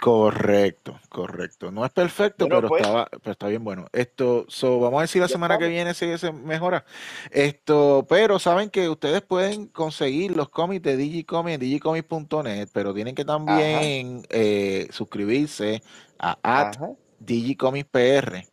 [0.00, 1.70] Correcto, correcto.
[1.70, 3.86] No es perfecto, pero pues, estaba, pero está bien bueno.
[3.92, 6.84] Esto, so, vamos a decir la semana que viene si se mejora.
[7.30, 13.14] Esto, pero saben que ustedes pueden conseguir los cómics de Digicomics en digicomics.net, pero tienen
[13.14, 15.82] que también eh, suscribirse
[16.18, 16.90] a at ajá.
[17.20, 18.44] DigicomicsPR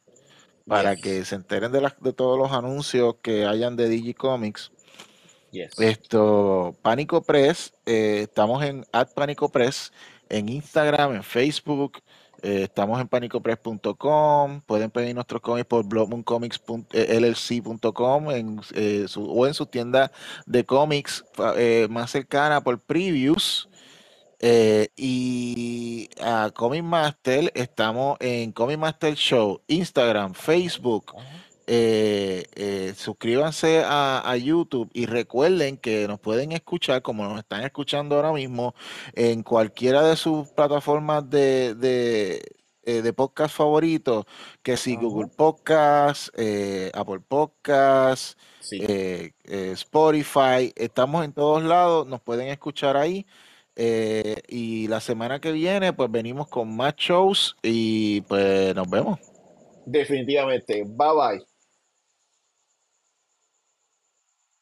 [0.66, 4.72] para que se enteren de, las, de todos los anuncios que hayan de Digicomics.
[5.52, 5.78] yes.
[5.80, 9.92] Esto, Pánico Press, eh, estamos en at Pánico Press,
[10.32, 12.00] en Instagram, en Facebook,
[12.42, 18.28] eh, estamos en panicopress.com, pueden pedir nuestros cómics por blogmooncomics.llc.com
[18.74, 20.12] eh, o en su tienda
[20.48, 21.24] de cómics
[21.56, 23.68] eh, más cercana por previews.
[24.96, 31.14] Y a Comic Master, estamos en Comic Master Show, Instagram, Facebook.
[31.74, 37.64] Eh, eh, suscríbanse a, a YouTube y recuerden que nos pueden escuchar como nos están
[37.64, 38.76] escuchando ahora mismo
[39.14, 42.42] en cualquiera de sus plataformas de, de,
[42.84, 44.26] eh, de podcast favoritos,
[44.64, 45.28] que si Google.
[45.28, 48.80] Podcast, eh, Apple Podcast, Sí.
[48.82, 53.26] eh, eh, Spotify, estamos en todos lados, nos pueden escuchar ahí.
[54.48, 59.20] y la semana que viene, pues venimos con más shows y pues nos vemos.
[59.86, 60.84] Definitivamente.
[60.86, 61.51] Bye bye.